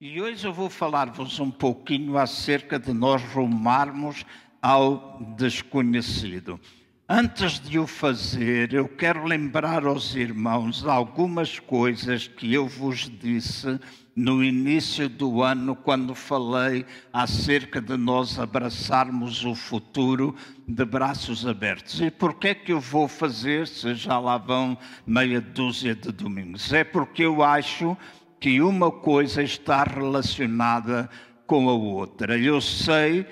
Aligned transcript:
E 0.00 0.22
hoje 0.22 0.46
eu 0.46 0.52
vou 0.52 0.70
falar-vos 0.70 1.40
um 1.40 1.50
pouquinho 1.50 2.16
acerca 2.16 2.78
de 2.78 2.92
nós 2.92 3.20
rumarmos 3.20 4.24
ao 4.62 5.18
desconhecido. 5.36 6.60
Antes 7.08 7.58
de 7.58 7.80
o 7.80 7.86
fazer, 7.86 8.72
eu 8.72 8.86
quero 8.86 9.24
lembrar 9.24 9.84
aos 9.84 10.14
irmãos 10.14 10.86
algumas 10.86 11.58
coisas 11.58 12.28
que 12.28 12.54
eu 12.54 12.68
vos 12.68 13.10
disse 13.10 13.80
no 14.14 14.44
início 14.44 15.08
do 15.08 15.42
ano, 15.42 15.74
quando 15.74 16.14
falei 16.14 16.86
acerca 17.12 17.80
de 17.80 17.96
nós 17.96 18.38
abraçarmos 18.38 19.44
o 19.44 19.54
futuro 19.54 20.32
de 20.66 20.84
braços 20.84 21.44
abertos. 21.44 22.00
E 22.00 22.08
por 22.08 22.34
que 22.34 22.48
é 22.48 22.54
que 22.54 22.72
eu 22.72 22.78
vou 22.78 23.08
fazer, 23.08 23.66
se 23.66 23.94
já 23.94 24.18
lá 24.20 24.38
vão 24.38 24.78
meia 25.04 25.40
dúzia 25.40 25.96
de 25.96 26.12
domingos? 26.12 26.72
É 26.72 26.84
porque 26.84 27.24
eu 27.24 27.42
acho 27.42 27.96
que 28.40 28.60
uma 28.60 28.90
coisa 28.90 29.42
está 29.42 29.82
relacionada 29.82 31.08
com 31.46 31.68
a 31.68 31.72
outra. 31.72 32.38
Eu 32.38 32.60
sei 32.60 33.26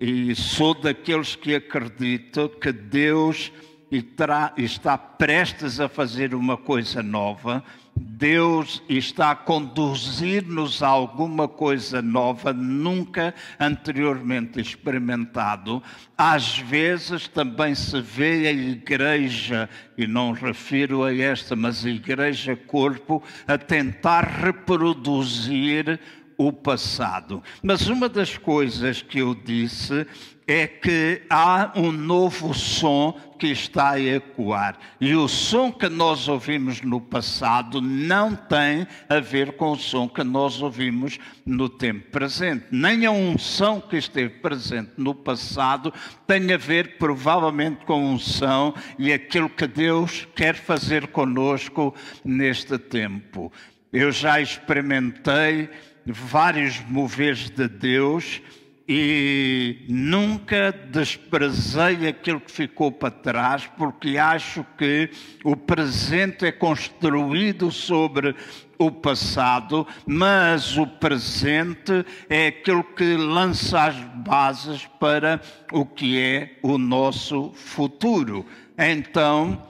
e 0.00 0.34
sou 0.34 0.74
daqueles 0.74 1.34
que 1.36 1.54
acreditam 1.54 2.48
que 2.48 2.72
Deus 2.72 3.52
está 3.90 4.98
prestes 4.98 5.80
a 5.80 5.88
fazer 5.88 6.34
uma 6.34 6.56
coisa 6.56 7.02
nova. 7.02 7.62
Deus 8.02 8.82
está 8.88 9.30
a 9.30 9.36
conduzir-nos 9.36 10.82
a 10.82 10.88
alguma 10.88 11.46
coisa 11.46 12.02
nova, 12.02 12.52
nunca 12.52 13.34
anteriormente 13.58 14.60
experimentado. 14.60 15.82
Às 16.18 16.58
vezes 16.58 17.28
também 17.28 17.74
se 17.74 18.00
vê 18.00 18.48
a 18.48 18.52
igreja, 18.52 19.68
e 19.96 20.06
não 20.06 20.32
refiro 20.32 21.04
a 21.04 21.14
esta, 21.14 21.54
mas 21.54 21.84
a 21.84 21.90
igreja 21.90 22.56
corpo, 22.56 23.22
a 23.46 23.56
tentar 23.56 24.24
reproduzir 24.24 26.00
o 26.36 26.52
passado. 26.52 27.42
Mas 27.62 27.88
uma 27.88 28.08
das 28.08 28.36
coisas 28.36 29.02
que 29.02 29.18
eu 29.18 29.34
disse 29.34 30.06
é 30.52 30.66
que 30.66 31.22
há 31.30 31.72
um 31.74 31.90
novo 31.90 32.52
som 32.52 33.18
que 33.38 33.46
está 33.46 33.92
a 33.92 34.00
ecoar. 34.00 34.76
E 35.00 35.14
o 35.14 35.26
som 35.26 35.72
que 35.72 35.88
nós 35.88 36.28
ouvimos 36.28 36.82
no 36.82 37.00
passado 37.00 37.80
não 37.80 38.36
tem 38.36 38.86
a 39.08 39.18
ver 39.18 39.52
com 39.52 39.72
o 39.72 39.78
som 39.78 40.06
que 40.06 40.22
nós 40.22 40.60
ouvimos 40.60 41.18
no 41.46 41.70
tempo 41.70 42.10
presente. 42.10 42.66
Nem 42.70 43.06
a 43.06 43.10
unção 43.10 43.80
que 43.80 43.96
esteve 43.96 44.40
presente 44.40 44.92
no 44.98 45.14
passado 45.14 45.92
tem 46.26 46.52
a 46.52 46.58
ver, 46.58 46.98
provavelmente, 46.98 47.86
com 47.86 48.12
unção 48.12 48.74
e 48.98 49.10
aquilo 49.10 49.48
que 49.48 49.66
Deus 49.66 50.28
quer 50.36 50.54
fazer 50.54 51.06
conosco 51.06 51.94
neste 52.22 52.76
tempo. 52.76 53.50
Eu 53.90 54.12
já 54.12 54.38
experimentei 54.38 55.70
vários 56.04 56.78
moveres 56.88 57.48
de 57.48 57.66
Deus 57.68 58.42
e 58.88 59.84
nunca 59.88 60.72
desprezei 60.72 62.08
aquilo 62.08 62.40
que 62.40 62.50
ficou 62.50 62.90
para 62.90 63.10
trás, 63.10 63.66
porque 63.76 64.18
acho 64.18 64.64
que 64.76 65.10
o 65.44 65.56
presente 65.56 66.46
é 66.46 66.52
construído 66.52 67.70
sobre 67.70 68.34
o 68.78 68.90
passado, 68.90 69.86
mas 70.04 70.76
o 70.76 70.86
presente 70.86 72.04
é 72.28 72.48
aquilo 72.48 72.82
que 72.82 73.16
lança 73.16 73.84
as 73.84 73.96
bases 73.96 74.86
para 74.98 75.40
o 75.72 75.86
que 75.86 76.18
é 76.18 76.58
o 76.62 76.76
nosso 76.78 77.52
futuro. 77.54 78.44
Então, 78.76 79.62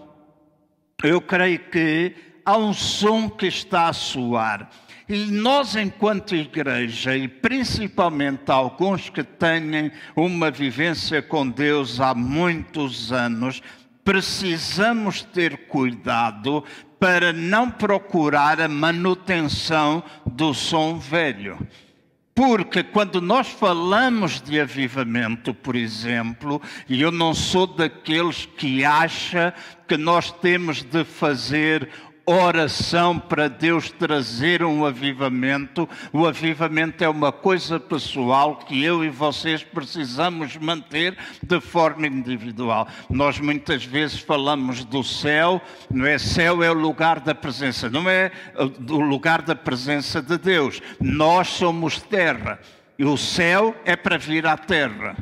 eu 1.02 1.20
creio 1.20 1.58
que 1.70 2.14
há 2.44 2.56
um 2.56 2.72
som 2.72 3.28
que 3.28 3.47
está 3.47 3.88
a 3.88 3.92
soar 3.92 4.70
nós, 5.16 5.77
enquanto 5.77 6.34
igreja, 6.34 7.16
e 7.16 7.28
principalmente 7.28 8.50
alguns 8.50 9.08
que 9.08 9.22
têm 9.22 9.92
uma 10.16 10.50
vivência 10.50 11.20
com 11.20 11.48
Deus 11.48 12.00
há 12.00 12.14
muitos 12.14 13.12
anos, 13.12 13.62
precisamos 14.04 15.22
ter 15.22 15.66
cuidado 15.69 16.64
para 16.98 17.32
não 17.32 17.70
procurar 17.70 18.60
a 18.60 18.69
manutenção 18.69 20.03
do 20.25 20.54
som 20.54 20.98
velho. 20.98 21.58
Porque 22.34 22.82
quando 22.82 23.20
nós 23.20 23.48
falamos 23.48 24.41
de 24.41 24.58
avivamento, 24.58 25.53
por 25.53 25.76
exemplo, 25.76 26.62
e 26.88 27.03
eu 27.03 27.12
não 27.12 27.34
sou 27.34 27.66
daqueles 27.66 28.47
que 28.56 28.84
acha 28.84 29.53
que 29.87 29.98
nós 29.98 30.31
temos 30.31 30.82
de 30.82 31.04
fazer 31.04 31.91
oração 32.25 33.19
para 33.19 33.49
Deus 33.49 33.91
trazer 33.91 34.62
um 34.62 34.84
avivamento. 34.84 35.88
O 36.12 36.27
avivamento 36.27 37.03
é 37.03 37.09
uma 37.09 37.33
coisa 37.33 37.81
pessoal 37.81 38.56
que 38.56 38.83
eu 38.83 39.05
e 39.05 39.10
vocês 39.10 39.62
precisamos 39.62 40.56
manter 40.56 41.16
de 41.43 41.61
forma 41.61 42.06
individual. 42.06 42.87
Nós 43.11 43.38
muitas 43.41 43.84
vezes 43.84 44.21
falamos 44.21 44.84
do 44.84 45.03
céu, 45.03 45.61
não 45.91 46.06
é? 46.06 46.19
Céu 46.19 46.62
é 46.62 46.71
o 46.71 46.75
lugar 46.75 47.21
da 47.21 47.34
presença, 47.34 47.91
não 47.91 48.09
é 48.09 48.31
o 48.56 49.00
lugar 49.00 49.43
da 49.43 49.55
presença 49.55 50.22
de 50.22 50.38
Deus. 50.38 50.81
Nós 51.00 51.49
somos 51.49 52.00
terra 52.00 52.61
e 52.99 53.05
o 53.05 53.16
céu 53.16 53.75
é 53.84 53.97
para 53.97 54.16
vir 54.19 54.47
à 54.47 54.56
terra. 54.56 55.16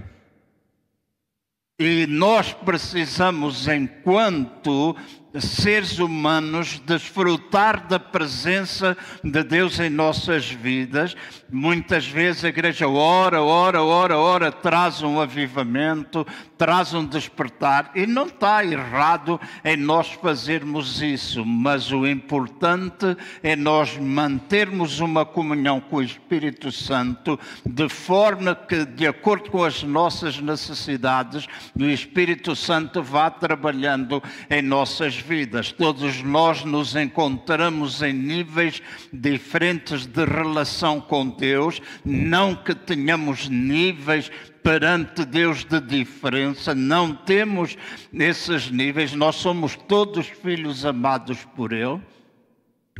E 1.82 2.06
nós 2.06 2.52
precisamos, 2.52 3.66
enquanto 3.66 4.94
seres 5.38 5.98
humanos, 5.98 6.80
desfrutar 6.84 7.86
da 7.86 8.00
presença 8.00 8.96
de 9.22 9.42
Deus 9.44 9.78
em 9.78 9.88
nossas 9.88 10.50
vidas. 10.50 11.16
Muitas 11.48 12.06
vezes 12.06 12.44
a 12.44 12.48
igreja 12.48 12.88
ora, 12.88 13.42
ora, 13.42 13.82
ora, 13.82 14.18
ora, 14.18 14.50
traz 14.50 15.02
um 15.02 15.20
avivamento, 15.20 16.26
traz 16.58 16.94
um 16.94 17.04
despertar, 17.04 17.92
e 17.94 18.06
não 18.06 18.26
está 18.26 18.64
errado 18.64 19.40
em 19.64 19.76
nós 19.76 20.08
fazermos 20.12 21.00
isso, 21.00 21.44
mas 21.44 21.92
o 21.92 22.06
importante 22.06 23.16
é 23.42 23.54
nós 23.54 23.96
mantermos 23.96 25.00
uma 25.00 25.24
comunhão 25.24 25.80
com 25.80 25.96
o 25.96 26.02
Espírito 26.02 26.72
Santo, 26.72 27.38
de 27.64 27.88
forma 27.88 28.54
que, 28.54 28.84
de 28.84 29.06
acordo 29.06 29.50
com 29.50 29.64
as 29.64 29.82
nossas 29.82 30.40
necessidades, 30.40 31.46
o 31.78 31.84
Espírito 31.84 32.54
Santo 32.56 33.02
vá 33.02 33.30
trabalhando 33.30 34.22
em 34.48 34.62
nossas 34.62 35.19
vidas. 35.20 35.70
Todos 35.70 36.22
nós 36.22 36.64
nos 36.64 36.96
encontramos 36.96 38.02
em 38.02 38.12
níveis 38.12 38.82
diferentes 39.12 40.06
de 40.06 40.24
relação 40.24 41.00
com 41.00 41.28
Deus, 41.28 41.80
não 42.04 42.54
que 42.54 42.74
tenhamos 42.74 43.48
níveis 43.48 44.30
perante 44.62 45.24
Deus 45.24 45.64
de 45.64 45.80
diferença, 45.80 46.74
não 46.74 47.14
temos 47.14 47.76
esses 48.12 48.70
níveis, 48.70 49.12
nós 49.12 49.36
somos 49.36 49.76
todos 49.76 50.26
filhos 50.26 50.84
amados 50.84 51.44
por 51.56 51.72
Ele. 51.72 52.00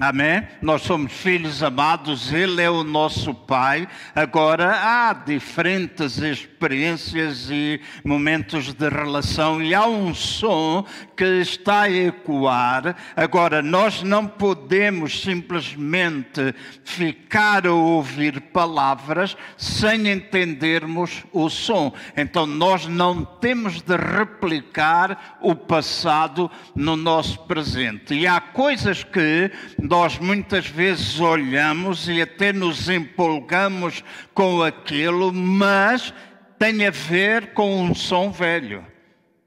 Amém? 0.00 0.42
Nós 0.62 0.80
somos 0.80 1.12
filhos 1.12 1.62
amados, 1.62 2.32
Ele 2.32 2.62
é 2.62 2.70
o 2.70 2.82
nosso 2.82 3.34
Pai. 3.34 3.86
Agora, 4.14 4.72
há 4.72 5.12
diferentes 5.12 6.16
experiências 6.16 7.50
e 7.50 7.78
momentos 8.02 8.72
de 8.72 8.88
relação, 8.88 9.62
e 9.62 9.74
há 9.74 9.86
um 9.86 10.14
som 10.14 10.86
que 11.14 11.42
está 11.42 11.82
a 11.82 11.90
ecoar. 11.90 12.96
Agora, 13.14 13.60
nós 13.60 14.02
não 14.02 14.26
podemos 14.26 15.20
simplesmente 15.20 16.54
ficar 16.82 17.66
a 17.66 17.72
ouvir 17.74 18.40
palavras 18.40 19.36
sem 19.58 20.08
entendermos 20.08 21.24
o 21.30 21.50
som. 21.50 21.92
Então, 22.16 22.46
nós 22.46 22.86
não 22.86 23.22
temos 23.22 23.82
de 23.82 23.96
replicar 23.98 25.36
o 25.42 25.54
passado 25.54 26.50
no 26.74 26.96
nosso 26.96 27.40
presente. 27.40 28.14
E 28.14 28.26
há 28.26 28.40
coisas 28.40 29.04
que 29.04 29.52
nós 29.90 30.20
muitas 30.20 30.68
vezes 30.68 31.18
olhamos 31.18 32.08
e 32.08 32.22
até 32.22 32.52
nos 32.52 32.88
empolgamos 32.88 34.04
com 34.32 34.62
aquilo, 34.62 35.32
mas 35.32 36.14
tem 36.60 36.86
a 36.86 36.92
ver 36.92 37.52
com 37.54 37.82
um 37.82 37.92
som 37.92 38.30
velho. 38.30 38.86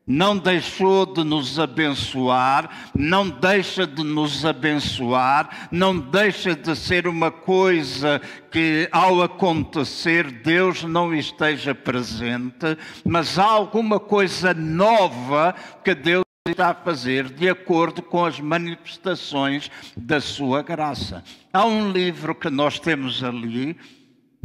Não 0.06 0.38
deixou 0.38 1.06
de 1.06 1.24
nos 1.24 1.58
abençoar, 1.58 2.92
não 2.94 3.30
deixa 3.30 3.88
de 3.88 4.04
nos 4.04 4.46
abençoar, 4.46 5.70
não 5.72 5.98
deixa 5.98 6.54
de 6.54 6.76
ser 6.76 7.08
uma 7.08 7.32
coisa 7.32 8.20
que, 8.52 8.90
ao 8.92 9.22
acontecer, 9.22 10.30
Deus 10.30 10.84
não 10.84 11.16
esteja 11.16 11.74
presente, 11.74 12.78
mas 13.06 13.40
há 13.40 13.46
alguma 13.46 13.98
coisa 13.98 14.54
nova 14.54 15.56
que 15.82 15.96
Deus 15.96 16.24
está 16.50 16.72
a 16.72 16.76
fazer 16.76 17.30
de 17.30 17.48
acordo 17.48 18.02
com 18.02 18.26
as 18.26 18.38
manifestações 18.38 19.72
da 19.96 20.20
sua 20.20 20.62
graça. 20.62 21.24
Há 21.54 21.66
um 21.66 21.90
livro 21.90 22.36
que 22.36 22.50
nós 22.50 22.78
temos 22.78 23.24
ali, 23.24 23.78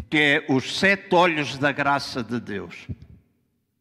que 0.09 0.17
é 0.17 0.47
Os 0.49 0.79
Sete 0.79 1.13
Olhos 1.13 1.59
da 1.59 1.73
Graça 1.73 2.23
de 2.23 2.39
Deus. 2.39 2.87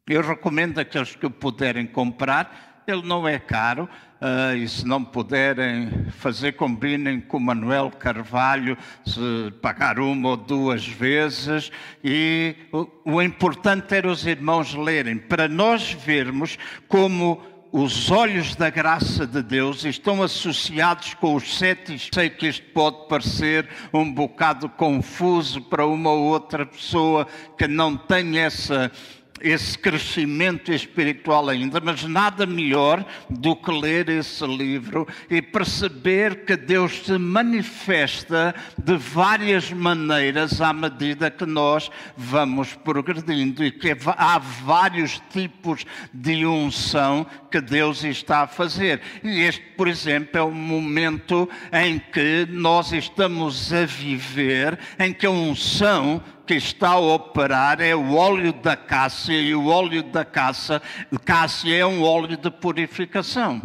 Eu 0.04 0.20
recomendo 0.20 0.80
aqueles 0.80 1.14
que 1.14 1.30
puderem 1.30 1.86
comprar, 1.86 2.82
ele 2.88 3.06
não 3.06 3.26
é 3.28 3.38
caro, 3.38 3.88
Uh, 4.20 4.56
e 4.56 4.68
se 4.68 4.84
não 4.84 5.04
puderem 5.04 6.06
fazer, 6.10 6.54
combinem 6.54 7.20
com 7.20 7.38
Manuel 7.38 7.88
Carvalho, 7.88 8.76
se 9.06 9.52
pagar 9.62 10.00
uma 10.00 10.30
ou 10.30 10.36
duas 10.36 10.84
vezes. 10.84 11.70
E 12.02 12.56
o, 12.72 12.88
o 13.04 13.22
importante 13.22 13.94
era 13.94 14.10
os 14.10 14.26
irmãos 14.26 14.74
lerem, 14.74 15.16
para 15.16 15.46
nós 15.46 15.92
vermos 15.92 16.58
como 16.88 17.40
os 17.70 18.10
olhos 18.10 18.54
da 18.56 18.70
graça 18.70 19.26
de 19.26 19.42
Deus 19.42 19.84
estão 19.84 20.22
associados 20.22 21.14
com 21.14 21.34
os 21.34 21.58
sete. 21.58 21.98
Sei 22.12 22.30
que 22.30 22.48
isto 22.48 22.64
pode 22.72 23.08
parecer 23.08 23.68
um 23.92 24.10
bocado 24.10 24.68
confuso 24.68 25.60
para 25.60 25.86
uma 25.86 26.10
ou 26.10 26.24
outra 26.24 26.64
pessoa 26.64 27.26
que 27.56 27.68
não 27.68 27.96
tem 27.96 28.38
essa 28.38 28.90
esse 29.40 29.78
crescimento 29.78 30.72
espiritual 30.72 31.48
ainda, 31.48 31.80
mas 31.80 32.04
nada 32.04 32.46
melhor 32.46 33.04
do 33.28 33.54
que 33.54 33.70
ler 33.70 34.08
esse 34.08 34.46
livro 34.46 35.06
e 35.30 35.40
perceber 35.40 36.44
que 36.44 36.56
Deus 36.56 37.04
se 37.04 37.18
manifesta 37.18 38.54
de 38.76 38.96
várias 38.96 39.72
maneiras 39.72 40.60
à 40.60 40.72
medida 40.72 41.30
que 41.30 41.46
nós 41.46 41.90
vamos 42.16 42.74
progredindo 42.74 43.64
e 43.64 43.70
que 43.70 43.96
há 44.16 44.38
vários 44.38 45.20
tipos 45.30 45.84
de 46.12 46.44
unção 46.46 47.26
que 47.50 47.60
Deus 47.60 48.04
está 48.04 48.42
a 48.42 48.46
fazer. 48.46 49.00
E 49.22 49.40
este, 49.42 49.62
por 49.76 49.88
exemplo, 49.88 50.38
é 50.38 50.42
um 50.42 50.52
momento 50.52 51.48
em 51.72 51.98
que 51.98 52.46
nós 52.50 52.92
estamos 52.92 53.72
a 53.72 53.84
viver, 53.84 54.78
em 54.98 55.12
que 55.12 55.26
a 55.26 55.30
unção 55.30 56.22
que 56.48 56.54
está 56.54 56.92
a 56.92 56.98
operar 56.98 57.78
é 57.78 57.94
o 57.94 58.14
óleo 58.14 58.54
da 58.54 58.74
cássia, 58.74 59.38
e 59.38 59.54
o 59.54 59.66
óleo 59.66 60.02
da 60.02 60.24
caça, 60.24 60.80
cássia 61.22 61.76
é 61.76 61.84
um 61.84 62.02
óleo 62.02 62.38
de 62.38 62.50
purificação. 62.50 63.60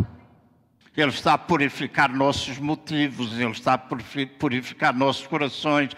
Ele 0.95 1.09
está 1.09 1.35
a 1.35 1.37
purificar 1.37 2.13
nossos 2.13 2.59
motivos, 2.59 3.39
Ele 3.39 3.51
está 3.51 3.75
a 3.75 3.77
purificar 3.77 4.93
nossos 4.93 5.25
corações, 5.25 5.91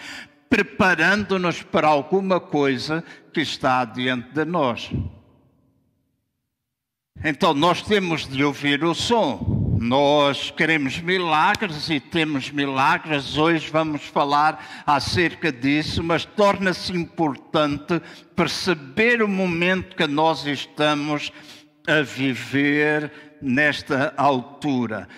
preparando-nos 0.47 1.63
para 1.63 1.87
alguma 1.87 2.39
coisa 2.39 3.03
que 3.33 3.41
está 3.41 3.83
diante 3.83 4.29
de 4.29 4.45
nós. 4.45 4.91
Então 7.23 7.55
nós 7.55 7.81
temos 7.81 8.27
de 8.27 8.43
ouvir 8.43 8.83
o 8.83 8.93
som. 8.93 9.64
Nós 9.77 10.51
queremos 10.51 10.99
milagres 11.01 11.89
e 11.89 11.99
temos 11.99 12.49
milagres. 12.49 13.37
Hoje 13.37 13.69
vamos 13.69 14.03
falar 14.03 14.83
acerca 14.85 15.51
disso, 15.51 16.01
mas 16.01 16.23
torna-se 16.23 16.93
importante 16.93 18.01
perceber 18.33 19.21
o 19.21 19.27
momento 19.27 19.97
que 19.97 20.07
nós 20.07 20.45
estamos 20.45 21.29
a 21.85 22.01
viver 22.01 23.11
nesta 23.41 24.13
altura. 24.15 25.09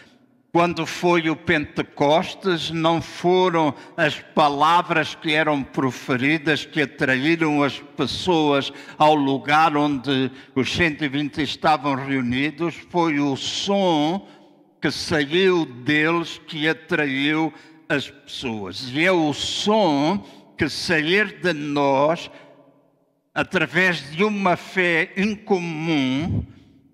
Quando 0.52 0.88
foi 0.88 1.30
o 1.30 1.36
Pentecostes, 1.36 2.72
não 2.72 3.00
foram 3.00 3.76
as 3.96 4.20
palavras 4.20 5.14
que 5.14 5.34
eram 5.34 5.62
proferidas 5.62 6.66
que 6.66 6.82
atraíram 6.82 7.62
as 7.62 7.80
pessoas 7.96 8.74
ao 8.98 9.14
lugar 9.14 9.78
onde 9.78 10.32
os 10.56 10.74
120 10.74 11.44
estavam 11.44 11.94
reunidos, 11.94 12.74
foi 12.90 13.20
o 13.20 13.36
som 13.36 14.28
que 14.82 14.92
saiu 14.92 15.66
deles 15.66 16.40
que 16.48 16.68
atraiu 16.68 17.54
as 17.90 18.10
pessoas. 18.10 18.90
E 18.90 19.04
é 19.04 19.12
o 19.12 19.34
som 19.34 20.26
que 20.58 20.70
sair 20.70 21.40
de 21.42 21.54
nós 21.54 22.30
através 23.34 24.12
de 24.12 24.24
uma 24.24 24.56
fé 24.56 25.14
incomum, 25.16 26.44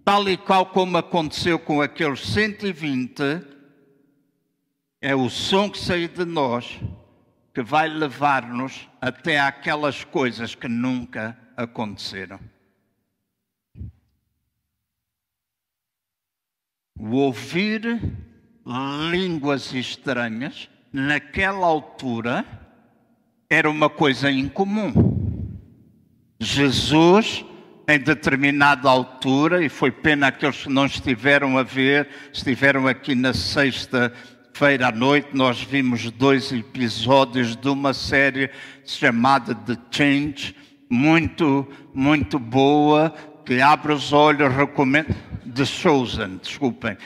tal 0.04 0.28
e 0.28 0.36
qual 0.36 0.66
como 0.66 0.98
aconteceu 0.98 1.58
com 1.58 1.82
aqueles 1.82 2.20
120, 2.20 3.42
é 5.02 5.16
o 5.16 5.30
som 5.30 5.70
que 5.70 5.80
sai 5.80 6.08
de 6.08 6.26
nós 6.26 6.80
que 7.54 7.62
vai 7.62 7.88
levar-nos 7.88 8.90
até 9.00 9.40
aquelas 9.40 10.04
coisas 10.04 10.56
que 10.56 10.68
nunca 10.68 11.38
aconteceram. 11.56 12.40
O 17.06 17.18
ouvir 17.18 18.02
línguas 19.12 19.74
estranhas, 19.74 20.70
naquela 20.94 21.68
altura, 21.68 22.46
era 23.50 23.70
uma 23.70 23.90
coisa 23.90 24.32
incomum. 24.32 25.60
Jesus, 26.40 27.44
em 27.90 28.00
determinada 28.00 28.90
altura, 28.90 29.66
e 29.66 29.68
foi 29.68 29.92
pena 29.92 30.28
aqueles 30.28 30.64
que 30.64 30.70
não 30.70 30.86
estiveram 30.86 31.58
a 31.58 31.64
ver, 31.64 32.08
estiveram 32.32 32.88
aqui 32.88 33.14
na 33.14 33.34
sexta-feira 33.34 34.88
à 34.88 34.92
noite, 34.94 35.28
nós 35.34 35.62
vimos 35.62 36.10
dois 36.10 36.54
episódios 36.54 37.58
de 37.58 37.68
uma 37.68 37.94
série 37.94 38.50
chamada 38.86 39.54
The 39.54 39.78
Change, 39.92 40.56
muito, 40.90 41.68
muito 41.94 42.40
boa, 42.40 43.14
que 43.46 43.62
abre 43.62 43.94
os 43.94 44.14
olhos, 44.14 44.54
recomendo. 44.54 45.16
The 45.54 45.66
Chosen, 45.66 46.38
desculpem. 46.42 46.98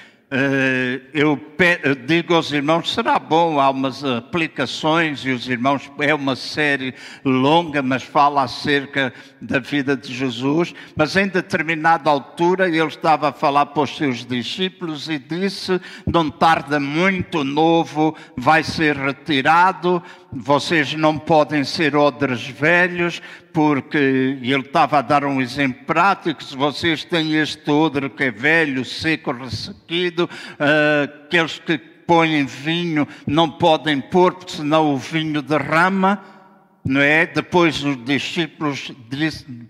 Eu, 1.14 1.40
eu 1.84 1.96
digo 1.96 2.34
aos 2.34 2.52
irmãos, 2.52 2.94
será 2.94 3.18
bom, 3.18 3.62
há 3.62 3.70
umas 3.70 4.04
aplicações 4.04 5.22
e 5.22 5.30
os 5.30 5.48
irmãos, 5.48 5.90
é 6.00 6.14
uma 6.14 6.36
série 6.36 6.94
longa, 7.24 7.82
mas 7.82 8.04
fala 8.04 8.44
acerca 8.44 9.14
da 9.42 9.58
vida 9.60 9.96
de 9.96 10.14
Jesus, 10.14 10.76
mas 10.98 11.16
em 11.16 11.30
determinada 11.30 12.10
altura 12.10 12.68
ele 12.68 12.78
estava 12.86 13.30
a 13.30 13.34
falar 13.34 13.68
para 13.68 13.84
os 13.84 13.96
seus 13.96 14.26
discípulos 14.26 15.08
e 15.08 15.18
disse, 15.18 15.80
não 16.06 16.30
tarda 16.30 16.78
muito, 16.78 17.40
o 17.40 17.46
novo 17.46 18.14
vai 18.36 18.64
ser 18.64 18.98
retirado, 18.98 20.04
vocês 20.40 20.94
não 20.94 21.18
podem 21.18 21.64
ser 21.64 21.96
odres 21.96 22.48
velhos, 22.48 23.22
porque 23.52 23.98
ele 23.98 24.62
estava 24.62 25.00
a 25.00 25.02
dar 25.02 25.26
um 25.26 25.42
exemplo 25.42 25.84
prático, 25.86 26.44
se 26.44 26.56
vocês 26.56 27.04
têm 27.04 27.36
este 27.36 27.70
odre 27.70 28.10
que 28.10 28.26
é 28.26 28.32
velho, 28.32 28.86
seco, 28.86 29.32
ressequido, 29.32 30.26
uh, 30.26 31.26
aqueles 31.26 31.60
que 31.60 31.78
põem 31.78 32.46
vinho 32.46 33.08
não 33.26 33.50
podem 33.50 34.00
pôr, 34.00 34.34
porque 34.34 34.54
senão 34.54 34.94
o 34.94 34.98
vinho 34.98 35.42
derrama, 35.42 36.24
não 36.86 37.02
é? 37.02 37.26
Depois 37.26 37.84
os 37.84 38.02
discípulos 38.06 38.92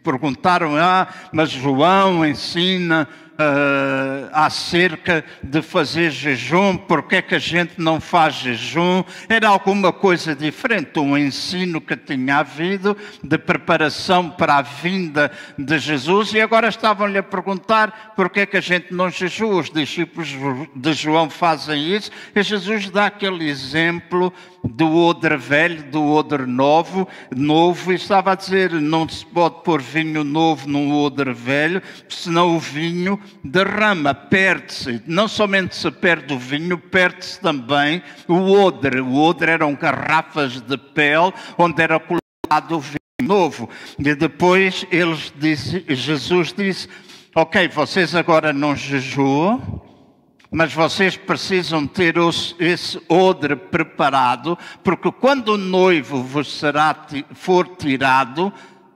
perguntaram, 0.03 0.75
ah, 0.75 1.07
mas 1.31 1.49
João 1.49 2.23
ensina 2.23 3.07
uh, 3.37 4.29
acerca 4.33 5.23
de 5.41 5.61
fazer 5.61 6.11
jejum, 6.11 6.77
porque 6.77 7.17
é 7.17 7.21
que 7.21 7.35
a 7.35 7.39
gente 7.39 7.73
não 7.77 8.01
faz 8.01 8.35
jejum, 8.35 9.03
era 9.29 9.47
alguma 9.47 9.93
coisa 9.93 10.35
diferente, 10.35 10.99
um 10.99 11.17
ensino 11.17 11.79
que 11.79 11.95
tinha 11.95 12.37
havido 12.37 12.97
de 13.23 13.37
preparação 13.37 14.29
para 14.29 14.57
a 14.57 14.61
vinda 14.61 15.31
de 15.57 15.77
Jesus, 15.79 16.33
e 16.33 16.41
agora 16.41 16.67
estavam-lhe 16.67 17.17
a 17.17 17.23
perguntar 17.23 18.13
porque 18.15 18.41
é 18.41 18.45
que 18.45 18.57
a 18.57 18.61
gente 18.61 18.93
não 18.93 19.09
jejua, 19.09 19.61
os 19.61 19.69
discípulos 19.69 20.29
de 20.75 20.93
João 20.93 21.29
fazem 21.29 21.95
isso, 21.95 22.11
e 22.35 22.43
Jesus 22.43 22.89
dá 22.89 23.05
aquele 23.05 23.47
exemplo 23.47 24.33
do 24.67 24.95
odre 24.95 25.37
velho, 25.37 25.83
do 25.83 26.03
odre 26.03 26.45
novo, 26.45 27.07
novo, 27.35 27.91
e 27.91 27.95
estava 27.95 28.31
a 28.31 28.35
dizer, 28.35 28.71
não 28.73 29.07
se 29.07 29.25
pode 29.25 29.63
pôr 29.63 29.81
vinho 29.81 30.23
novo 30.23 30.67
num 30.67 30.93
odre 30.93 31.33
velho, 31.33 31.81
senão 32.09 32.55
o 32.55 32.59
vinho 32.59 33.19
derrama, 33.43 34.13
perde-se. 34.13 35.01
Não 35.05 35.27
somente 35.27 35.75
se 35.75 35.89
perde 35.91 36.33
o 36.33 36.39
vinho, 36.39 36.77
perde-se 36.77 37.39
também 37.39 38.01
o 38.27 38.51
odre. 38.51 38.99
O 39.01 39.15
odre 39.15 39.51
eram 39.51 39.75
garrafas 39.75 40.61
de 40.61 40.77
pele 40.77 41.33
onde 41.57 41.81
era 41.81 41.99
colocado 41.99 42.75
o 42.75 42.79
vinho 42.79 42.97
novo. 43.23 43.69
E 43.97 44.15
depois 44.15 44.85
eles 44.91 45.33
disse, 45.37 45.83
Jesus 45.87 46.53
disse: 46.53 46.87
Ok, 47.35 47.67
vocês 47.67 48.15
agora 48.15 48.51
não 48.51 48.75
jejuam, 48.75 49.81
mas 50.51 50.73
vocês 50.73 51.17
precisam 51.17 51.85
ter 51.85 52.15
esse 52.59 53.01
odre 53.09 53.55
preparado, 53.55 54.57
porque 54.83 55.11
quando 55.11 55.49
o 55.49 55.57
noivo 55.57 56.23
vos 56.23 56.51
será, 56.59 56.95
for 57.33 57.67
tirado, 57.75 58.51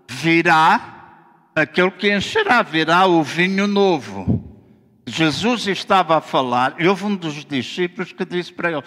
virá 0.07 1.49
aquele 1.55 1.91
que 1.91 2.15
encherá, 2.15 2.61
virá 2.61 3.05
o 3.05 3.21
vinho 3.23 3.67
novo. 3.67 4.49
Jesus 5.05 5.67
estava 5.67 6.17
a 6.17 6.21
falar, 6.21 6.75
e 6.79 6.87
houve 6.87 7.05
um 7.05 7.15
dos 7.15 7.43
discípulos 7.43 8.13
que 8.13 8.23
disse 8.23 8.53
para 8.53 8.71
ele: 8.71 8.83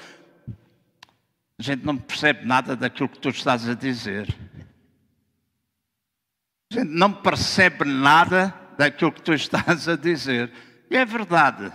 A 1.58 1.62
gente 1.62 1.84
não 1.84 1.96
percebe 1.96 2.46
nada 2.46 2.74
daquilo 2.74 3.08
que 3.08 3.18
tu 3.18 3.28
estás 3.28 3.68
a 3.68 3.74
dizer. 3.74 4.34
A 6.72 6.76
gente 6.76 6.90
não 6.90 7.12
percebe 7.12 7.84
nada 7.84 8.54
daquilo 8.78 9.12
que 9.12 9.22
tu 9.22 9.34
estás 9.34 9.86
a 9.86 9.96
dizer. 9.96 10.50
E 10.90 10.96
é 10.96 11.04
verdade. 11.04 11.70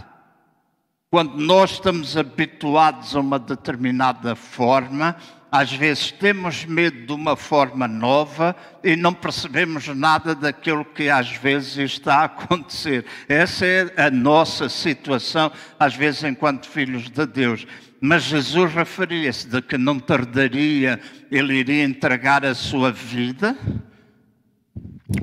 Quando 1.11 1.37
nós 1.37 1.71
estamos 1.71 2.15
habituados 2.15 3.15
a 3.15 3.19
uma 3.19 3.39
determinada 3.39 4.35
forma, 4.35 5.15
às 5.51 5.71
vezes 5.71 6.11
temos 6.11 6.65
medo 6.65 7.07
de 7.07 7.11
uma 7.11 7.35
forma 7.35 7.87
nova 7.87 8.55
e 8.83 8.95
não 8.95 9.11
percebemos 9.11 9.87
nada 9.87 10.35
daquilo 10.35 10.85
que 10.85 11.09
às 11.09 11.31
vezes 11.31 11.77
está 11.77 12.17
a 12.17 12.23
acontecer. 12.25 13.07
Essa 13.27 13.65
é 13.65 14.05
a 14.05 14.11
nossa 14.11 14.69
situação, 14.69 15.51
às 15.79 15.95
vezes, 15.95 16.23
enquanto 16.23 16.69
filhos 16.69 17.09
de 17.09 17.25
Deus. 17.25 17.65
Mas 17.99 18.25
Jesus 18.25 18.71
referia-se 18.71 19.47
de 19.47 19.63
que 19.63 19.79
não 19.79 19.97
tardaria, 19.99 21.01
ele 21.31 21.55
iria 21.55 21.85
entregar 21.85 22.45
a 22.45 22.53
sua 22.53 22.91
vida 22.91 23.57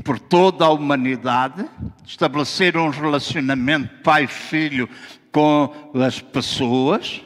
por 0.03 0.19
toda 0.19 0.65
a 0.65 0.71
humanidade, 0.71 1.65
estabelecer 2.05 2.77
um 2.77 2.91
relacionamento 2.91 4.03
pai-filho 4.03 4.89
com 5.37 5.71
as 6.03 6.19
pessoas 6.19 7.21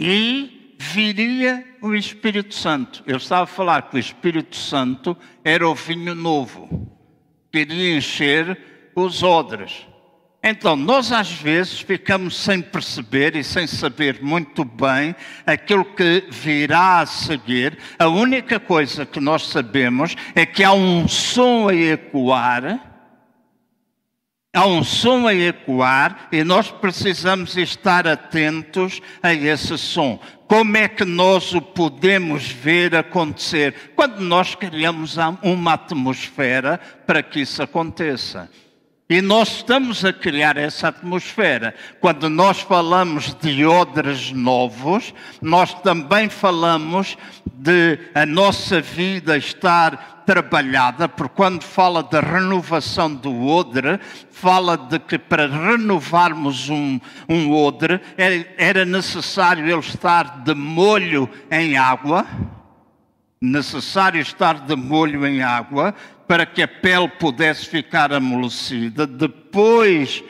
e 0.00 0.74
viria 0.76 1.64
o 1.80 1.94
Espírito 1.94 2.56
Santo. 2.56 3.04
Eu 3.06 3.18
estava 3.18 3.44
a 3.44 3.46
falar 3.46 3.82
que 3.82 3.94
o 3.94 4.00
Espírito 4.00 4.56
Santo 4.56 5.16
era 5.44 5.68
o 5.68 5.76
vinho 5.76 6.12
novo, 6.12 6.90
queria 7.52 7.96
encher 7.96 8.90
os 8.96 9.22
odres. 9.22 9.86
Então, 10.42 10.74
nós 10.74 11.12
às 11.12 11.30
vezes 11.30 11.78
ficamos 11.78 12.36
sem 12.36 12.60
perceber 12.60 13.36
e 13.36 13.44
sem 13.44 13.68
saber 13.68 14.20
muito 14.20 14.64
bem 14.64 15.14
aquilo 15.46 15.84
que 15.84 16.24
virá 16.28 16.98
a 16.98 17.06
seguir. 17.06 17.78
A 17.96 18.08
única 18.08 18.58
coisa 18.58 19.06
que 19.06 19.20
nós 19.20 19.46
sabemos 19.46 20.16
é 20.34 20.44
que 20.44 20.64
há 20.64 20.72
um 20.72 21.06
som 21.06 21.68
a 21.68 21.74
ecoar. 21.76 22.91
Há 24.54 24.66
um 24.66 24.84
som 24.84 25.26
a 25.26 25.34
ecoar 25.34 26.28
e 26.30 26.44
nós 26.44 26.70
precisamos 26.70 27.56
estar 27.56 28.06
atentos 28.06 29.00
a 29.22 29.32
esse 29.32 29.78
som. 29.78 30.20
Como 30.46 30.76
é 30.76 30.86
que 30.88 31.06
nós 31.06 31.54
o 31.54 31.62
podemos 31.62 32.48
ver 32.48 32.94
acontecer? 32.94 33.92
Quando 33.96 34.20
nós 34.20 34.54
criamos 34.54 35.16
uma 35.42 35.72
atmosfera 35.72 36.78
para 37.06 37.22
que 37.22 37.40
isso 37.40 37.62
aconteça. 37.62 38.50
E 39.12 39.20
nós 39.20 39.56
estamos 39.56 40.06
a 40.06 40.10
criar 40.10 40.56
essa 40.56 40.88
atmosfera. 40.88 41.74
Quando 42.00 42.30
nós 42.30 42.60
falamos 42.60 43.34
de 43.34 43.62
odres 43.62 44.32
novos, 44.32 45.12
nós 45.42 45.74
também 45.82 46.30
falamos 46.30 47.18
de 47.44 47.98
a 48.14 48.24
nossa 48.24 48.80
vida 48.80 49.36
estar 49.36 50.22
trabalhada, 50.24 51.10
porque 51.10 51.34
quando 51.36 51.62
fala 51.62 52.02
da 52.02 52.20
renovação 52.20 53.14
do 53.14 53.46
odre, 53.46 54.00
fala 54.30 54.78
de 54.78 54.98
que 54.98 55.18
para 55.18 55.46
renovarmos 55.46 56.70
um, 56.70 56.98
um 57.28 57.52
odre 57.52 58.00
era 58.56 58.86
necessário 58.86 59.68
ele 59.68 59.78
estar 59.78 60.42
de 60.42 60.54
molho 60.54 61.28
em 61.50 61.76
água, 61.76 62.26
necessário 63.38 64.22
estar 64.22 64.60
de 64.60 64.74
molho 64.74 65.26
em 65.26 65.42
água, 65.42 65.94
para 66.32 66.46
que 66.46 66.62
a 66.62 66.68
pele 66.68 67.08
pudesse 67.08 67.68
ficar 67.68 68.10
amolecida. 68.10 69.06
Depois 69.06 70.24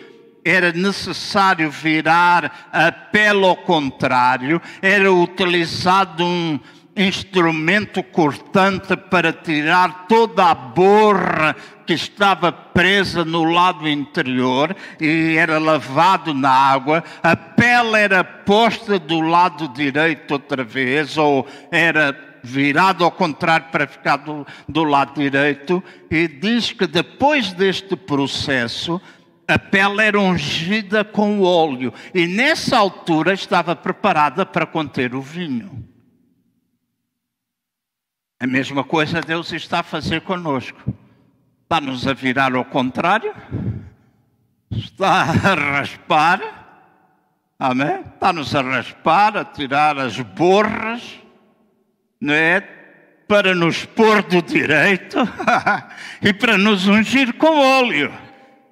era 0.44 0.72
necessário 0.72 1.70
virar 1.70 2.70
a 2.72 2.90
pele 2.90 3.44
ao 3.44 3.54
contrário, 3.54 4.60
era 4.82 5.12
utilizado 5.12 6.24
um 6.24 6.58
instrumento 6.96 8.02
cortante 8.02 8.96
para 8.96 9.32
tirar 9.32 10.08
toda 10.08 10.50
a 10.50 10.54
borra 10.56 11.54
que 11.86 11.92
estava 11.94 12.50
presa 12.50 13.24
no 13.24 13.44
lado 13.44 13.88
interior 13.88 14.74
e 15.00 15.36
era 15.36 15.56
lavado 15.60 16.34
na 16.34 16.50
água, 16.50 17.04
a 17.22 17.36
pele 17.36 17.96
era 17.96 18.24
posta 18.24 18.98
do 18.98 19.20
lado 19.20 19.68
direito 19.68 20.32
outra 20.32 20.64
vez, 20.64 21.16
ou 21.16 21.46
era 21.70 22.31
virado 22.42 23.04
ao 23.04 23.10
contrário 23.10 23.66
para 23.70 23.86
ficar 23.86 24.16
do, 24.16 24.46
do 24.68 24.84
lado 24.84 25.20
direito, 25.20 25.82
e 26.10 26.26
diz 26.26 26.72
que 26.72 26.86
depois 26.86 27.52
deste 27.52 27.96
processo, 27.96 29.00
a 29.46 29.58
pele 29.58 30.02
era 30.02 30.20
ungida 30.20 31.04
com 31.04 31.42
óleo, 31.42 31.92
e 32.14 32.26
nessa 32.26 32.76
altura 32.76 33.32
estava 33.32 33.76
preparada 33.76 34.44
para 34.46 34.66
conter 34.66 35.14
o 35.14 35.20
vinho. 35.20 35.88
A 38.40 38.46
mesma 38.46 38.82
coisa 38.82 39.20
Deus 39.20 39.52
está 39.52 39.80
a 39.80 39.84
fazer 39.84 40.22
conosco. 40.22 40.92
Está-nos 41.62 42.06
a 42.06 42.12
virar 42.12 42.54
ao 42.54 42.66
contrário, 42.66 43.34
está 44.70 45.22
a 45.22 45.54
raspar, 45.54 46.40
amém? 47.58 48.00
Está-nos 48.00 48.54
a 48.54 48.60
raspar, 48.60 49.38
a 49.38 49.44
tirar 49.44 49.96
as 49.96 50.20
borras, 50.20 51.21
não 52.22 52.32
é? 52.32 52.60
Para 53.26 53.52
nos 53.52 53.84
pôr 53.84 54.22
do 54.22 54.40
direito 54.40 55.18
e 56.22 56.32
para 56.32 56.56
nos 56.56 56.86
ungir 56.86 57.34
com 57.34 57.58
óleo. 57.58 58.12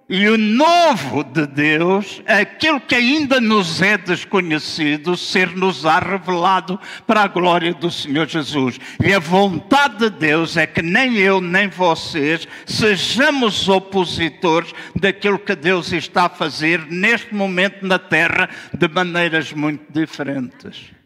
E 0.08 0.28
o 0.28 0.36
novo 0.36 1.22
de 1.22 1.46
Deus, 1.46 2.20
aquilo 2.26 2.80
que 2.80 2.96
ainda 2.96 3.40
nos 3.40 3.80
é 3.80 3.96
desconhecido, 3.96 5.16
ser-nos-á 5.16 6.00
revelado 6.00 6.78
para 7.06 7.22
a 7.22 7.28
glória 7.28 7.72
do 7.72 7.90
Senhor 7.90 8.26
Jesus. 8.26 8.78
E 9.04 9.12
a 9.14 9.20
vontade 9.20 9.98
de 9.98 10.10
Deus 10.10 10.56
é 10.56 10.66
que 10.66 10.82
nem 10.82 11.16
eu 11.16 11.40
nem 11.40 11.68
vocês 11.68 12.46
sejamos 12.66 13.68
opositores 13.68 14.72
daquilo 14.96 15.38
que 15.38 15.54
Deus 15.54 15.92
está 15.92 16.26
a 16.26 16.28
fazer 16.28 16.86
neste 16.86 17.32
momento 17.32 17.86
na 17.86 17.98
terra 17.98 18.48
de 18.72 18.88
maneiras 18.88 19.52
muito 19.52 19.92
diferentes 19.92 20.99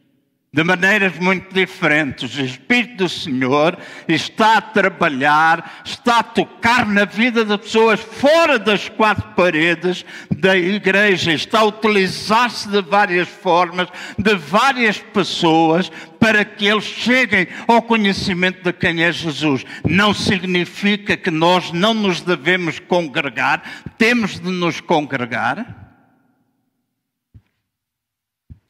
de 0.54 0.62
maneiras 0.62 1.18
muito 1.18 1.52
diferentes. 1.52 2.38
O 2.38 2.40
Espírito 2.40 2.98
do 2.98 3.08
Senhor 3.08 3.76
está 4.06 4.58
a 4.58 4.60
trabalhar, 4.60 5.82
está 5.84 6.20
a 6.20 6.22
tocar 6.22 6.86
na 6.86 7.04
vida 7.04 7.44
de 7.44 7.58
pessoas 7.58 7.98
fora 7.98 8.56
das 8.56 8.88
quatro 8.88 9.30
paredes 9.34 10.06
da 10.30 10.56
igreja, 10.56 11.32
está 11.32 11.58
a 11.58 11.64
utilizar-se 11.64 12.68
de 12.68 12.80
várias 12.82 13.26
formas, 13.26 13.88
de 14.16 14.36
várias 14.36 14.96
pessoas, 14.98 15.90
para 16.20 16.44
que 16.44 16.66
eles 16.66 16.84
cheguem 16.84 17.48
ao 17.66 17.82
conhecimento 17.82 18.62
de 18.62 18.72
quem 18.72 19.02
é 19.02 19.10
Jesus. 19.10 19.66
Não 19.84 20.14
significa 20.14 21.16
que 21.16 21.32
nós 21.32 21.72
não 21.72 21.92
nos 21.92 22.20
devemos 22.20 22.78
congregar, 22.78 23.60
temos 23.98 24.38
de 24.38 24.50
nos 24.52 24.80
congregar 24.80 25.83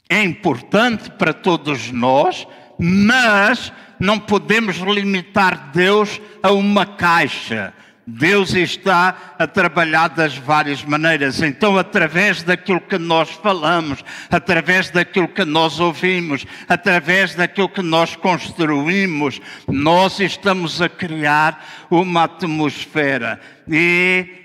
é 0.09 0.23
importante 0.23 1.09
para 1.11 1.33
todos 1.33 1.91
nós, 1.91 2.47
mas 2.79 3.71
não 3.99 4.19
podemos 4.19 4.77
limitar 4.77 5.71
Deus 5.71 6.21
a 6.43 6.51
uma 6.51 6.85
caixa. 6.85 7.73
Deus 8.07 8.53
está 8.53 9.33
a 9.39 9.47
trabalhar 9.47 10.09
das 10.09 10.37
várias 10.37 10.83
maneiras. 10.83 11.41
Então, 11.41 11.75
através 11.75 12.43
daquilo 12.43 12.79
que 12.79 12.99
nós 12.99 13.31
falamos, 13.31 14.03
através 14.29 14.91
daquilo 14.91 15.27
que 15.27 15.43
nós 15.43 15.79
ouvimos, 15.79 16.45
através 16.69 17.33
daquilo 17.33 17.67
que 17.67 17.81
nós 17.81 18.15
construímos, 18.15 19.41
nós 19.67 20.19
estamos 20.19 20.83
a 20.83 20.87
criar 20.87 21.87
uma 21.89 22.25
atmosfera. 22.25 23.39
E 23.67 24.44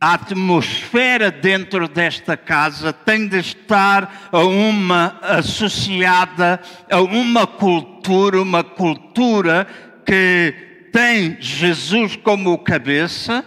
a 0.00 0.14
atmosfera 0.14 1.30
dentro 1.30 1.88
desta 1.88 2.36
casa 2.36 2.92
tem 2.92 3.26
de 3.26 3.38
estar 3.38 4.28
a 4.30 4.40
uma 4.44 5.18
associada 5.22 6.60
a 6.90 7.00
uma 7.00 7.46
cultura, 7.46 8.40
uma 8.40 8.62
cultura 8.62 9.66
que 10.04 10.54
tem 10.92 11.36
Jesus 11.40 12.16
como 12.16 12.56
cabeça 12.58 13.44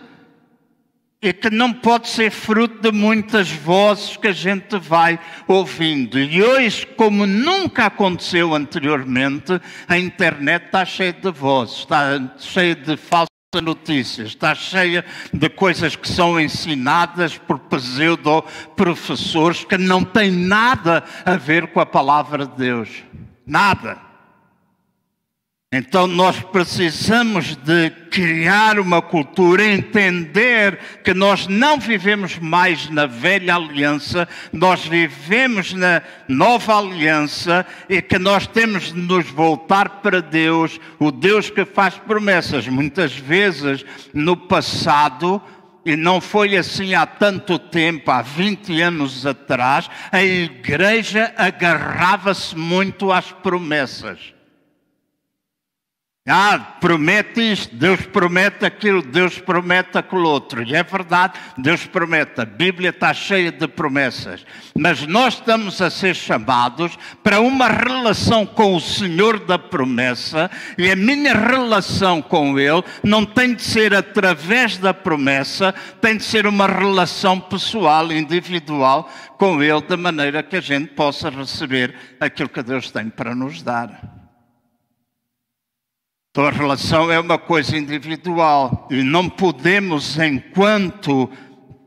e 1.21 1.33
que 1.33 1.49
não 1.49 1.73
pode 1.73 2.07
ser 2.07 2.31
fruto 2.31 2.81
de 2.81 2.97
muitas 2.97 3.51
vozes 3.51 4.15
que 4.15 4.27
a 4.27 4.31
gente 4.31 4.77
vai 4.77 5.19
ouvindo. 5.47 6.17
E 6.17 6.41
hoje, 6.41 6.85
como 6.85 7.25
nunca 7.25 7.87
aconteceu 7.87 8.55
anteriormente, 8.55 9.59
a 9.87 9.97
internet 9.97 10.65
está 10.65 10.85
cheia 10.85 11.13
de 11.13 11.29
vozes, 11.29 11.79
está 11.79 12.35
cheia 12.37 12.75
de 12.75 12.95
falsas 13.51 13.65
notícias, 13.65 14.27
está 14.27 14.53
cheia 14.53 15.03
de 15.33 15.49
coisas 15.49 15.95
que 15.95 16.07
são 16.07 16.39
ensinadas 16.39 17.35
por 17.35 17.57
pseudo-professores 17.57 19.63
que 19.63 19.75
não 19.75 20.03
têm 20.03 20.29
nada 20.29 21.03
a 21.25 21.35
ver 21.35 21.73
com 21.73 21.79
a 21.79 21.85
palavra 21.85 22.45
de 22.45 22.57
Deus. 22.57 23.03
Nada. 23.47 24.08
Então 25.71 26.07
nós 26.07 26.39
precisamos 26.39 27.55
de 27.55 27.91
criar 28.09 28.79
uma 28.79 29.03
cultura, 29.03 29.63
entender 29.63 30.79
que 31.03 31.13
nós 31.13 31.45
não 31.45 31.79
vivemos 31.79 32.39
mais 32.39 32.89
na 32.89 33.05
velha 33.05 33.53
aliança, 33.53 34.27
nós 34.51 34.83
vivemos 34.83 35.71
na 35.71 36.01
nova 36.27 36.75
aliança 36.75 37.63
e 37.87 38.01
que 38.01 38.17
nós 38.17 38.47
temos 38.47 38.91
de 38.91 38.99
nos 38.99 39.29
voltar 39.29 40.01
para 40.01 40.23
Deus, 40.23 40.79
o 40.97 41.11
Deus 41.11 41.51
que 41.51 41.63
faz 41.63 41.93
promessas. 41.93 42.67
Muitas 42.67 43.13
vezes 43.13 43.85
no 44.11 44.35
passado 44.35 45.39
e 45.85 45.95
não 45.95 46.19
foi 46.19 46.57
assim 46.57 46.95
há 46.95 47.05
tanto 47.05 47.59
tempo, 47.59 48.09
há 48.09 48.23
20 48.23 48.81
anos 48.81 49.23
atrás, 49.23 49.87
a 50.11 50.23
igreja 50.23 51.31
agarrava-se 51.37 52.57
muito 52.57 53.11
às 53.11 53.31
promessas. 53.31 54.38
Ah, 56.31 56.77
promete 56.79 57.41
isto, 57.41 57.75
Deus 57.75 58.01
promete 58.01 58.63
aquilo, 58.63 59.01
Deus 59.01 59.39
promete 59.39 59.97
aquilo 59.97 60.29
outro. 60.29 60.61
E 60.61 60.75
é 60.75 60.83
verdade, 60.83 61.33
Deus 61.57 61.87
promete. 61.87 62.39
A 62.39 62.45
Bíblia 62.45 62.91
está 62.91 63.11
cheia 63.15 63.51
de 63.51 63.67
promessas. 63.67 64.45
Mas 64.77 65.07
nós 65.07 65.33
estamos 65.33 65.81
a 65.81 65.89
ser 65.89 66.15
chamados 66.15 66.95
para 67.23 67.41
uma 67.41 67.67
relação 67.67 68.45
com 68.45 68.75
o 68.75 68.79
Senhor 68.79 69.39
da 69.39 69.57
promessa. 69.57 70.51
E 70.77 70.91
a 70.91 70.95
minha 70.95 71.33
relação 71.33 72.21
com 72.21 72.59
Ele 72.59 72.83
não 73.03 73.25
tem 73.25 73.55
de 73.55 73.63
ser 73.63 73.95
através 73.95 74.77
da 74.77 74.93
promessa, 74.93 75.73
tem 75.99 76.15
de 76.15 76.23
ser 76.23 76.45
uma 76.45 76.67
relação 76.67 77.39
pessoal, 77.39 78.11
individual 78.11 79.11
com 79.35 79.63
Ele, 79.63 79.81
de 79.81 79.97
maneira 79.97 80.43
que 80.43 80.57
a 80.57 80.61
gente 80.61 80.89
possa 80.93 81.31
receber 81.31 81.95
aquilo 82.19 82.49
que 82.49 82.61
Deus 82.61 82.91
tem 82.91 83.09
para 83.09 83.33
nos 83.33 83.63
dar. 83.63 84.18
Então 86.31 86.45
a 86.45 86.51
relação 86.51 87.11
é 87.11 87.19
uma 87.19 87.39
coisa 87.39 87.75
individual 87.75 88.87
e 88.91 89.01
não 89.01 89.27
podemos, 89.27 90.19
enquanto 90.19 91.27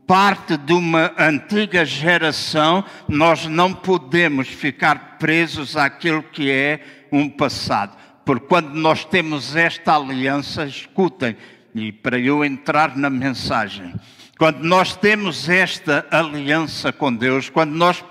parte 0.05 0.57
de 0.57 0.73
uma 0.73 1.13
antiga 1.17 1.85
geração, 1.85 2.83
nós 3.07 3.45
não 3.45 3.73
podemos 3.73 4.49
ficar 4.49 5.17
presos 5.17 5.77
àquilo 5.77 6.21
que 6.21 6.51
é 6.51 6.81
um 7.09 7.29
passado. 7.29 7.95
Porque 8.25 8.45
quando 8.45 8.73
nós 8.73 9.05
temos 9.05 9.55
esta 9.55 9.95
aliança, 9.95 10.65
escutem, 10.65 11.37
e 11.73 11.93
para 11.93 12.19
eu 12.19 12.43
entrar 12.43 12.97
na 12.97 13.09
mensagem, 13.09 13.93
quando 14.37 14.63
nós 14.63 14.95
temos 14.95 15.47
esta 15.47 16.05
aliança 16.09 16.91
com 16.91 17.13
Deus, 17.13 17.49
quando 17.49 17.71
nós 17.73 18.03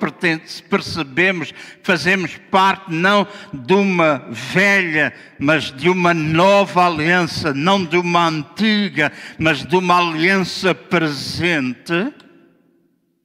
percebemos, 0.70 1.52
fazemos 1.82 2.38
parte 2.50 2.92
não 2.92 3.26
de 3.52 3.74
uma 3.74 4.26
velha, 4.30 5.12
mas 5.38 5.72
de 5.72 5.90
uma 5.90 6.14
nova 6.14 6.86
aliança, 6.86 7.52
não 7.52 7.84
de 7.84 7.96
uma 7.96 8.28
antiga, 8.28 9.10
mas 9.36 9.64
de 9.64 9.74
uma 9.74 9.98
aliança 9.98 10.72
presente, 10.74 12.12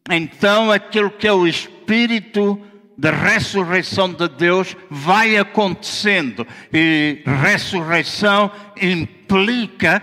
então 0.10 0.72
aquilo 0.72 1.12
que 1.12 1.28
é 1.28 1.34
o 1.34 1.48
Espírito 1.48 2.60
da 2.98 3.12
ressurreição 3.12 4.12
de 4.12 4.28
Deus 4.28 4.76
vai 4.90 5.38
acontecendo. 5.38 6.48
E 6.74 7.22
ressurreição 7.26 8.50
implica 8.82 10.02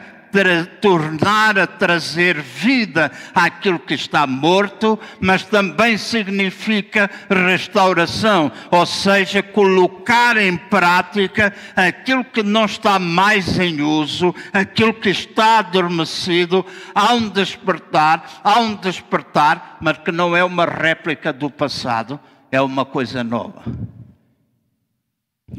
tornar 0.81 1.59
a 1.59 1.67
trazer 1.67 2.41
vida 2.41 3.11
àquilo 3.35 3.79
que 3.79 3.95
está 3.95 4.27
morto, 4.27 4.99
mas 5.21 5.45
também 5.45 5.97
significa 5.97 7.11
restauração, 7.29 8.51
ou 8.71 8.85
seja, 8.87 9.43
colocar 9.43 10.37
em 10.37 10.57
prática 10.57 11.55
aquilo 11.77 12.25
que 12.25 12.43
não 12.43 12.65
está 12.65 12.99
mais 12.99 13.59
em 13.59 13.81
uso, 13.81 14.35
aquilo 14.53 14.95
que 14.95 15.11
está 15.11 15.59
adormecido, 15.59 16.65
há 16.95 17.15
um 17.15 17.29
despertar, 17.29 18.41
há 18.43 18.61
um 18.61 18.75
despertar, 18.75 19.79
mas 19.81 19.99
que 19.99 20.13
não 20.13 20.37
é 20.37 20.45
uma 20.45 20.65
réplica 20.65 21.33
do 21.33 21.51
passado, 21.51 22.19
é 22.51 22.61
uma 22.61 22.85
coisa 22.85 23.23
nova. 23.23 23.63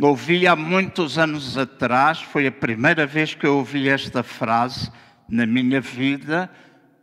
Ouvi 0.01 0.45
há 0.45 0.57
muitos 0.57 1.17
anos 1.17 1.57
atrás, 1.57 2.21
foi 2.21 2.47
a 2.47 2.51
primeira 2.51 3.07
vez 3.07 3.33
que 3.33 3.47
eu 3.47 3.57
ouvi 3.57 3.87
esta 3.87 4.21
frase 4.23 4.91
na 5.29 5.45
minha 5.45 5.79
vida, 5.79 6.51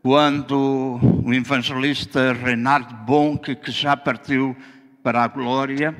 quando 0.02 1.00
o 1.25 1.32
evangelista 1.32 2.34
Reinhard 2.34 2.94
Bonk, 3.06 3.54
que 3.56 3.70
já 3.70 3.96
partiu 3.96 4.54
para 5.02 5.25
a 5.25 5.28
glória, 5.28 5.96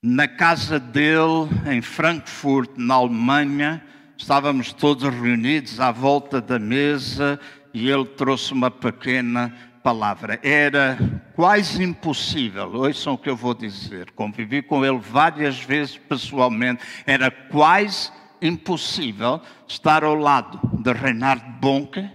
na 0.00 0.28
casa 0.28 0.78
dele, 0.78 1.48
em 1.66 1.82
Frankfurt, 1.82 2.70
na 2.76 2.94
Alemanha, 2.94 3.84
estávamos 4.16 4.72
todos 4.72 5.12
reunidos 5.12 5.80
à 5.80 5.90
volta 5.90 6.40
da 6.40 6.60
mesa 6.60 7.40
e 7.74 7.90
ele 7.90 8.04
trouxe 8.04 8.52
uma 8.52 8.70
pequena 8.70 9.52
palavra. 9.88 10.38
Era 10.42 10.98
quase 11.34 11.82
impossível, 11.82 12.70
ouçam 12.74 13.14
o 13.14 13.18
que 13.18 13.30
eu 13.30 13.36
vou 13.36 13.54
dizer, 13.54 14.10
convivi 14.10 14.60
com 14.60 14.84
ele 14.84 14.98
várias 14.98 15.58
vezes 15.58 15.96
pessoalmente, 15.96 16.82
era 17.06 17.30
quase 17.30 18.12
impossível 18.42 19.40
estar 19.66 20.04
ao 20.04 20.14
lado 20.14 20.60
de 20.82 20.92
Reinhard 20.92 21.42
Bonke 21.58 22.06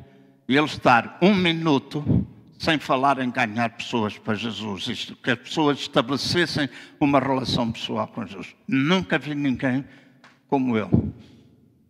e 0.47 0.55
ele 0.55 0.67
estar 0.67 1.17
um 1.19 1.33
minuto 1.33 2.27
sem 2.59 2.77
falar 2.77 3.17
em 3.17 3.31
ganhar 3.31 3.69
pessoas 3.71 4.19
para 4.19 4.35
Jesus, 4.35 4.87
isto, 4.87 5.15
que 5.15 5.31
as 5.31 5.39
pessoas 5.39 5.79
estabelecessem 5.79 6.69
uma 6.99 7.19
relação 7.19 7.71
pessoal 7.71 8.07
com 8.07 8.23
Jesus. 8.23 8.55
Nunca 8.67 9.17
vi 9.17 9.33
ninguém 9.33 9.83
como 10.47 10.77
ele. 10.77 11.11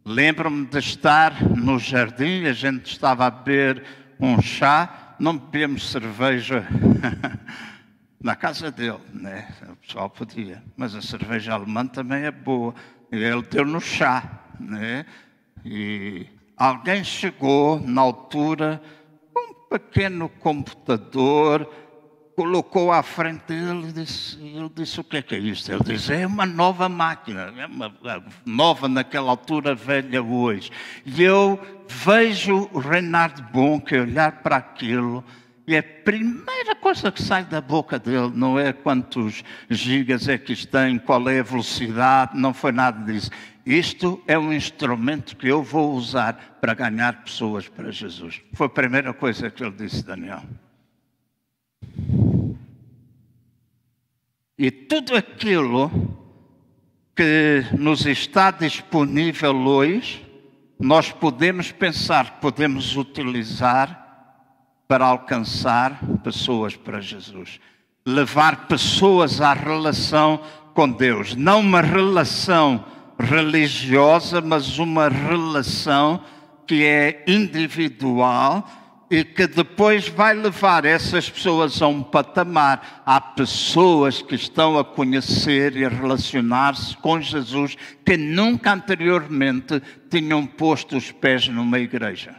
Lembro-me 0.06 0.66
de 0.66 0.80
estar 0.80 1.44
no 1.44 1.78
jardim, 1.78 2.46
a 2.46 2.54
gente 2.54 2.86
estava 2.86 3.26
a 3.26 3.30
beber 3.30 3.84
um 4.18 4.42
chá 4.42 5.03
não 5.20 5.38
bebemos 5.38 5.90
cerveja 5.90 6.66
na 8.22 8.36
casa 8.36 8.72
dele, 8.72 9.00
né? 9.14 9.48
O 9.70 9.76
pessoal 9.76 10.10
podia, 10.10 10.64
mas 10.76 10.96
a 10.96 11.02
cerveja 11.02 11.54
alemã 11.54 11.86
também 11.86 12.24
é 12.24 12.32
boa. 12.32 12.74
Ele 13.12 13.42
deu 13.44 13.66
no 13.66 13.80
chá, 13.80 14.42
né? 14.60 15.06
E 15.66 16.28
alguém 16.58 17.04
chegou 17.04 17.80
na 17.80 18.02
altura, 18.02 18.82
um 19.36 19.54
pequeno 19.70 20.30
computador 20.30 21.70
colocou 22.36 22.92
à 22.92 23.04
frente 23.04 23.44
dele 23.48 23.90
e 23.90 23.92
disse, 23.92 24.40
ele 24.40 24.70
disse, 24.74 25.00
o 25.00 25.04
que 25.04 25.18
é 25.18 25.22
que 25.22 25.36
é 25.36 25.40
isto? 25.40 25.72
Ele 25.72 25.84
disse, 25.84 26.14
é 26.14 26.26
uma 26.26 26.46
nova 26.46 26.90
máquina, 26.90 27.54
é 27.58 27.66
uma, 27.66 27.86
é 28.06 28.22
nova 28.46 28.88
naquela 28.88 29.30
altura, 29.30 29.76
velha 29.76 30.22
hoje. 30.22 30.72
E 31.06 31.22
eu 31.22 31.60
vejo 31.94 32.70
o 32.74 32.80
Reinhard 32.80 33.42
Bonk 33.52 33.94
olhar 33.94 34.44
para 34.44 34.58
aquilo 34.58 35.24
e 35.66 35.78
a 35.78 35.84
primeira 35.84 36.76
coisa 36.76 37.12
que 37.12 37.22
sai 37.22 37.46
da 37.46 37.62
boca 37.62 37.98
dele 37.98 38.32
não 38.36 38.60
é 38.60 38.74
quantos 38.74 39.44
gigas 39.70 40.28
é 40.28 40.38
que 40.38 40.52
isto 40.52 40.68
tem, 40.68 41.00
qual 41.00 41.30
é 41.30 41.40
a 41.40 41.44
velocidade, 41.44 42.38
não 42.38 42.54
foi 42.54 42.72
nada 42.72 43.00
disso. 43.10 43.30
Isto 43.66 44.22
é 44.28 44.38
um 44.38 44.52
instrumento 44.52 45.38
que 45.38 45.48
eu 45.48 45.64
vou 45.64 45.94
usar 45.94 46.58
para 46.60 46.74
ganhar 46.74 47.24
pessoas 47.24 47.70
para 47.70 47.92
Jesus. 47.92 48.42
Foi 48.54 48.68
a 48.68 48.70
primeira 48.70 49.14
coisa 49.14 49.50
que 49.50 49.64
ele 49.64 49.72
disse, 49.72 50.04
Daniel. 50.04 50.44
E 54.58 54.70
tudo 54.70 55.16
aquilo 55.16 55.90
que 57.16 57.64
nos 57.78 58.06
está 58.06 58.52
disponível 58.52 59.56
hoje, 59.56 60.23
nós 60.80 61.12
podemos 61.12 61.72
pensar, 61.72 62.40
podemos 62.40 62.96
utilizar 62.98 64.04
para 64.88 65.06
alcançar 65.06 66.00
pessoas 66.24 66.76
para 66.76 67.00
Jesus. 67.00 67.60
Levar 68.06 68.68
pessoas 68.68 69.40
à 69.42 69.54
relação 69.54 70.42
com 70.74 70.90
Deus. 70.90 71.36
Não 71.36 71.62
uma 71.62 71.82
relação 71.82 72.86
religiosa, 73.18 74.42
mas 74.42 74.78
uma 74.78 75.08
relação 75.08 76.22
que 76.68 76.84
é 76.84 77.24
individual 77.28 78.68
que 79.22 79.46
depois 79.46 80.08
vai 80.08 80.34
levar 80.34 80.86
essas 80.86 81.30
pessoas 81.30 81.82
a 81.82 81.88
um 81.88 82.02
patamar. 82.02 83.04
Há 83.06 83.20
pessoas 83.20 84.22
que 84.22 84.34
estão 84.34 84.80
a 84.80 84.84
conhecer 84.84 85.76
e 85.76 85.86
a 85.86 85.90
relacionar-se 85.90 86.98
com 86.98 87.22
Jesus 87.22 87.76
que 88.04 88.18
nunca 88.18 88.74
anteriormente 88.74 89.82
tinham 90.10 90.46
posto 90.46 90.98
os 90.98 91.12
pés 91.12 91.48
numa 91.48 91.78
igreja. 91.78 92.36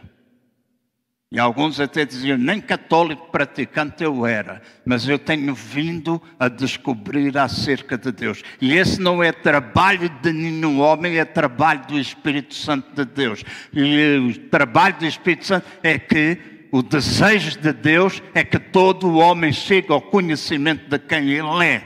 E 1.31 1.39
alguns 1.39 1.79
até 1.79 2.05
diziam, 2.05 2.37
nem 2.37 2.61
católico 2.61 3.29
praticante 3.29 4.03
eu 4.03 4.25
era, 4.25 4.61
mas 4.85 5.05
eu 5.05 5.19
tenho 5.19 5.53
vindo 5.53 6.21
a 6.39 6.47
descobrir 6.47 7.37
acerca 7.37 7.97
de 7.97 8.11
Deus. 8.11 8.41
E 8.61 8.73
esse 8.73 9.01
não 9.01 9.21
é 9.21 9.31
trabalho 9.33 10.07
de 10.21 10.31
nenhum 10.31 10.79
homem, 10.79 11.17
é 11.17 11.25
trabalho 11.25 11.85
do 11.87 11.99
Espírito 11.99 12.53
Santo 12.53 12.95
de 12.95 13.03
Deus. 13.03 13.43
E 13.73 14.17
o 14.17 14.49
trabalho 14.49 14.97
do 14.97 15.05
Espírito 15.05 15.45
Santo 15.45 15.67
é 15.83 15.99
que 15.99 16.54
o 16.75 16.83
desejo 16.83 17.57
de 17.61 17.71
Deus 17.71 18.21
é 18.33 18.43
que 18.43 18.59
todo 18.59 19.07
o 19.07 19.15
homem 19.15 19.53
chegue 19.53 19.93
ao 19.93 20.01
conhecimento 20.01 20.89
de 20.89 20.99
quem 20.99 21.29
ele 21.29 21.65
é. 21.65 21.81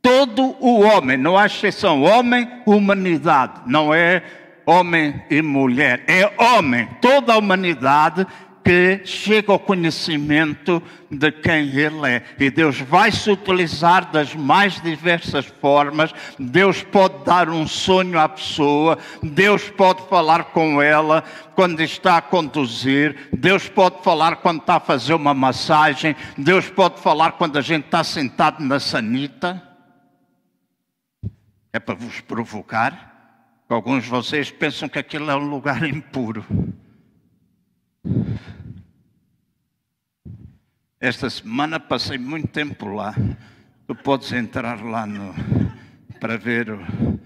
Todo 0.00 0.54
o 0.60 0.82
homem, 0.82 1.16
não 1.16 1.36
há 1.36 1.46
exceção, 1.46 2.04
homem, 2.04 2.48
humanidade, 2.64 3.62
não 3.66 3.92
é 3.92 4.22
homem 4.64 5.20
e 5.28 5.42
mulher, 5.42 6.04
é 6.06 6.32
homem, 6.40 6.88
toda 7.00 7.32
a 7.32 7.38
humanidade 7.38 8.24
que 8.70 9.04
chegue 9.04 9.50
ao 9.50 9.58
conhecimento 9.58 10.80
de 11.10 11.32
quem 11.32 11.76
Ele 11.76 12.06
é. 12.06 12.22
E 12.38 12.52
Deus 12.52 12.80
vai 12.80 13.10
se 13.10 13.28
utilizar 13.28 14.12
das 14.12 14.32
mais 14.32 14.80
diversas 14.80 15.44
formas. 15.44 16.14
Deus 16.38 16.80
pode 16.80 17.24
dar 17.24 17.48
um 17.48 17.66
sonho 17.66 18.16
à 18.16 18.28
pessoa, 18.28 18.96
Deus 19.20 19.68
pode 19.68 20.06
falar 20.08 20.44
com 20.52 20.80
ela 20.80 21.24
quando 21.56 21.80
está 21.80 22.18
a 22.18 22.22
conduzir, 22.22 23.28
Deus 23.36 23.68
pode 23.68 24.04
falar 24.04 24.36
quando 24.36 24.60
está 24.60 24.76
a 24.76 24.80
fazer 24.80 25.14
uma 25.14 25.34
massagem, 25.34 26.14
Deus 26.38 26.70
pode 26.70 27.00
falar 27.00 27.32
quando 27.32 27.58
a 27.58 27.62
gente 27.62 27.86
está 27.86 28.04
sentado 28.04 28.62
na 28.62 28.78
sanita. 28.78 29.60
É 31.72 31.80
para 31.80 31.96
vos 31.96 32.20
provocar. 32.20 33.64
Alguns 33.68 34.04
de 34.04 34.10
vocês 34.10 34.48
pensam 34.48 34.88
que 34.88 34.98
aquilo 35.00 35.28
é 35.28 35.34
um 35.34 35.50
lugar 35.50 35.82
impuro. 35.82 36.46
Esta 41.00 41.30
semana 41.30 41.80
passei 41.80 42.18
muito 42.18 42.48
tempo 42.48 42.86
lá. 42.86 43.14
Tu 43.86 43.94
podes 43.94 44.30
entrar 44.32 44.84
lá 44.84 45.06
no, 45.06 45.34
para 46.20 46.36
ver 46.36 46.70
o. 46.70 47.18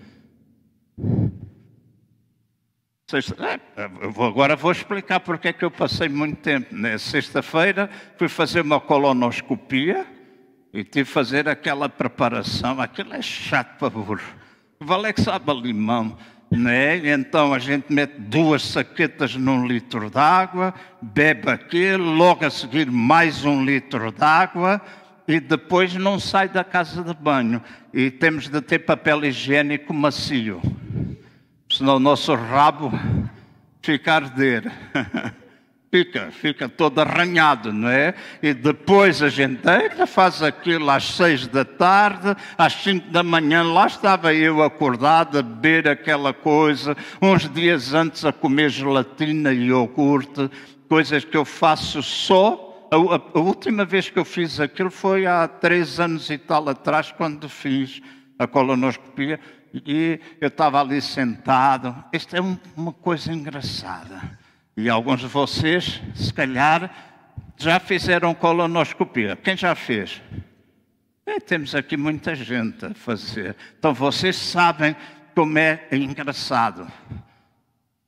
É, 3.76 3.84
agora 4.24 4.54
vou 4.54 4.70
explicar 4.70 5.20
porque 5.20 5.48
é 5.48 5.52
que 5.52 5.64
eu 5.64 5.72
passei 5.72 6.08
muito 6.08 6.36
tempo. 6.36 6.72
Né? 6.72 6.96
Sexta-feira 6.98 7.90
fui 8.16 8.28
fazer 8.28 8.60
uma 8.60 8.80
colonoscopia 8.80 10.06
e 10.72 10.84
tive 10.84 11.04
que 11.06 11.12
fazer 11.12 11.48
aquela 11.48 11.88
preparação. 11.88 12.80
Aquilo 12.80 13.12
é 13.12 13.22
chato 13.22 13.76
para 13.78 13.90
burro. 13.90 14.20
Vale 14.78 15.12
que 15.12 15.20
sabe 15.20 15.52
limão. 15.52 16.16
Né? 16.56 17.08
Então 17.12 17.52
a 17.52 17.58
gente 17.58 17.92
mete 17.92 18.14
duas 18.18 18.62
saquetas 18.62 19.34
num 19.34 19.66
litro 19.66 20.08
d'água, 20.08 20.74
bebe 21.00 21.50
aquilo, 21.50 22.04
logo 22.04 22.44
a 22.44 22.50
seguir 22.50 22.90
mais 22.90 23.44
um 23.44 23.64
litro 23.64 24.12
d'água 24.12 24.80
e 25.26 25.40
depois 25.40 25.94
não 25.94 26.18
sai 26.18 26.48
da 26.48 26.62
casa 26.62 27.02
de 27.02 27.14
banho. 27.14 27.62
E 27.92 28.10
temos 28.10 28.48
de 28.48 28.60
ter 28.60 28.80
papel 28.80 29.24
higiênico 29.24 29.92
macio, 29.92 30.60
senão 31.70 31.96
o 31.96 32.00
nosso 32.00 32.34
rabo 32.34 32.92
fica 33.82 34.12
a 34.12 34.16
arder. 34.16 34.72
fica, 35.94 36.32
fica 36.32 36.68
todo 36.68 36.98
arranhado, 36.98 37.72
não 37.72 37.88
é? 37.88 38.14
E 38.42 38.52
depois 38.52 39.22
a 39.22 39.28
gente 39.28 39.62
deita, 39.62 40.08
faz 40.08 40.42
aquilo 40.42 40.90
às 40.90 41.04
seis 41.04 41.46
da 41.46 41.64
tarde, 41.64 42.34
às 42.58 42.72
cinco 42.72 43.08
da 43.12 43.22
manhã, 43.22 43.62
lá 43.62 43.86
estava 43.86 44.34
eu 44.34 44.60
acordado 44.60 45.38
a 45.38 45.42
beber 45.42 45.86
aquela 45.86 46.34
coisa, 46.34 46.96
uns 47.22 47.48
dias 47.48 47.94
antes 47.94 48.24
a 48.24 48.32
comer 48.32 48.70
gelatina 48.70 49.52
e 49.52 49.66
iogurte, 49.66 50.50
coisas 50.88 51.24
que 51.24 51.36
eu 51.36 51.44
faço 51.44 52.02
só. 52.02 52.88
A, 52.90 53.38
última 53.38 53.84
vez 53.84 54.10
que 54.10 54.18
eu 54.18 54.24
fiz 54.24 54.58
aquilo 54.58 54.90
foi 54.90 55.26
há 55.26 55.46
três 55.46 56.00
anos 56.00 56.28
e 56.28 56.36
tal 56.36 56.68
atrás, 56.68 57.12
quando 57.12 57.48
fiz 57.48 58.02
a 58.36 58.48
colonoscopia, 58.48 59.38
e 59.72 60.18
eu 60.40 60.48
estava 60.48 60.80
ali 60.80 61.00
sentado. 61.00 61.94
Isto 62.12 62.34
é 62.34 62.40
uma 62.76 62.92
coisa 62.92 63.32
engraçada. 63.32 64.43
E 64.76 64.88
alguns 64.88 65.20
de 65.20 65.26
vocês, 65.26 66.02
se 66.14 66.32
calhar, 66.32 66.90
já 67.56 67.78
fizeram 67.78 68.34
colonoscopia. 68.34 69.36
Quem 69.36 69.56
já 69.56 69.74
fez? 69.74 70.20
É, 71.26 71.38
temos 71.40 71.74
aqui 71.74 71.96
muita 71.96 72.34
gente 72.34 72.84
a 72.84 72.94
fazer. 72.94 73.56
Então 73.78 73.94
vocês 73.94 74.36
sabem 74.36 74.94
como 75.34 75.58
é 75.58 75.86
engraçado. 75.92 76.86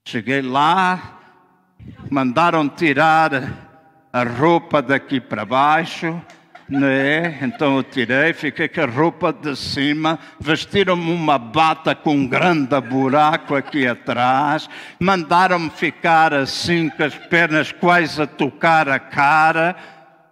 Cheguei 0.05 0.43
lá, 0.43 1.21
mandaram 2.11 2.69
tirar 2.69 3.67
a 4.13 4.23
roupa 4.23 4.83
daqui 4.83 5.21
para 5.21 5.45
baixo, 5.45 6.21
né? 6.69 7.39
Então 7.43 7.77
eu 7.77 7.83
tirei, 7.83 8.33
fiquei 8.33 8.69
com 8.69 8.81
a 8.81 8.87
roupa 8.87 9.33
de 9.33 9.57
cima, 9.57 10.19
vestiram-me 10.41 11.13
uma 11.13 11.39
bata 11.39 11.95
com 11.95 12.15
um 12.15 12.27
grande 12.27 12.81
buraco 12.81 13.55
aqui 13.55 13.87
atrás, 13.87 14.69
mandaram-me 14.99 15.71
ficar 15.71 16.35
assim 16.35 16.89
com 16.89 17.05
as 17.05 17.15
pernas 17.15 17.73
quase 17.73 18.21
a 18.21 18.27
tocar 18.27 18.89
a 18.89 18.99
cara, 18.99 19.77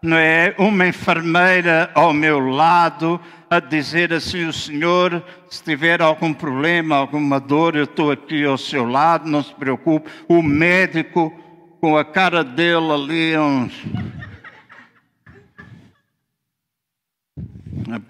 não 0.03 0.16
é? 0.16 0.55
Uma 0.59 0.87
enfermeira 0.87 1.90
ao 1.94 2.12
meu 2.12 2.40
lado 2.40 3.20
a 3.49 3.61
dizer 3.61 4.12
assim: 4.12 4.44
o 4.47 4.53
senhor, 4.53 5.23
se 5.49 5.62
tiver 5.62 6.03
algum 6.03 6.33
problema, 6.33 6.97
alguma 6.97 7.38
dor, 7.38 7.77
eu 7.77 7.85
estou 7.85 8.11
aqui 8.11 8.44
ao 8.44 8.59
seu 8.59 8.85
lado, 8.85 9.31
não 9.31 9.42
se 9.42 9.55
preocupe. 9.55 10.11
O 10.29 10.42
médico 10.42 11.33
com 11.81 11.97
a 11.97 12.05
cara 12.05 12.42
dele 12.42 12.90
ali 12.90 13.38
uns 13.38 13.85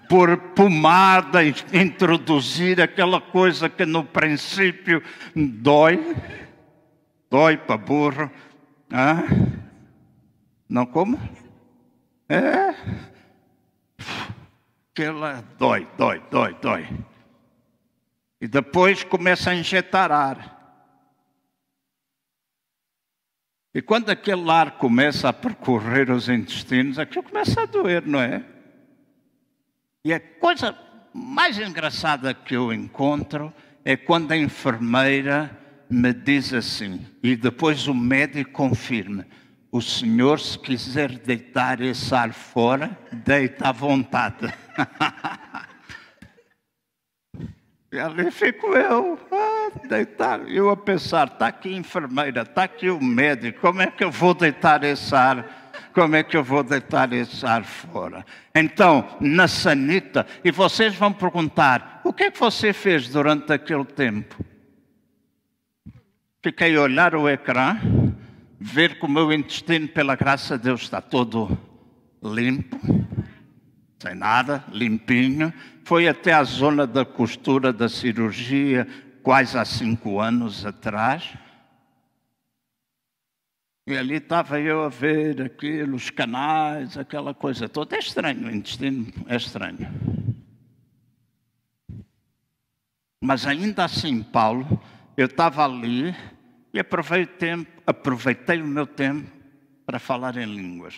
por 0.07 0.37
pomada, 0.53 1.39
introduzir 1.43 2.81
aquela 2.81 3.19
coisa 3.19 3.69
que 3.69 3.85
no 3.85 4.03
princípio 4.03 5.01
dói, 5.35 6.15
dói 7.29 7.57
para 7.57 7.77
burro. 7.77 8.31
Ah? 8.91 9.23
Não 10.69 10.85
como? 10.85 11.19
É. 12.29 12.73
Aquela 14.91 15.43
dói, 15.57 15.87
dói, 15.97 16.23
dói, 16.31 16.57
dói. 16.61 16.87
E 18.39 18.47
depois 18.47 19.03
começa 19.03 19.51
a 19.51 19.55
injetar 19.55 20.11
ar. 20.11 20.55
E 23.73 23.81
quando 23.81 24.09
aquele 24.09 24.49
ar 24.49 24.77
começa 24.77 25.27
a 25.27 25.33
percorrer 25.33 26.09
os 26.09 26.29
intestinos, 26.29 26.97
aquilo 26.97 27.23
começa 27.23 27.61
a 27.61 27.65
doer, 27.65 28.05
não 28.07 28.21
é? 28.21 28.54
E 30.05 30.13
a 30.13 30.19
coisa 30.19 30.77
mais 31.11 31.57
engraçada 31.57 32.31
que 32.31 32.55
eu 32.55 32.71
encontro 32.71 33.51
é 33.83 33.97
quando 33.97 34.33
a 34.33 34.37
enfermeira 34.37 35.49
me 35.89 36.13
diz 36.13 36.53
assim, 36.53 37.03
e 37.23 37.35
depois 37.35 37.87
o 37.87 37.93
médico 37.95 38.51
confirma: 38.51 39.25
o 39.71 39.81
senhor, 39.81 40.39
se 40.39 40.59
quiser 40.59 41.17
deitar 41.17 41.81
esse 41.81 42.13
ar 42.13 42.33
fora, 42.33 42.95
deita 43.11 43.69
à 43.69 43.71
vontade. 43.71 44.53
e 47.91 47.97
ali 47.97 48.29
fico 48.29 48.67
eu, 48.75 49.17
a 49.31 49.87
deitar, 49.87 50.47
eu 50.47 50.69
a 50.69 50.77
pensar: 50.77 51.29
está 51.29 51.47
aqui 51.47 51.73
a 51.73 51.77
enfermeira, 51.77 52.43
está 52.43 52.65
aqui 52.65 52.91
o 52.91 53.01
médico, 53.01 53.59
como 53.59 53.81
é 53.81 53.87
que 53.87 54.03
eu 54.03 54.11
vou 54.11 54.35
deitar 54.35 54.83
esse 54.83 55.15
ar? 55.15 55.64
Como 55.95 56.17
é 56.17 56.23
que 56.23 56.35
eu 56.35 56.43
vou 56.43 56.61
deitar 56.61 57.13
esse 57.13 57.45
ar 57.45 57.63
fora? 57.63 58.25
Então, 58.53 59.17
na 59.21 59.47
sanita, 59.47 60.27
e 60.43 60.51
vocês 60.51 60.93
vão 60.93 61.13
perguntar: 61.13 62.01
o 62.03 62.11
que 62.11 62.23
é 62.23 62.31
que 62.31 62.37
você 62.37 62.73
fez 62.73 63.07
durante 63.07 63.53
aquele 63.53 63.85
tempo? 63.85 64.35
Fiquei 66.43 66.75
a 66.75 66.81
olhar 66.81 67.15
o 67.15 67.29
ecrã, 67.29 67.79
ver 68.59 68.99
que 68.99 69.05
o 69.05 69.09
meu 69.09 69.31
intestino, 69.31 69.87
pela 69.87 70.15
graça 70.15 70.57
de 70.57 70.65
Deus, 70.65 70.81
está 70.81 70.99
todo 70.99 71.57
limpo, 72.21 72.77
sem 73.97 74.15
nada, 74.15 74.65
limpinho. 74.73 75.53
Foi 75.85 76.09
até 76.09 76.33
a 76.33 76.43
zona 76.43 76.85
da 76.85 77.05
costura 77.05 77.71
da 77.71 77.87
cirurgia, 77.87 78.85
quase 79.23 79.57
há 79.57 79.63
cinco 79.63 80.19
anos 80.19 80.65
atrás. 80.65 81.23
E 83.87 83.95
ali 83.95 84.15
estava 84.15 84.59
eu 84.59 84.83
a 84.83 84.89
ver 84.89 85.41
aquilo, 85.43 85.95
os 85.95 86.09
canais, 86.09 86.97
aquela 86.97 87.35
coisa 87.35 87.69
toda. 87.69 87.95
É 87.95 87.99
estranho, 87.99 88.47
o 88.47 88.51
intestino 88.51 89.13
é 89.27 89.35
estranho. 89.35 89.87
Mas 93.21 93.45
ainda 93.45 93.85
assim, 93.85 94.23
Paulo, 94.23 94.81
eu 95.15 95.27
estava 95.27 95.63
ali 95.63 96.15
e 96.73 96.79
aproveitei, 96.79 97.49
tempo, 97.49 97.81
aproveitei 97.85 98.61
o 98.61 98.67
meu 98.67 98.87
tempo 98.87 99.29
para 99.85 99.99
falar 99.99 100.35
em 100.37 100.45
línguas. 100.45 100.97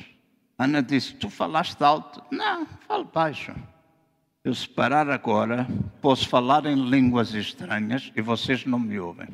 Ana 0.58 0.82
disse: 0.82 1.13
Tu 1.13 1.30
falaste 1.30 1.82
alto? 1.84 2.23
Não, 2.32 2.65
falo 2.88 3.04
baixo. 3.04 3.54
Eu 4.43 4.56
se 4.56 4.67
parar 4.67 5.10
agora, 5.10 5.67
posso 6.02 6.28
falar 6.30 6.65
em 6.65 6.89
línguas 6.89 7.34
estranhas 7.34 8.13
e 8.15 8.21
vocês 8.21 8.65
não 8.65 8.80
me 8.80 8.97
ouvem. 8.97 9.28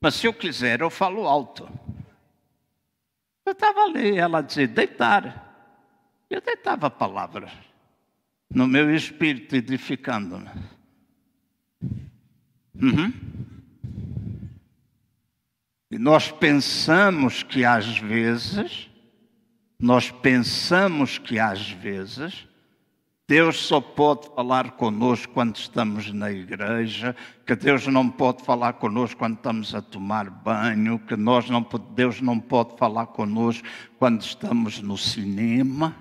Mas 0.00 0.16
se 0.16 0.26
eu 0.26 0.34
quiser, 0.34 0.80
eu 0.80 0.90
falo 0.90 1.28
alto. 1.28 1.68
Eu 3.46 3.52
estava 3.52 3.84
ali, 3.84 4.18
ela 4.18 4.40
dizia, 4.40 4.66
deitar. 4.66 5.44
Eu 6.28 6.40
deitava 6.40 6.90
palavras 6.90 7.52
no 8.52 8.66
meu 8.66 8.92
espírito, 8.94 9.54
edificando-me. 9.54 10.50
Uhum. 12.74 13.12
E 15.92 15.98
nós 15.98 16.32
pensamos 16.32 17.44
que 17.44 17.64
às 17.64 17.98
vezes, 17.98 18.90
nós 19.78 20.10
pensamos 20.10 21.16
que 21.16 21.38
às 21.38 21.70
vezes, 21.70 22.48
Deus 23.28 23.56
só 23.66 23.80
pode 23.80 24.28
falar 24.28 24.72
conosco 24.72 25.32
quando 25.32 25.56
estamos 25.56 26.12
na 26.12 26.30
igreja, 26.30 27.16
que 27.44 27.56
Deus 27.56 27.84
não 27.88 28.08
pode 28.08 28.44
falar 28.44 28.74
conosco 28.74 29.18
quando 29.18 29.34
estamos 29.34 29.74
a 29.74 29.82
tomar 29.82 30.30
banho, 30.30 31.00
que 31.00 31.16
nós 31.16 31.50
não, 31.50 31.66
Deus 31.92 32.20
não 32.20 32.38
pode 32.38 32.76
falar 32.78 33.06
conosco 33.06 33.66
quando 33.98 34.20
estamos 34.22 34.80
no 34.80 34.96
cinema. 34.96 35.96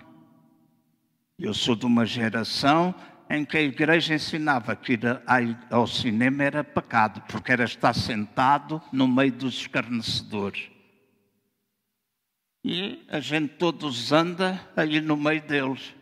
Eu 1.39 1.51
sou 1.51 1.75
de 1.75 1.87
uma 1.87 2.05
geração 2.05 2.93
em 3.27 3.43
que 3.43 3.57
a 3.57 3.61
igreja 3.61 4.13
ensinava 4.13 4.75
que 4.75 4.93
ir 4.93 5.01
ao 5.71 5.87
cinema 5.87 6.43
era 6.43 6.63
pecado, 6.63 7.23
porque 7.27 7.51
era 7.51 7.63
estar 7.63 7.95
sentado 7.95 8.79
no 8.91 9.07
meio 9.07 9.31
dos 9.31 9.61
escarnecedores. 9.61 10.69
E 12.63 13.03
a 13.09 13.19
gente 13.19 13.55
todos 13.55 14.11
anda 14.11 14.61
aí 14.75 15.01
no 15.01 15.17
meio 15.17 15.41
deles. 15.41 15.95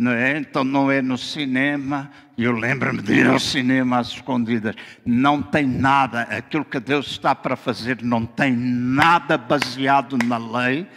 Não 0.00 0.12
é? 0.12 0.38
Então 0.38 0.64
não 0.64 0.90
é 0.90 1.02
no 1.02 1.18
cinema. 1.18 2.10
Eu 2.38 2.52
lembro-me 2.52 3.02
de 3.02 3.12
ir 3.12 3.26
ao 3.26 3.38
cinema 3.38 3.98
às 3.98 4.08
escondidas. 4.08 4.74
Não 5.04 5.42
tem 5.42 5.66
nada, 5.66 6.22
aquilo 6.22 6.64
que 6.64 6.80
Deus 6.80 7.08
está 7.08 7.34
para 7.34 7.54
fazer 7.54 8.02
não 8.02 8.24
tem 8.24 8.50
nada 8.56 9.36
baseado 9.36 10.16
na 10.24 10.38
lei 10.38 10.88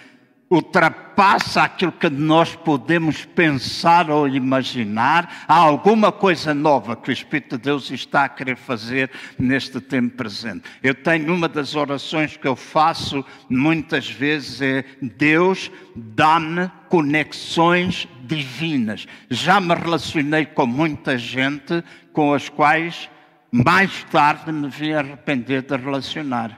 ultrapassa 0.50 1.64
aquilo 1.64 1.92
que 1.92 2.10
nós 2.10 2.56
podemos 2.56 3.26
pensar 3.26 4.10
ou 4.10 4.28
imaginar. 4.28 5.44
Há 5.48 5.56
alguma 5.56 6.12
coisa 6.12 6.54
nova 6.54 6.96
que 6.96 7.10
o 7.10 7.12
Espírito 7.12 7.58
de 7.58 7.64
Deus 7.64 7.90
está 7.90 8.26
a 8.26 8.30
querer 8.30 8.56
fazer 8.56 9.10
neste 9.38 9.82
tempo 9.82 10.16
presente. 10.16 10.64
Eu 10.82 10.94
tenho 10.94 11.34
uma 11.34 11.50
das 11.50 11.76
orações 11.76 12.38
que 12.38 12.48
eu 12.48 12.56
faço 12.56 13.26
muitas 13.50 14.10
vezes 14.10 14.62
é 14.62 14.86
Deus 15.02 15.72
dá-me 15.96 16.72
conexões 16.88 18.08
divinas. 18.24 19.06
Já 19.30 19.60
me 19.60 19.76
relacionei 19.76 20.46
com 20.46 20.66
muita 20.66 21.18
gente 21.18 21.84
com 22.12 22.34
as 22.34 22.50
quais 22.50 23.10
mais 23.52 24.04
tarde 24.06 24.52
me 24.52 24.68
vim 24.70 24.94
arrepender 24.94 25.62
de 25.62 25.76
relacionar. 25.76 26.58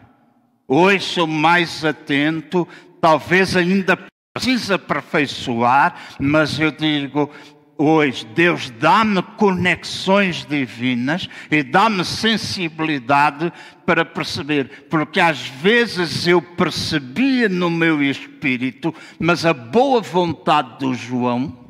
Hoje 0.68 1.04
sou 1.06 1.28
mais 1.28 1.84
atento, 1.84 2.68
talvez 3.02 3.56
ainda 3.56 3.98
precisa 4.34 4.76
aperfeiçoar, 4.76 5.96
mas 6.20 6.60
eu 6.60 6.72
digo, 6.72 7.30
hoje 7.78 8.26
Deus 8.26 8.70
dá-me 8.70 9.22
conexões 9.38 10.46
divinas 10.46 11.30
e 11.52 11.62
dá-me 11.64 12.04
sensibilidade 12.06 13.52
para 13.86 14.06
perceber, 14.06 14.88
porque 14.90 15.20
às 15.20 15.48
vezes 15.48 16.26
eu 16.28 16.42
percebia 16.42 17.48
no 17.48 17.70
meu 17.70 18.02
espírito, 18.02 18.94
mas 19.20 19.46
a 19.46 19.54
boa 19.54 20.02
vontade 20.02 20.80
do 20.80 20.94
João, 20.94 21.66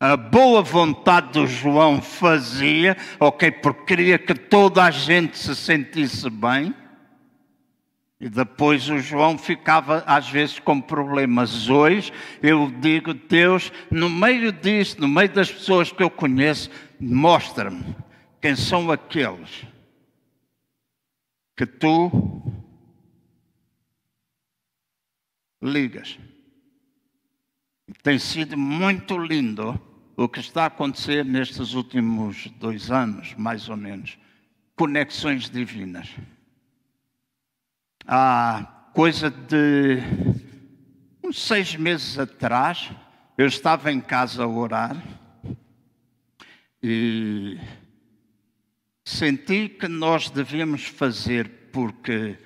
a 0.00 0.16
boa 0.16 0.62
vontade 0.62 1.32
do 1.32 1.46
João 1.46 2.00
fazia, 2.00 2.96
ok, 3.18 3.50
porque 3.50 3.84
queria 3.84 4.18
que 4.18 4.34
toda 4.34 4.84
a 4.84 4.90
gente 4.90 5.36
se 5.36 5.54
sentisse 5.54 6.28
bem, 6.30 6.74
e 8.20 8.28
depois 8.28 8.88
o 8.90 8.98
João 8.98 9.38
ficava 9.38 10.04
às 10.06 10.28
vezes 10.28 10.58
com 10.58 10.78
problemas. 10.78 11.70
Hoje 11.70 12.12
eu 12.42 12.70
digo, 12.70 13.14
Deus, 13.14 13.72
no 13.90 14.10
meio 14.10 14.52
disso, 14.52 15.00
no 15.00 15.08
meio 15.08 15.32
das 15.32 15.50
pessoas 15.50 15.90
que 15.90 16.02
eu 16.02 16.10
conheço, 16.10 16.70
mostra-me 17.00 17.96
quem 18.38 18.54
são 18.54 18.90
aqueles 18.90 19.64
que 21.56 21.64
tu 21.64 22.42
ligas. 25.62 26.18
Tem 28.02 28.18
sido 28.18 28.56
muito 28.56 29.16
lindo 29.16 29.80
o 30.14 30.28
que 30.28 30.40
está 30.40 30.64
a 30.64 30.66
acontecer 30.66 31.24
nestes 31.24 31.72
últimos 31.72 32.48
dois 32.58 32.90
anos, 32.90 33.34
mais 33.34 33.70
ou 33.70 33.76
menos. 33.78 34.18
Conexões 34.76 35.48
divinas 35.48 36.14
há 38.12 38.66
coisa 38.92 39.30
de 39.30 39.98
uns 41.22 41.40
seis 41.40 41.76
meses 41.76 42.18
atrás, 42.18 42.90
eu 43.38 43.46
estava 43.46 43.92
em 43.92 44.00
casa 44.00 44.42
a 44.42 44.48
orar 44.48 45.00
e 46.82 47.56
senti 49.04 49.68
que 49.68 49.86
nós 49.86 50.28
devíamos 50.28 50.86
fazer, 50.86 51.48
porque 51.72 52.36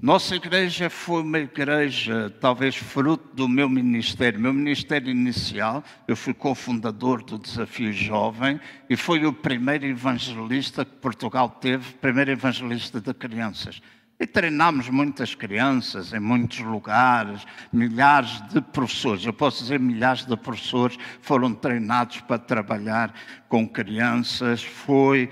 nossa 0.00 0.36
igreja 0.36 0.88
foi 0.88 1.22
uma 1.22 1.40
igreja, 1.40 2.32
talvez 2.40 2.76
fruto 2.76 3.34
do 3.34 3.48
meu 3.48 3.68
ministério, 3.68 4.38
meu 4.38 4.52
ministério 4.52 5.10
inicial. 5.10 5.82
Eu 6.06 6.14
fui 6.14 6.32
cofundador 6.32 7.24
do 7.24 7.40
Desafio 7.40 7.92
Jovem 7.92 8.60
e 8.88 8.96
foi 8.96 9.26
o 9.26 9.32
primeiro 9.32 9.84
evangelista 9.84 10.84
que 10.84 10.94
Portugal 10.96 11.48
teve, 11.48 11.94
primeiro 11.94 12.30
evangelista 12.30 13.00
de 13.00 13.12
crianças. 13.12 13.82
E 14.18 14.26
treinamos 14.26 14.88
muitas 14.88 15.34
crianças 15.34 16.14
em 16.14 16.18
muitos 16.18 16.60
lugares, 16.60 17.46
milhares 17.70 18.40
de 18.48 18.62
professores, 18.62 19.26
eu 19.26 19.32
posso 19.32 19.62
dizer 19.62 19.78
milhares 19.78 20.24
de 20.24 20.34
professores 20.38 20.98
foram 21.20 21.52
treinados 21.52 22.22
para 22.22 22.38
trabalhar 22.38 23.12
com 23.46 23.68
crianças. 23.68 24.62
Foi 24.62 25.28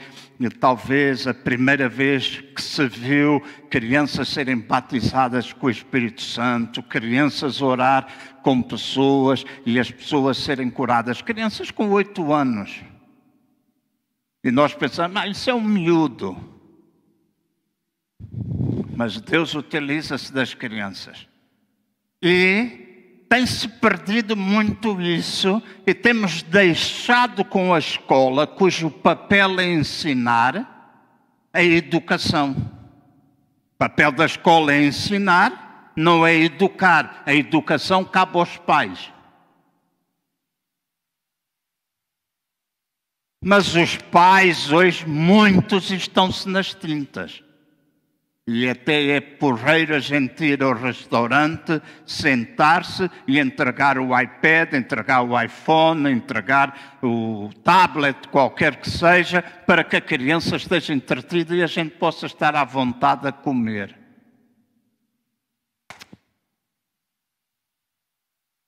talvez 0.60 1.26
a 1.26 1.32
primeira 1.32 1.88
vez 1.88 2.42
que 2.54 2.60
se 2.60 2.86
viu 2.86 3.42
crianças 3.70 4.28
serem 4.28 4.58
batizadas 4.58 5.50
com 5.50 5.68
o 5.68 5.70
Espírito 5.70 6.20
Santo, 6.20 6.82
crianças 6.82 7.62
orar 7.62 8.06
com 8.42 8.60
pessoas 8.60 9.46
e 9.64 9.80
as 9.80 9.90
pessoas 9.90 10.36
serem 10.36 10.68
curadas. 10.68 11.22
Crianças 11.22 11.70
com 11.70 11.88
oito 11.88 12.34
anos. 12.34 12.82
E 14.44 14.50
nós 14.50 14.74
pensamos, 14.74 15.16
ah, 15.16 15.26
isso 15.26 15.48
é 15.48 15.54
um 15.54 15.62
miúdo 15.62 16.52
mas 18.96 19.20
Deus 19.20 19.54
utiliza-se 19.54 20.32
das 20.32 20.54
crianças. 20.54 21.26
E 22.22 23.24
tem-se 23.28 23.68
perdido 23.68 24.36
muito 24.36 25.00
isso 25.00 25.62
e 25.86 25.92
temos 25.92 26.42
deixado 26.42 27.44
com 27.44 27.74
a 27.74 27.78
escola, 27.78 28.46
cujo 28.46 28.90
papel 28.90 29.60
é 29.60 29.72
ensinar, 29.72 30.70
a 31.52 31.62
educação. 31.62 32.52
O 33.74 33.78
papel 33.78 34.10
da 34.10 34.24
escola 34.24 34.72
é 34.72 34.84
ensinar, 34.86 35.92
não 35.96 36.26
é 36.26 36.34
educar. 36.34 37.22
A 37.26 37.34
educação 37.34 38.04
cabe 38.04 38.38
aos 38.38 38.56
pais. 38.56 39.12
Mas 43.42 43.74
os 43.76 43.96
pais 43.96 44.72
hoje, 44.72 45.06
muitos 45.06 45.90
estão-se 45.90 46.48
nas 46.48 46.74
tintas. 46.74 47.43
E 48.46 48.68
até 48.68 49.08
é 49.08 49.20
porreiro 49.22 49.94
a 49.94 49.98
gente 49.98 50.44
ir 50.44 50.62
ao 50.62 50.74
restaurante, 50.74 51.80
sentar-se 52.04 53.10
e 53.26 53.40
entregar 53.40 53.98
o 53.98 54.18
iPad, 54.18 54.74
entregar 54.74 55.22
o 55.22 55.40
iPhone, 55.40 56.10
entregar 56.10 56.98
o 57.02 57.48
tablet, 57.62 58.28
qualquer 58.28 58.76
que 58.76 58.90
seja, 58.90 59.40
para 59.40 59.82
que 59.82 59.96
a 59.96 60.00
criança 60.00 60.56
esteja 60.56 60.92
entretida 60.92 61.56
e 61.56 61.62
a 61.62 61.66
gente 61.66 61.96
possa 61.96 62.26
estar 62.26 62.54
à 62.54 62.64
vontade 62.64 63.26
a 63.26 63.32
comer. 63.32 63.96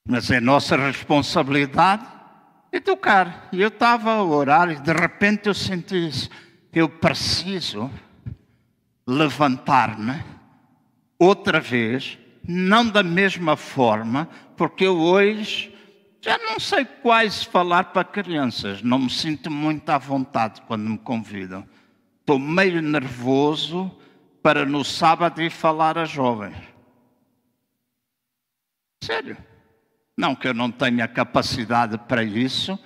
Mas 0.08 0.30
é 0.30 0.40
nossa 0.40 0.74
responsabilidade 0.74 2.06
educar. 2.72 3.48
Eu 3.52 3.68
estava 3.68 4.12
a 4.12 4.24
orar 4.24 4.70
e 4.70 4.80
de 4.80 4.92
repente 4.92 5.48
eu 5.48 5.54
senti 5.54 6.08
isso. 6.08 6.30
Eu 6.72 6.88
preciso 6.88 7.90
levantar-me 9.06 10.22
outra 11.18 11.60
vez, 11.60 12.18
não 12.46 12.86
da 12.86 13.02
mesma 13.02 13.56
forma, 13.56 14.28
porque 14.56 14.84
eu 14.84 14.98
hoje 14.98 15.72
já 16.20 16.36
não 16.38 16.58
sei 16.58 16.84
quais 16.84 17.44
falar 17.44 17.92
para 17.92 18.02
crianças, 18.02 18.82
não 18.82 18.98
me 18.98 19.10
sinto 19.10 19.50
muito 19.50 19.88
à 19.90 19.98
vontade 19.98 20.60
quando 20.62 20.90
me 20.90 20.98
convidam. 20.98 21.64
Estou 22.20 22.38
meio 22.38 22.82
nervoso 22.82 23.96
para 24.42 24.66
no 24.66 24.84
sábado 24.84 25.40
ir 25.40 25.50
falar 25.50 25.96
a 25.96 26.04
jovens. 26.04 26.56
Sério. 29.02 29.36
Não 30.16 30.34
que 30.34 30.48
eu 30.48 30.54
não 30.54 30.70
tenha 30.70 31.06
capacidade 31.06 31.98
para 32.08 32.24
isso, 32.24 32.76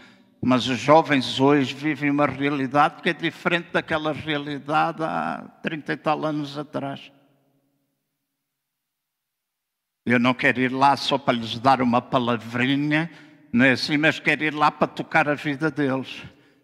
mas 0.43 0.67
os 0.67 0.79
jovens 0.79 1.39
hoje 1.39 1.75
vivem 1.75 2.11
uma 2.11 2.27
realidade 2.27 3.03
que 3.03 3.11
é 3.11 3.13
diferente 3.13 3.69
daquela 3.73 4.13
realidade 4.13 5.03
há 5.03 5.45
30 5.63 5.93
e 5.93 5.97
tal 5.97 6.25
anos 6.25 6.57
atrás. 6.57 7.13
Eu 10.07 10.19
não 10.19 10.33
quero 10.33 10.61
ir 10.61 10.73
lá 10.73 10.97
só 10.97 11.19
para 11.19 11.37
lhes 11.37 11.59
dar 11.59 11.83
uma 11.83 12.01
palavrinha, 12.01 13.11
não 13.53 13.67
é 13.67 13.73
assim, 13.73 13.99
mas 13.99 14.19
quero 14.19 14.43
ir 14.43 14.55
lá 14.55 14.71
para 14.71 14.87
tocar 14.87 15.29
a 15.29 15.35
vida 15.35 15.71
deles. 15.71 16.23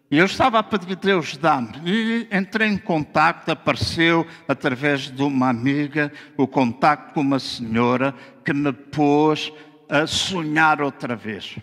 E 0.09 0.17
eu 0.17 0.25
estava 0.25 0.57
a 0.57 0.63
pedir 0.63 0.95
Deus 0.95 1.37
dá-me. 1.37 1.69
E 1.85 2.27
entrei 2.31 2.69
em 2.69 2.77
contato, 2.77 3.49
apareceu 3.49 4.25
através 4.47 5.11
de 5.11 5.21
uma 5.21 5.49
amiga 5.49 6.11
o 6.35 6.47
contacto 6.47 7.13
com 7.13 7.21
uma 7.21 7.39
senhora 7.39 8.15
que 8.43 8.53
me 8.53 8.71
pôs 8.71 9.51
a 9.89 10.07
sonhar 10.07 10.81
outra 10.81 11.15
vez. 11.15 11.57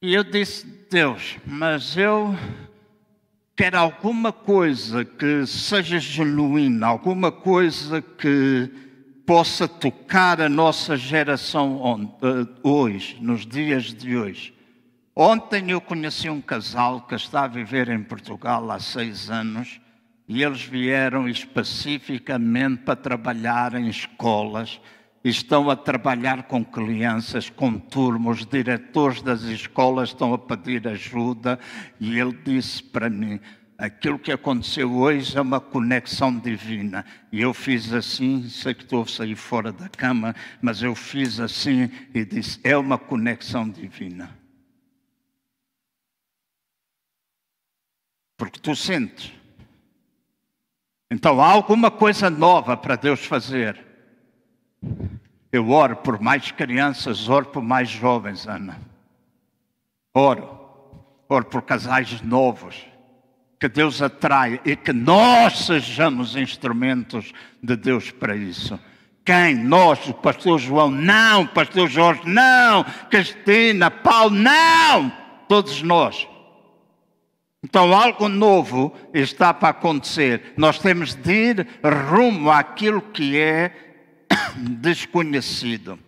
E 0.00 0.14
eu 0.14 0.22
disse: 0.22 0.64
Deus, 0.88 1.38
mas 1.44 1.96
eu 1.96 2.32
quero 3.56 3.76
alguma 3.76 4.32
coisa 4.32 5.04
que 5.04 5.44
seja 5.44 5.98
genuína, 5.98 6.86
alguma 6.86 7.32
coisa 7.32 8.00
que 8.00 8.70
possa 9.26 9.66
tocar 9.66 10.40
a 10.40 10.48
nossa 10.48 10.96
geração 10.96 12.16
eh, 12.22 12.46
hoje, 12.62 13.18
nos 13.20 13.44
dias 13.44 13.92
de 13.92 14.16
hoje. 14.16 14.54
Ontem 15.16 15.72
eu 15.72 15.80
conheci 15.80 16.30
um 16.30 16.40
casal 16.40 17.00
que 17.00 17.16
está 17.16 17.42
a 17.42 17.48
viver 17.48 17.88
em 17.88 18.00
Portugal 18.00 18.70
há 18.70 18.78
seis 18.78 19.28
anos 19.28 19.80
e 20.28 20.44
eles 20.44 20.62
vieram 20.62 21.28
especificamente 21.28 22.84
para 22.84 22.94
trabalhar 22.94 23.74
em 23.74 23.88
escolas 23.88 24.80
estão 25.28 25.68
a 25.68 25.76
trabalhar 25.76 26.44
com 26.44 26.64
crianças, 26.64 27.50
com 27.50 27.78
turmas, 27.78 28.46
diretores 28.46 29.22
das 29.22 29.42
escolas 29.42 30.10
estão 30.10 30.32
a 30.32 30.38
pedir 30.38 30.86
ajuda 30.86 31.58
e 32.00 32.18
ele 32.18 32.36
disse 32.44 32.82
para 32.82 33.10
mim: 33.10 33.40
aquilo 33.78 34.18
que 34.18 34.32
aconteceu 34.32 34.92
hoje 34.92 35.38
é 35.38 35.40
uma 35.40 35.60
conexão 35.60 36.36
divina. 36.36 37.04
E 37.30 37.40
eu 37.40 37.54
fiz 37.54 37.92
assim, 37.92 38.48
sei 38.48 38.74
que 38.74 38.82
estou 38.82 39.02
a 39.02 39.06
sair 39.06 39.36
fora 39.36 39.72
da 39.72 39.88
cama, 39.88 40.34
mas 40.60 40.82
eu 40.82 40.94
fiz 40.94 41.38
assim 41.38 41.90
e 42.12 42.24
disse: 42.24 42.60
é 42.64 42.76
uma 42.76 42.98
conexão 42.98 43.68
divina. 43.68 44.36
Porque 48.36 48.58
tu 48.60 48.74
sentes. 48.74 49.32
Então 51.10 51.40
há 51.40 51.50
alguma 51.50 51.90
coisa 51.90 52.28
nova 52.28 52.76
para 52.76 52.96
Deus 52.96 53.24
fazer. 53.24 53.84
Eu 55.50 55.70
oro 55.70 55.96
por 55.96 56.20
mais 56.20 56.50
crianças, 56.50 57.28
oro 57.28 57.46
por 57.46 57.62
mais 57.62 57.88
jovens, 57.88 58.46
Ana. 58.46 58.78
Oro. 60.12 60.58
Oro 61.28 61.44
por 61.46 61.62
casais 61.62 62.20
novos. 62.22 62.86
Que 63.58 63.68
Deus 63.68 64.00
atraia 64.00 64.60
e 64.64 64.76
que 64.76 64.92
nós 64.92 65.66
sejamos 65.66 66.36
instrumentos 66.36 67.32
de 67.62 67.76
Deus 67.76 68.10
para 68.10 68.36
isso. 68.36 68.78
Quem? 69.24 69.54
Nós, 69.56 70.08
o 70.08 70.14
pastor 70.14 70.58
João, 70.58 70.90
não, 70.90 71.46
pastor 71.46 71.88
Jorge, 71.88 72.22
não, 72.24 72.84
Cristina, 73.10 73.90
Paulo, 73.90 74.34
não, 74.34 75.12
todos 75.48 75.82
nós. 75.82 76.26
Então 77.62 77.92
algo 77.92 78.28
novo 78.28 78.94
está 79.12 79.52
para 79.52 79.70
acontecer. 79.70 80.54
Nós 80.56 80.78
temos 80.78 81.14
de 81.14 81.32
ir 81.32 81.68
rumo 82.08 82.50
àquilo 82.50 83.02
que 83.02 83.36
é 83.36 83.87
desconhecido. 84.80 85.98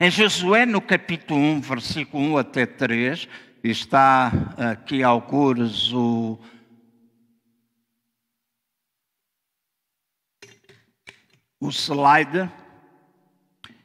Em 0.00 0.10
Josué, 0.10 0.66
no 0.66 0.80
capítulo 0.80 1.38
1, 1.38 1.60
versículo 1.60 2.24
1 2.34 2.38
até 2.38 2.66
3, 2.66 3.28
está 3.62 4.32
aqui 4.72 5.02
alguns 5.02 5.92
o. 5.92 6.38
O 11.60 11.68
slide. 11.68 12.50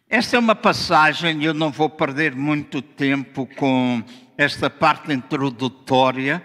Esta 0.09 0.37
é 0.37 0.39
uma 0.39 0.55
passagem, 0.55 1.43
eu 1.43 1.53
não 1.53 1.69
vou 1.69 1.89
perder 1.89 2.35
muito 2.35 2.81
tempo 2.81 3.45
com 3.45 4.03
esta 4.35 4.69
parte 4.69 5.11
introdutória, 5.13 6.41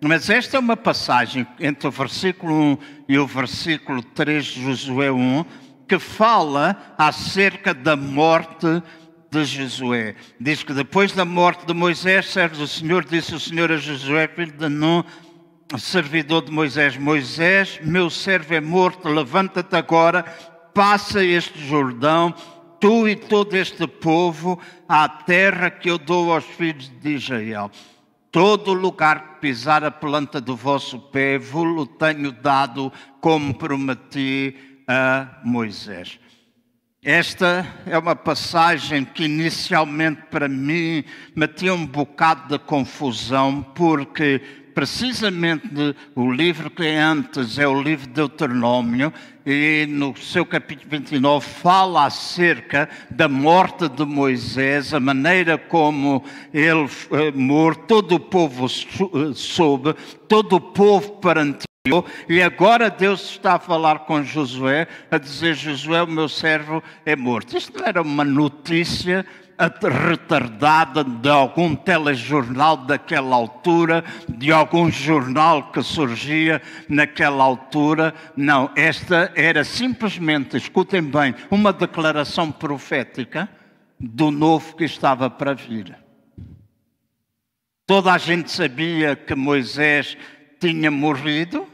mas 0.00 0.28
esta 0.28 0.56
é 0.56 0.60
uma 0.60 0.76
passagem 0.76 1.46
entre 1.60 1.86
o 1.86 1.90
versículo 1.90 2.52
1 2.52 2.78
e 3.08 3.18
o 3.18 3.26
versículo 3.26 4.02
3 4.02 4.44
de 4.44 4.62
Josué 4.62 5.12
1, 5.12 5.44
que 5.92 5.98
fala 5.98 6.94
acerca 6.96 7.74
da 7.74 7.94
morte 7.94 8.82
de 9.30 9.44
Josué. 9.44 10.14
Diz 10.40 10.62
que 10.62 10.72
depois 10.72 11.12
da 11.12 11.26
morte 11.26 11.66
de 11.66 11.74
Moisés, 11.74 12.30
servo 12.30 12.56
do 12.56 12.66
Senhor, 12.66 13.04
disse 13.04 13.34
o 13.34 13.38
Senhor 13.40 13.70
a 13.70 13.76
Josué, 13.76 14.26
filho 14.26 14.52
de 14.52 14.70
Nun, 14.70 15.02
servidor 15.76 16.46
de 16.46 16.50
Moisés: 16.50 16.96
Moisés, 16.96 17.78
meu 17.82 18.08
servo 18.08 18.54
é 18.54 18.60
morto, 18.60 19.06
levanta-te 19.06 19.76
agora, 19.76 20.22
passa 20.72 21.22
este 21.22 21.62
Jordão, 21.62 22.34
tu 22.80 23.06
e 23.06 23.14
todo 23.14 23.54
este 23.54 23.86
povo, 23.86 24.58
à 24.88 25.06
terra 25.06 25.68
que 25.68 25.90
eu 25.90 25.98
dou 25.98 26.32
aos 26.32 26.44
filhos 26.44 26.90
de 27.02 27.16
Israel. 27.16 27.70
Todo 28.30 28.72
lugar 28.72 29.34
que 29.34 29.40
pisar 29.42 29.84
a 29.84 29.90
planta 29.90 30.40
do 30.40 30.56
vosso 30.56 30.98
pé, 30.98 31.36
vos 31.36 31.86
tenho 31.98 32.32
dado 32.32 32.90
como 33.20 33.52
prometi 33.52 34.71
a 34.92 35.40
Moisés. 35.42 36.20
Esta 37.02 37.66
é 37.86 37.96
uma 37.96 38.14
passagem 38.14 39.06
que 39.06 39.24
inicialmente 39.24 40.20
para 40.30 40.46
mim 40.48 41.02
metia 41.34 41.72
um 41.72 41.86
bocado 41.86 42.58
de 42.58 42.62
confusão, 42.62 43.62
porque 43.74 44.40
precisamente 44.74 45.96
o 46.14 46.30
livro 46.30 46.70
que 46.70 46.84
é 46.84 47.00
antes 47.00 47.58
é 47.58 47.66
o 47.66 47.82
livro 47.82 48.06
de 48.06 48.12
Deuteronômio, 48.12 49.12
e 49.46 49.86
no 49.88 50.14
seu 50.14 50.44
capítulo 50.44 50.90
29 50.90 51.44
fala 51.44 52.04
acerca 52.04 52.86
da 53.10 53.28
morte 53.28 53.88
de 53.88 54.04
Moisés, 54.04 54.92
a 54.92 55.00
maneira 55.00 55.56
como 55.56 56.22
ele 56.52 56.86
eh, 57.12 57.32
morto, 57.34 57.86
todo 57.86 58.14
o 58.16 58.20
povo 58.20 58.66
eh, 58.66 59.32
soube, 59.34 59.94
todo 60.28 60.56
o 60.56 60.60
povo 60.60 61.12
perante 61.12 61.64
e 62.28 62.40
agora 62.40 62.88
Deus 62.88 63.30
está 63.30 63.54
a 63.54 63.58
falar 63.58 64.00
com 64.00 64.22
Josué, 64.22 64.86
a 65.10 65.18
dizer: 65.18 65.56
Josué, 65.56 66.00
o 66.00 66.06
meu 66.06 66.28
servo 66.28 66.80
é 67.04 67.16
morto. 67.16 67.56
Isto 67.56 67.76
não 67.76 67.84
era 67.84 68.00
uma 68.00 68.24
notícia 68.24 69.26
retardada 70.08 71.02
de 71.02 71.28
algum 71.28 71.74
telejornal 71.74 72.76
daquela 72.76 73.34
altura, 73.34 74.04
de 74.28 74.52
algum 74.52 74.92
jornal 74.92 75.72
que 75.72 75.82
surgia 75.82 76.62
naquela 76.88 77.42
altura. 77.42 78.14
Não, 78.36 78.70
esta 78.76 79.32
era 79.34 79.64
simplesmente, 79.64 80.56
escutem 80.56 81.02
bem, 81.02 81.34
uma 81.50 81.72
declaração 81.72 82.52
profética 82.52 83.48
do 83.98 84.30
novo 84.30 84.76
que 84.76 84.84
estava 84.84 85.28
para 85.28 85.52
vir. 85.52 85.96
Toda 87.84 88.12
a 88.12 88.18
gente 88.18 88.52
sabia 88.52 89.16
que 89.16 89.34
Moisés 89.34 90.16
tinha 90.62 90.92
morrido, 90.92 91.71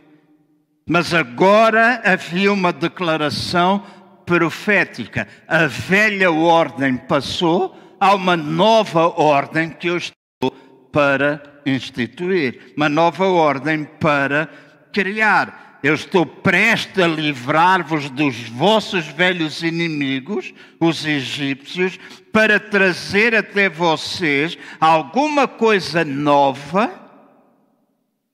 mas 0.89 1.13
agora 1.13 2.01
havia 2.03 2.51
uma 2.51 2.73
declaração 2.73 3.85
profética. 4.25 5.29
A 5.47 5.67
velha 5.67 6.33
ordem 6.33 6.97
passou, 6.97 7.77
há 8.01 8.15
uma 8.15 8.37
nova 8.37 9.07
ordem 9.21 9.69
que 9.69 9.89
eu 9.89 9.99
estou 9.99 10.51
para 10.91 11.43
instituir, 11.67 12.73
uma 12.75 12.89
nova 12.89 13.27
ordem 13.27 13.85
para 13.85 14.49
criar. 14.91 15.79
Eu 15.83 15.95
estou 15.95 16.27
prestes 16.27 16.99
a 16.99 17.07
livrar-vos 17.07 18.11
dos 18.11 18.49
vossos 18.49 19.07
velhos 19.07 19.63
inimigos, 19.63 20.53
os 20.81 21.05
egípcios, 21.05 22.01
para 22.33 22.59
trazer 22.59 23.35
até 23.35 23.69
vocês 23.69 24.59
alguma 24.81 25.47
coisa 25.47 26.05
nova 26.05 27.08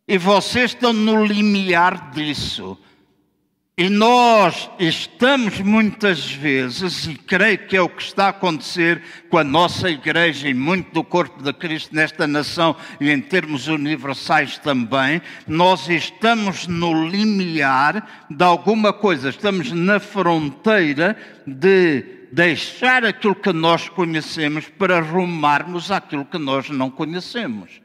e 0.07 0.19
vocês 0.19 0.73
estão 0.73 0.93
no 0.93 1.25
limiar 1.25 2.11
disso. 2.11 2.79
E 3.77 3.89
nós 3.89 4.71
estamos 4.79 5.59
muitas 5.59 6.31
vezes, 6.31 7.09
e 7.09 7.17
creio 7.17 7.59
que 7.67 7.77
é 7.77 7.83
o 7.83 7.89
que 7.89 8.03
está 8.03 8.27
a 8.27 8.29
acontecer 8.29 9.03
com 9.29 9.37
a 9.37 9.43
nossa 9.43 9.91
igreja 9.91 10.49
e 10.49 10.55
muito 10.55 10.93
do 10.93 11.03
corpo 11.03 11.43
de 11.43 11.53
Cristo 11.53 11.93
nesta 11.93 12.25
nação 12.25 12.77
e 13.01 13.11
em 13.11 13.21
termos 13.21 13.67
universais 13.67 14.59
também, 14.59 15.21
nós 15.49 15.89
estamos 15.89 16.69
no 16.69 17.09
limiar 17.09 18.27
de 18.31 18.45
alguma 18.45 18.93
coisa, 18.93 19.31
estamos 19.31 19.73
na 19.73 19.99
fronteira 19.99 21.17
de 21.45 22.05
deixar 22.31 23.05
aquilo 23.05 23.35
que 23.35 23.53
nós 23.53 23.89
conhecemos 23.89 24.69
para 24.69 25.01
rumarmos 25.01 25.91
aquilo 25.91 26.25
que 26.25 26.39
nós 26.39 26.71
não 26.71 26.89
conhecemos. 26.91 27.84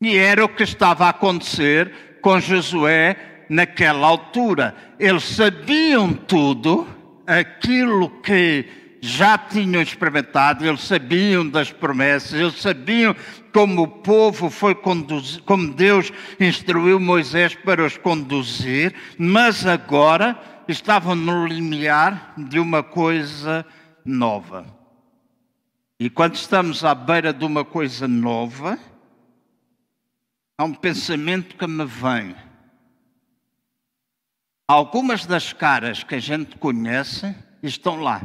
E 0.00 0.16
era 0.16 0.44
o 0.44 0.48
que 0.48 0.62
estava 0.62 1.06
a 1.06 1.10
acontecer 1.10 2.18
com 2.22 2.38
Josué 2.38 3.16
naquela 3.48 4.06
altura. 4.06 4.74
Eles 4.98 5.24
sabiam 5.24 6.12
tudo, 6.12 6.86
aquilo 7.26 8.08
que 8.20 8.66
já 9.00 9.38
tinham 9.38 9.80
experimentado, 9.82 10.66
eles 10.66 10.82
sabiam 10.82 11.48
das 11.48 11.70
promessas, 11.70 12.32
eles 12.32 12.60
sabiam 12.60 13.14
como 13.52 13.82
o 13.82 13.88
povo 13.88 14.50
foi 14.50 14.74
conduzido, 14.74 15.42
como 15.44 15.72
Deus 15.72 16.12
instruiu 16.38 16.98
Moisés 16.98 17.54
para 17.54 17.84
os 17.84 17.96
conduzir, 17.96 18.94
mas 19.16 19.66
agora 19.66 20.38
estavam 20.66 21.14
no 21.14 21.46
limiar 21.46 22.34
de 22.36 22.58
uma 22.58 22.82
coisa 22.82 23.64
nova. 24.04 24.66
E 25.98 26.08
quando 26.08 26.34
estamos 26.34 26.84
à 26.84 26.94
beira 26.94 27.32
de 27.32 27.44
uma 27.44 27.64
coisa 27.64 28.06
nova, 28.06 28.78
há 30.58 30.64
um 30.64 30.74
pensamento 30.74 31.56
que 31.56 31.66
me 31.68 31.86
vem. 31.86 32.36
Algumas 34.66 35.24
das 35.24 35.52
caras 35.52 36.02
que 36.02 36.16
a 36.16 36.20
gente 36.20 36.58
conhece 36.58 37.34
estão 37.62 37.96
lá. 37.96 38.20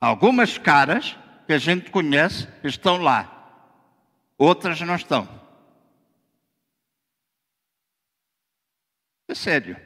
Algumas 0.00 0.56
caras 0.56 1.16
que 1.46 1.52
a 1.52 1.58
gente 1.58 1.90
conhece 1.90 2.48
estão 2.64 2.96
lá, 2.96 3.28
outras 4.38 4.80
não 4.80 4.96
estão. 4.96 5.28
É 9.28 9.34
sério. 9.34 9.76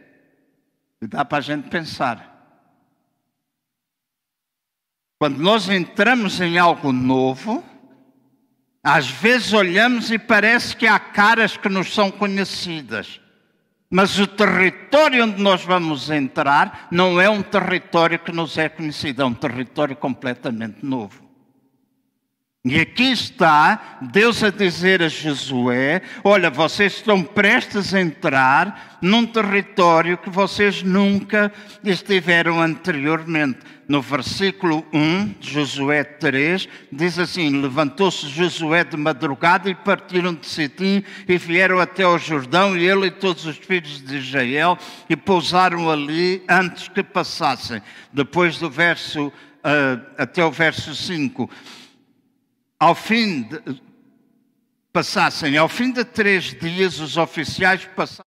E 1.03 1.07
dá 1.07 1.25
para 1.25 1.39
a 1.39 1.41
gente 1.41 1.69
pensar. 1.69 2.33
Quando 5.19 5.39
nós 5.39 5.69
entramos 5.69 6.41
em 6.41 6.59
algo 6.59 6.93
novo, 6.93 7.63
às 8.85 9.09
vezes 9.09 9.55
olhamos 9.55 10.11
e 10.11 10.19
parece 10.19 10.77
que 10.77 10.87
há 10.87 10.99
caras 10.99 11.57
que 11.57 11.71
nos 11.71 11.95
são 11.95 12.11
conhecidas. 12.11 13.19
Mas 13.91 14.19
o 14.19 14.27
território 14.27 15.25
onde 15.25 15.43
nós 15.43 15.65
vamos 15.65 16.11
entrar 16.11 16.89
não 16.91 17.19
é 17.19 17.31
um 17.31 17.43
território 17.43 18.19
que 18.19 18.31
nos 18.31 18.59
é 18.59 18.69
conhecido, 18.69 19.23
é 19.23 19.25
um 19.25 19.33
território 19.33 19.97
completamente 19.97 20.85
novo. 20.85 21.24
E 22.67 22.81
aqui 22.81 23.13
está 23.13 23.99
Deus 24.01 24.43
a 24.43 24.49
dizer 24.49 25.03
a 25.03 25.09
Josué: 25.09 26.01
Olha, 26.25 26.49
vocês 26.49 26.95
estão 26.95 27.23
prestes 27.23 27.93
a 27.93 28.01
entrar 28.01 28.97
num 29.03 29.27
território 29.27 30.17
que 30.17 30.31
vocês 30.31 30.83
nunca 30.83 31.53
estiveram 31.85 32.63
anteriormente. 32.63 33.59
No 33.87 34.01
versículo 34.01 34.83
1 34.95 35.35
de 35.39 35.53
Josué 35.53 36.05
3, 36.05 36.67
diz 36.91 37.19
assim: 37.19 37.61
Levantou-se 37.61 38.31
Josué 38.31 38.83
de 38.83 38.97
madrugada 38.97 39.69
e 39.69 39.75
partiram 39.75 40.33
de 40.33 40.47
Sitim 40.47 41.05
e 41.29 41.37
vieram 41.37 41.79
até 41.79 42.05
ao 42.05 42.19
Jordão, 42.19 42.75
e 42.75 42.89
ele 42.89 43.09
e 43.09 43.11
todos 43.11 43.45
os 43.45 43.59
filhos 43.59 44.03
de 44.03 44.17
Israel, 44.17 44.79
e 45.07 45.15
pousaram 45.15 45.91
ali 45.91 46.43
antes 46.49 46.89
que 46.89 47.03
passassem. 47.03 47.83
Depois 48.11 48.57
do 48.57 48.71
verso, 48.71 49.27
uh, 49.27 50.01
até 50.17 50.43
o 50.43 50.51
verso 50.51 50.95
5 50.95 51.51
ao 52.85 52.95
fim 52.95 53.43
de, 53.45 53.81
passassem, 54.93 55.57
ao 55.57 55.71
fim 55.71 55.91
de 55.91 56.05
três 56.05 56.53
dias, 56.53 57.01
os 57.01 57.17
oficiais 57.17 57.87
passaram. 57.97 58.29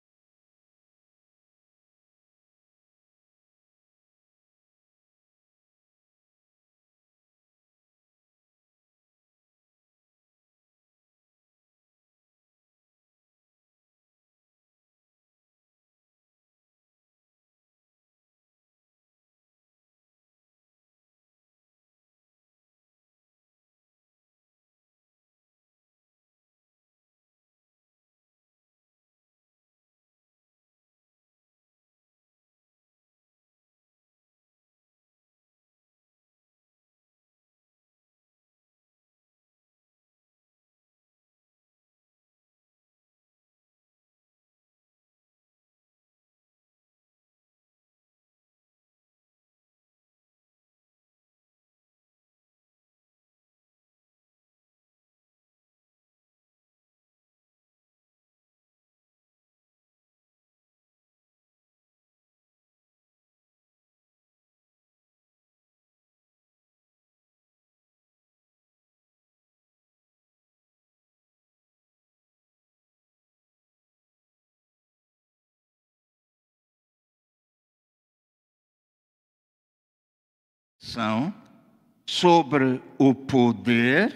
Sobre 82.06 82.82
o 82.98 83.14
poder 83.14 84.14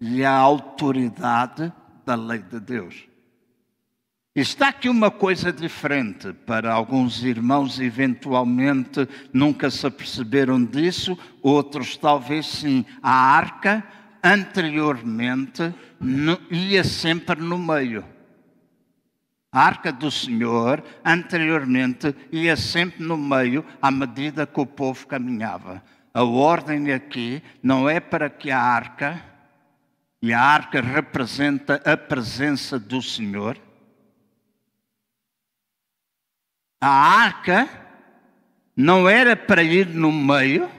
e 0.00 0.24
a 0.24 0.32
autoridade 0.32 1.72
da 2.04 2.14
lei 2.14 2.38
de 2.38 2.60
Deus. 2.60 3.06
Está 4.34 4.68
aqui 4.68 4.86
uma 4.88 5.10
coisa 5.10 5.50
diferente 5.50 6.30
para 6.30 6.70
alguns 6.70 7.24
irmãos, 7.24 7.80
eventualmente 7.80 9.08
nunca 9.32 9.70
se 9.70 9.86
aperceberam 9.86 10.62
disso, 10.62 11.18
outros 11.42 11.96
talvez 11.96 12.46
sim. 12.46 12.84
A 13.02 13.10
arca, 13.10 13.82
anteriormente, 14.22 15.74
ia 16.50 16.84
sempre 16.84 17.40
no 17.40 17.58
meio. 17.58 18.04
A 19.50 19.62
arca 19.62 19.90
do 19.90 20.10
Senhor, 20.10 20.84
anteriormente, 21.02 22.14
ia 22.30 22.56
sempre 22.56 23.02
no 23.02 23.16
meio 23.16 23.64
à 23.80 23.90
medida 23.90 24.46
que 24.46 24.60
o 24.60 24.66
povo 24.66 25.06
caminhava. 25.06 25.82
A 26.16 26.24
ordem 26.24 26.94
aqui 26.94 27.42
não 27.62 27.86
é 27.86 28.00
para 28.00 28.30
que 28.30 28.50
a 28.50 28.58
arca, 28.58 29.22
e 30.22 30.32
a 30.32 30.40
arca 30.40 30.80
representa 30.80 31.74
a 31.84 31.94
presença 31.94 32.78
do 32.78 33.02
Senhor. 33.02 33.58
A 36.80 36.88
arca 36.88 37.68
não 38.74 39.06
era 39.06 39.36
para 39.36 39.62
ir 39.62 39.88
no 39.88 40.10
meio, 40.10 40.70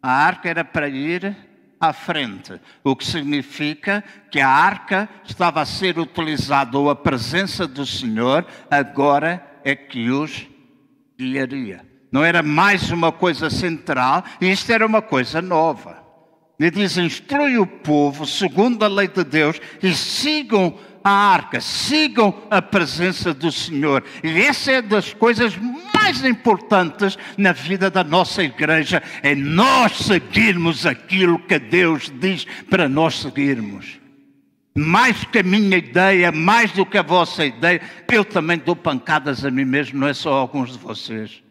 a 0.00 0.12
arca 0.12 0.48
era 0.48 0.64
para 0.64 0.88
ir 0.88 1.36
à 1.80 1.92
frente, 1.92 2.60
o 2.84 2.94
que 2.94 3.04
significa 3.04 4.04
que 4.30 4.38
a 4.38 4.48
arca 4.48 5.08
estava 5.24 5.60
a 5.60 5.66
ser 5.66 5.98
utilizada, 5.98 6.78
ou 6.78 6.88
a 6.88 6.94
presença 6.94 7.66
do 7.66 7.84
Senhor 7.84 8.46
agora 8.70 9.44
é 9.64 9.74
que 9.74 10.08
os 10.08 10.46
guiaria 11.18 11.90
não 12.12 12.22
era 12.22 12.42
mais 12.42 12.90
uma 12.90 13.10
coisa 13.10 13.48
central, 13.48 14.22
isto 14.38 14.70
era 14.70 14.86
uma 14.86 15.00
coisa 15.00 15.40
nova. 15.40 15.96
Ele 16.60 16.70
diz: 16.70 16.98
instrui 16.98 17.56
o 17.56 17.66
povo 17.66 18.26
segundo 18.26 18.84
a 18.84 18.88
lei 18.88 19.08
de 19.08 19.24
Deus 19.24 19.58
e 19.82 19.94
sigam 19.94 20.78
a 21.02 21.10
arca, 21.10 21.58
sigam 21.60 22.42
a 22.50 22.60
presença 22.60 23.32
do 23.32 23.50
Senhor. 23.50 24.04
E 24.22 24.42
essa 24.42 24.72
é 24.72 24.82
das 24.82 25.14
coisas 25.14 25.56
mais 25.94 26.22
importantes 26.22 27.18
na 27.38 27.52
vida 27.52 27.90
da 27.90 28.04
nossa 28.04 28.42
igreja, 28.42 29.02
é 29.22 29.34
nós 29.34 29.96
seguirmos 29.96 30.84
aquilo 30.84 31.38
que 31.38 31.58
Deus 31.58 32.12
diz 32.20 32.44
para 32.68 32.90
nós 32.90 33.20
seguirmos. 33.20 33.98
Mais 34.74 35.24
que 35.24 35.38
a 35.38 35.42
minha 35.42 35.78
ideia, 35.78 36.30
mais 36.30 36.72
do 36.72 36.86
que 36.86 36.96
a 36.96 37.02
vossa 37.02 37.44
ideia, 37.44 37.80
eu 38.10 38.24
também 38.24 38.58
dou 38.58 38.76
pancadas 38.76 39.44
a 39.44 39.50
mim 39.50 39.64
mesmo, 39.64 39.98
não 39.98 40.08
é 40.08 40.14
só 40.14 40.34
alguns 40.34 40.72
de 40.72 40.78
vocês 40.78 41.42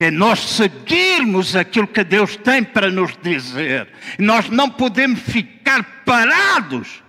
é 0.00 0.10
nós 0.10 0.40
seguirmos 0.40 1.54
aquilo 1.54 1.86
que 1.86 2.02
Deus 2.02 2.36
tem 2.36 2.64
para 2.64 2.90
nos 2.90 3.16
dizer. 3.22 3.88
Nós 4.18 4.48
não 4.48 4.68
podemos 4.68 5.20
ficar 5.20 6.02
parados 6.04 7.02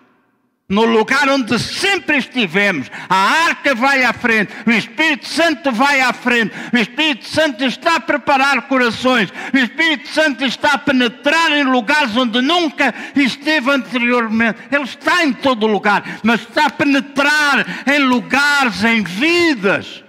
no 0.70 0.86
lugar 0.86 1.28
onde 1.30 1.58
sempre 1.60 2.18
estivemos. 2.18 2.90
A 3.10 3.16
arca 3.16 3.74
vai 3.74 4.04
à 4.04 4.14
frente, 4.14 4.54
o 4.66 4.72
Espírito 4.72 5.28
Santo 5.28 5.72
vai 5.72 6.00
à 6.00 6.14
frente, 6.14 6.54
o 6.74 6.78
Espírito 6.78 7.28
Santo 7.28 7.64
está 7.64 7.96
a 7.96 8.00
preparar 8.00 8.64
corações, 8.64 9.32
o 9.54 9.58
Espírito 9.58 10.08
Santo 10.10 10.46
está 10.46 10.74
a 10.74 10.78
penetrar 10.78 11.52
em 11.52 11.64
lugares 11.64 12.16
onde 12.16 12.40
nunca 12.42 12.94
esteve 13.16 13.72
anteriormente. 13.72 14.60
Ele 14.72 14.84
está 14.84 15.24
em 15.24 15.34
todo 15.34 15.68
lugar, 15.68 16.20
mas 16.24 16.42
está 16.42 16.68
a 16.68 16.72
penetrar 16.72 17.84
em 17.88 18.00
lugares, 18.00 18.84
em 18.84 19.04
vidas 19.04 20.05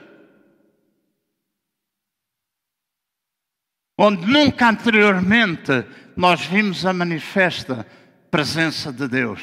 onde 3.96 4.26
nunca 4.26 4.68
anteriormente 4.68 5.84
nós 6.16 6.44
vimos 6.44 6.84
a 6.84 6.92
manifesta 6.92 7.86
presença 8.30 8.92
de 8.92 9.08
Deus. 9.08 9.40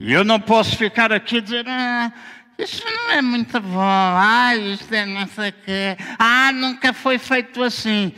E 0.00 0.12
eu 0.12 0.24
não 0.24 0.40
posso 0.40 0.76
ficar 0.76 1.12
aqui 1.12 1.38
a 1.38 1.40
dizer, 1.40 1.64
ah, 1.68 2.12
isso 2.58 2.84
não 2.84 3.10
é 3.10 3.22
muito 3.22 3.60
bom, 3.60 3.80
ah, 3.80 4.54
isto 4.56 4.92
é 4.92 5.06
não 5.06 5.26
sei 5.26 5.50
o 5.50 5.52
quê, 5.52 5.96
ah, 6.18 6.52
nunca 6.52 6.92
foi 6.92 7.18
feito 7.18 7.62
assim. 7.62 8.12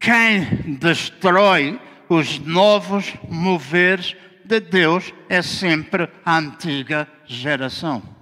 Quem 0.00 0.76
destrói 0.78 1.80
os 2.08 2.38
novos 2.38 3.12
moveres 3.28 4.16
de 4.44 4.60
Deus 4.60 5.12
é 5.28 5.42
sempre 5.42 6.08
a 6.24 6.38
antiga 6.38 7.08
geração. 7.26 8.13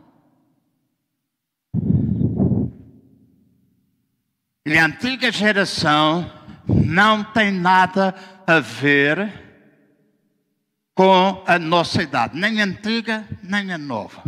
E 4.65 4.79
a 4.79 4.87
antiga 4.87 5.33
geração 5.33 6.31
não 6.69 7.25
tem 7.25 7.51
nada 7.51 8.15
a 8.47 8.61
ver 8.61 9.43
com 10.95 11.43
a 11.47 11.59
nossa 11.59 12.03
idade, 12.03 12.39
nem 12.39 12.61
a 12.61 12.65
antiga, 12.65 13.27
nem 13.43 13.73
a 13.73 13.79
nova. 13.79 14.23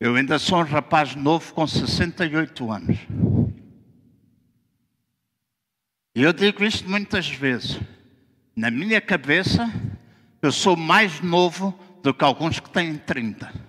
Eu 0.00 0.16
ainda 0.16 0.38
sou 0.38 0.58
um 0.58 0.64
rapaz 0.64 1.14
novo 1.14 1.54
com 1.54 1.66
68 1.66 2.72
anos. 2.72 2.98
E 6.14 6.22
eu 6.22 6.32
digo 6.32 6.64
isto 6.64 6.88
muitas 6.88 7.28
vezes. 7.28 7.78
Na 8.54 8.70
minha 8.70 9.00
cabeça, 9.00 9.70
eu 10.42 10.50
sou 10.50 10.76
mais 10.76 11.20
novo 11.20 11.78
do 12.02 12.12
que 12.12 12.24
alguns 12.24 12.58
que 12.58 12.70
têm 12.70 12.98
30. 12.98 13.65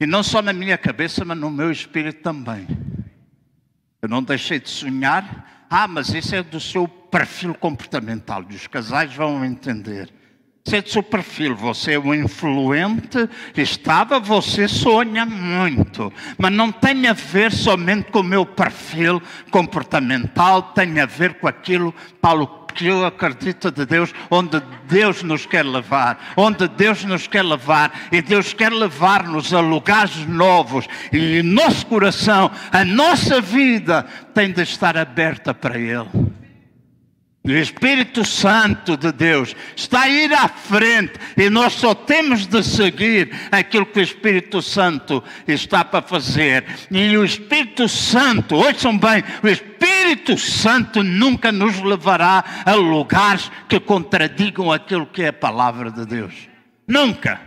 E 0.00 0.06
não 0.06 0.22
só 0.22 0.40
na 0.40 0.52
minha 0.52 0.78
cabeça, 0.78 1.24
mas 1.24 1.36
no 1.36 1.50
meu 1.50 1.70
espírito 1.72 2.22
também. 2.22 2.66
Eu 4.00 4.08
não 4.08 4.22
deixei 4.22 4.60
de 4.60 4.68
sonhar. 4.68 5.66
Ah, 5.68 5.88
mas 5.88 6.14
isso 6.14 6.34
é 6.34 6.42
do 6.42 6.60
seu 6.60 6.86
perfil 6.86 7.54
comportamental. 7.54 8.44
Os 8.48 8.66
casais 8.68 9.12
vão 9.14 9.44
entender. 9.44 10.12
Isso 10.64 10.76
é 10.76 10.82
do 10.82 10.90
seu 10.90 11.02
perfil. 11.02 11.56
Você 11.56 11.94
é 11.94 11.98
um 11.98 12.14
influente, 12.14 13.28
estava, 13.56 14.20
você 14.20 14.68
sonha 14.68 15.26
muito. 15.26 16.12
Mas 16.36 16.52
não 16.52 16.70
tem 16.70 17.06
a 17.06 17.12
ver 17.12 17.50
somente 17.50 18.10
com 18.10 18.20
o 18.20 18.24
meu 18.24 18.46
perfil 18.46 19.20
comportamental, 19.50 20.62
tem 20.74 21.00
a 21.00 21.06
ver 21.06 21.34
com 21.34 21.48
aquilo, 21.48 21.94
Paulo 22.20 22.57
que 22.78 22.86
eu 22.86 23.04
acredito 23.04 23.72
de 23.72 23.84
Deus, 23.84 24.14
onde 24.30 24.62
Deus 24.86 25.24
nos 25.24 25.44
quer 25.44 25.66
levar, 25.66 26.32
onde 26.36 26.68
Deus 26.68 27.04
nos 27.04 27.26
quer 27.26 27.42
levar, 27.44 27.92
e 28.12 28.22
Deus 28.22 28.52
quer 28.52 28.72
levar-nos 28.72 29.52
a 29.52 29.58
lugares 29.58 30.24
novos, 30.28 30.86
e 31.12 31.42
nosso 31.42 31.84
coração, 31.86 32.48
a 32.70 32.84
nossa 32.84 33.40
vida 33.40 34.06
tem 34.32 34.52
de 34.52 34.62
estar 34.62 34.96
aberta 34.96 35.52
para 35.52 35.76
Ele. 35.76 36.37
O 37.48 37.58
Espírito 37.58 38.26
Santo 38.26 38.94
de 38.94 39.10
Deus 39.10 39.56
está 39.74 40.02
a 40.02 40.08
ir 40.10 40.34
à 40.34 40.48
frente 40.48 41.14
e 41.34 41.48
nós 41.48 41.72
só 41.72 41.94
temos 41.94 42.46
de 42.46 42.62
seguir 42.62 43.30
aquilo 43.50 43.86
que 43.86 44.00
o 44.00 44.02
Espírito 44.02 44.60
Santo 44.60 45.24
está 45.46 45.82
para 45.82 46.06
fazer. 46.06 46.66
E 46.90 47.16
o 47.16 47.24
Espírito 47.24 47.88
Santo, 47.88 48.54
ouçam 48.54 48.98
bem, 48.98 49.24
o 49.42 49.48
Espírito 49.48 50.36
Santo 50.36 51.02
nunca 51.02 51.50
nos 51.50 51.80
levará 51.80 52.44
a 52.66 52.74
lugares 52.74 53.50
que 53.66 53.80
contradigam 53.80 54.70
aquilo 54.70 55.06
que 55.06 55.22
é 55.22 55.28
a 55.28 55.32
palavra 55.32 55.90
de 55.90 56.04
Deus. 56.04 56.34
Nunca. 56.86 57.40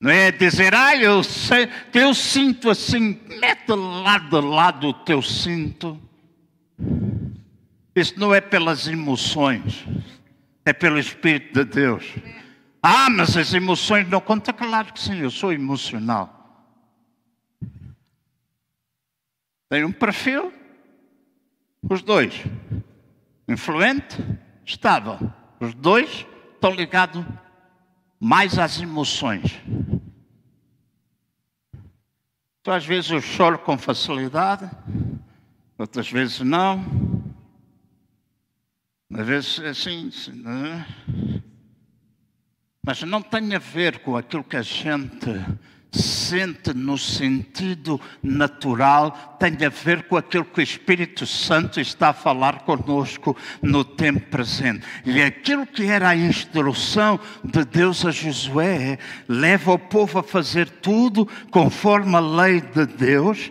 Não 0.00 0.10
é 0.10 0.32
dizer, 0.32 0.74
ah, 0.74 0.96
eu, 0.96 1.22
sei, 1.22 1.68
eu 1.94 2.12
sinto 2.12 2.70
assim, 2.70 3.20
mete 3.40 3.70
lá 3.70 4.18
de 4.18 4.40
lado 4.40 4.88
o 4.88 4.92
teu 4.92 5.22
cinto. 5.22 6.00
Isso 7.96 8.20
não 8.20 8.34
é 8.34 8.42
pelas 8.42 8.86
emoções, 8.86 9.86
é 10.66 10.72
pelo 10.74 10.98
Espírito 10.98 11.54
de 11.54 11.64
Deus. 11.64 12.04
Ah, 12.82 13.08
mas 13.08 13.34
as 13.38 13.54
emoções 13.54 14.06
não 14.06 14.20
contam? 14.20 14.52
Claro 14.52 14.92
que 14.92 15.00
sim, 15.00 15.18
eu 15.18 15.30
sou 15.30 15.50
emocional. 15.50 16.30
Tenho 19.70 19.88
um 19.88 19.92
perfil, 19.92 20.52
os 21.88 22.02
dois. 22.02 22.44
Influente, 23.48 24.22
estável. 24.62 25.18
Os 25.58 25.74
dois 25.74 26.26
estão 26.52 26.72
ligados 26.72 27.24
mais 28.20 28.58
às 28.58 28.78
emoções. 28.78 29.58
Então, 32.60 32.74
às 32.74 32.84
vezes 32.84 33.10
eu 33.10 33.22
choro 33.22 33.58
com 33.58 33.78
facilidade, 33.78 34.70
outras 35.78 36.10
vezes 36.10 36.40
não. 36.40 37.05
Às 39.12 39.26
vezes 39.26 39.60
assim, 39.60 40.10
né? 40.32 40.84
mas 42.84 43.02
não 43.02 43.22
tem 43.22 43.54
a 43.54 43.58
ver 43.58 44.00
com 44.00 44.16
aquilo 44.16 44.44
que 44.44 44.56
a 44.56 44.62
gente 44.62 45.44
sente 45.92 46.74
no 46.74 46.98
sentido 46.98 48.00
natural, 48.22 49.36
tem 49.40 49.56
a 49.64 49.68
ver 49.68 50.04
com 50.04 50.16
aquilo 50.16 50.44
que 50.44 50.60
o 50.60 50.62
Espírito 50.62 51.26
Santo 51.26 51.80
está 51.80 52.10
a 52.10 52.12
falar 52.12 52.60
conosco 52.60 53.36
no 53.62 53.84
tempo 53.84 54.20
presente. 54.30 54.84
E 55.04 55.22
aquilo 55.22 55.66
que 55.66 55.84
era 55.84 56.10
a 56.10 56.16
instrução 56.16 57.18
de 57.42 57.64
Deus 57.64 58.04
a 58.04 58.10
Josué, 58.10 58.98
leva 59.28 59.72
o 59.72 59.78
povo 59.78 60.18
a 60.18 60.22
fazer 60.22 60.68
tudo 60.68 61.26
conforme 61.50 62.14
a 62.14 62.20
lei 62.20 62.60
de 62.60 62.86
Deus 62.86 63.50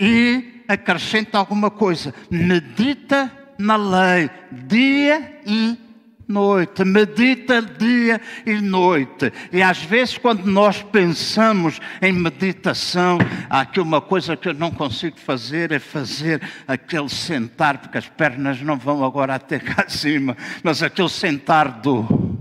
e 0.00 0.62
acrescenta 0.66 1.38
alguma 1.38 1.70
coisa, 1.70 2.14
medita 2.30 3.43
na 3.58 3.76
lei, 3.76 4.30
dia 4.52 5.40
e 5.46 5.78
noite, 6.26 6.84
medita 6.84 7.60
dia 7.62 8.20
e 8.44 8.60
noite. 8.60 9.32
E 9.52 9.62
às 9.62 9.82
vezes, 9.82 10.18
quando 10.18 10.44
nós 10.46 10.82
pensamos 10.82 11.80
em 12.00 12.12
meditação, 12.12 13.18
há 13.48 13.60
aqui 13.60 13.80
uma 13.80 14.00
coisa 14.00 14.36
que 14.36 14.48
eu 14.48 14.54
não 14.54 14.70
consigo 14.70 15.18
fazer: 15.18 15.72
é 15.72 15.78
fazer 15.78 16.42
aquele 16.66 17.08
sentar, 17.08 17.78
porque 17.78 17.98
as 17.98 18.08
pernas 18.08 18.60
não 18.60 18.76
vão 18.76 19.04
agora 19.04 19.34
até 19.34 19.58
cá 19.58 19.84
acima, 19.86 20.36
mas 20.62 20.82
aquele 20.82 21.08
sentar 21.08 21.80
do. 21.80 22.34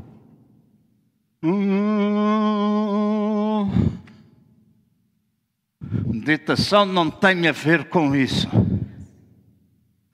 Meditação 6.07 6.86
não 6.86 7.09
tem 7.09 7.47
a 7.49 7.51
ver 7.51 7.86
com 7.86 8.16
isso 8.16 8.47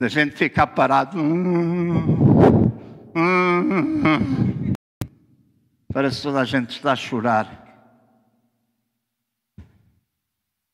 da 0.00 0.08
gente 0.08 0.34
ficar 0.34 0.68
parado. 0.68 1.18
Parece 5.92 6.16
que 6.16 6.22
toda 6.22 6.40
a 6.40 6.44
gente 6.46 6.70
está 6.70 6.92
a 6.92 6.96
chorar. 6.96 7.60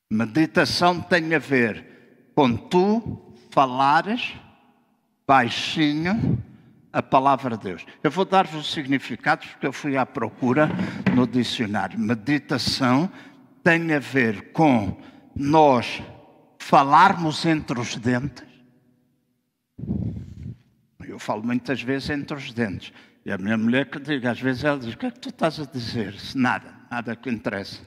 Meditação 0.08 1.00
tem 1.00 1.34
a 1.34 1.40
ver 1.40 2.30
com 2.36 2.56
tu 2.56 3.34
falares 3.50 4.34
baixinho 5.26 6.40
a 6.92 7.02
palavra 7.02 7.56
de 7.56 7.64
Deus. 7.64 7.84
Eu 8.04 8.12
vou 8.12 8.24
dar-vos 8.24 8.60
os 8.60 8.72
significados 8.72 9.48
porque 9.48 9.66
eu 9.66 9.72
fui 9.72 9.96
à 9.96 10.06
procura 10.06 10.70
no 11.16 11.26
dicionário. 11.26 11.98
Meditação 11.98 13.10
tem 13.64 13.92
a 13.92 13.98
ver 13.98 14.52
com 14.52 14.96
nós 15.34 16.00
falarmos 16.60 17.44
entre 17.44 17.80
os 17.80 17.96
dentes 17.96 18.45
eu 21.16 21.18
falo 21.18 21.42
muitas 21.42 21.80
vezes 21.80 22.10
entre 22.10 22.36
os 22.36 22.52
dentes. 22.52 22.92
E 23.24 23.32
a 23.32 23.38
minha 23.38 23.56
mulher 23.56 23.90
que 23.90 23.98
diga, 23.98 24.30
às 24.30 24.40
vezes 24.40 24.64
ela 24.64 24.78
diz, 24.78 24.94
o 24.94 24.98
que 24.98 25.06
é 25.06 25.10
que 25.10 25.18
tu 25.18 25.30
estás 25.30 25.58
a 25.58 25.64
dizer? 25.64 26.14
Nada, 26.34 26.74
nada 26.90 27.16
que 27.16 27.30
interessa. 27.30 27.80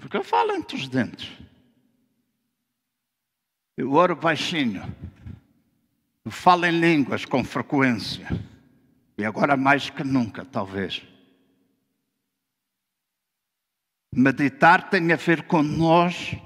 Porque 0.00 0.16
eu 0.16 0.24
falo 0.24 0.52
entre 0.52 0.76
os 0.76 0.88
dentes. 0.88 1.30
Eu 3.76 3.92
oro 3.92 4.14
baixinho. 4.16 4.82
Eu 6.24 6.30
falo 6.30 6.64
em 6.66 6.78
línguas 6.78 7.24
com 7.24 7.44
frequência. 7.44 8.26
E 9.16 9.24
agora 9.24 9.56
mais 9.56 9.90
que 9.90 10.04
nunca, 10.04 10.44
talvez. 10.44 11.02
Meditar 14.14 14.90
tem 14.90 15.12
a 15.12 15.16
ver 15.16 15.42
com 15.42 15.62
nós 15.62 16.36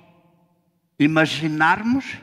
imaginarmos 0.98 2.18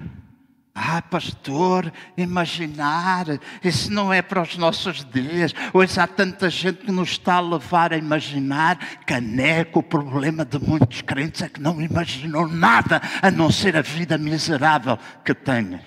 ah, 0.82 1.02
pastor, 1.02 1.92
imaginar, 2.16 3.26
isso 3.62 3.92
não 3.92 4.14
é 4.14 4.22
para 4.22 4.42
os 4.42 4.56
nossos 4.56 5.04
dias. 5.04 5.54
Hoje 5.74 6.00
há 6.00 6.08
tanta 6.08 6.50
gente 6.50 6.86
que 6.86 6.92
nos 6.92 7.12
está 7.12 7.36
a 7.36 7.42
levar 7.42 7.92
a 7.92 7.98
imaginar. 7.98 8.78
Caneco, 9.06 9.80
o 9.80 9.84
problema 9.84 10.46
de 10.46 10.58
muitos 10.58 11.02
crentes 11.02 11.42
é 11.42 11.50
que 11.50 11.60
não 11.60 11.82
imaginam 11.82 12.48
nada 12.48 13.02
a 13.22 13.30
não 13.30 13.52
ser 13.52 13.76
a 13.76 13.82
vida 13.82 14.18
miserável 14.18 14.98
que 15.26 15.34
têm. 15.34 15.82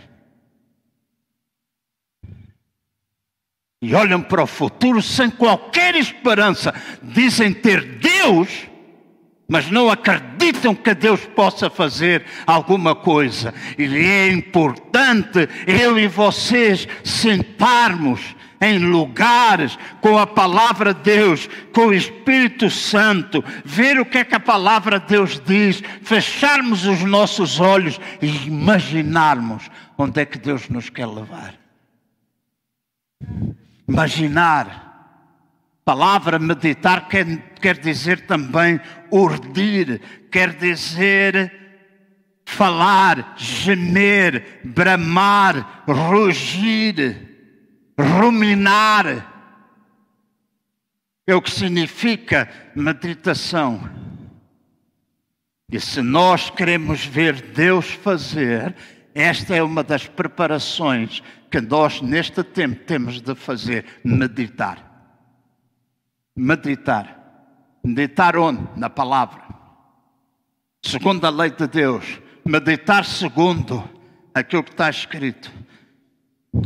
E 3.81 3.95
olham 3.95 4.23
para 4.23 4.43
o 4.43 4.47
futuro 4.47 5.01
sem 5.01 5.31
qualquer 5.31 5.95
esperança. 5.95 6.73
Dizem 7.03 7.53
ter 7.53 7.99
Deus 7.99 8.69
mas 9.49 9.71
não 9.71 9.91
acreditam 9.91 10.75
que 10.75 10.95
Deus 10.95 11.25
possa 11.27 11.69
fazer 11.69 12.25
alguma 12.47 12.95
coisa. 12.95 13.53
E 13.79 13.85
é 13.85 14.29
importante 14.29 15.49
eu 15.67 15.99
e 15.99 16.07
vocês 16.07 16.89
sentarmos 17.05 18.35
em 18.63 18.79
lugares 18.79 19.77
com 20.01 20.17
a 20.17 20.27
palavra 20.27 20.95
de 20.95 21.03
Deus, 21.03 21.49
com 21.75 21.87
o 21.87 21.95
Espírito 21.95 22.71
Santo, 22.71 23.45
ver 23.65 23.99
o 23.99 24.07
que 24.07 24.19
é 24.19 24.25
que 24.25 24.37
a 24.37 24.41
palavra 24.41 25.01
de 25.01 25.07
Deus 25.07 25.43
diz, 25.45 25.83
fecharmos 26.03 26.87
os 26.87 27.01
nossos 27.03 27.59
olhos 27.59 28.01
e 28.23 28.47
imaginarmos 28.47 29.69
onde 29.99 30.21
é 30.21 30.25
que 30.25 30.39
Deus 30.39 30.69
nos 30.69 30.89
quer 30.89 31.07
levar. 31.07 31.55
Imaginar 33.89 34.92
palavra 35.85 36.39
meditar 36.39 37.09
quer, 37.09 37.27
quer 37.61 37.79
dizer 37.79 38.27
também 38.27 38.81
urdir, 39.11 40.01
quer 40.31 40.55
dizer 40.55 41.61
falar, 42.45 43.35
gemer, 43.37 44.61
bramar, 44.65 45.85
rugir, 45.89 47.29
ruminar. 47.99 49.31
É 51.27 51.35
o 51.35 51.43
que 51.43 51.51
significa 51.51 52.49
meditação. 52.75 53.89
E 55.71 55.81
se 55.81 56.03
nós 56.03 56.51
queremos 56.51 57.07
ver 57.07 57.41
Deus 57.41 57.91
fazer, 57.91 58.75
esta 59.15 59.55
é 59.57 59.63
uma 59.63 59.83
das 59.83 60.07
preparações 60.07 61.23
que 61.51 61.61
nós 61.61 62.03
neste 62.03 62.43
tempo 62.43 62.85
temos 62.85 63.21
de 63.21 63.35
fazer: 63.35 63.85
meditar. 64.05 64.92
Meditar. 66.35 67.19
Meditar 67.85 68.37
onde? 68.37 68.67
Na 68.77 68.89
palavra. 68.89 69.43
Segundo 70.83 71.25
a 71.25 71.31
lei 71.31 71.51
de 71.51 71.67
Deus. 71.67 72.21
Meditar 72.45 73.05
segundo 73.05 73.89
aquilo 74.35 74.65
que 74.65 74.71
está 74.71 74.89
escrito. 74.89 75.53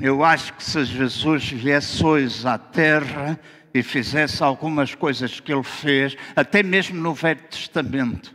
Eu 0.01 0.25
acho 0.25 0.53
que 0.55 0.65
se 0.65 0.85
Jesus 0.85 1.51
viesse 1.51 2.05
hoje 2.05 2.47
à 2.47 2.59
terra 2.59 3.39
e 3.73 3.83
fizesse 3.83 4.43
algumas 4.43 4.95
coisas 4.95 5.39
que 5.39 5.53
ele 5.53 5.63
fez, 5.63 6.17
até 6.35 6.63
mesmo 6.63 7.01
no 7.01 7.13
Velho 7.15 7.43
Testamento, 7.43 8.35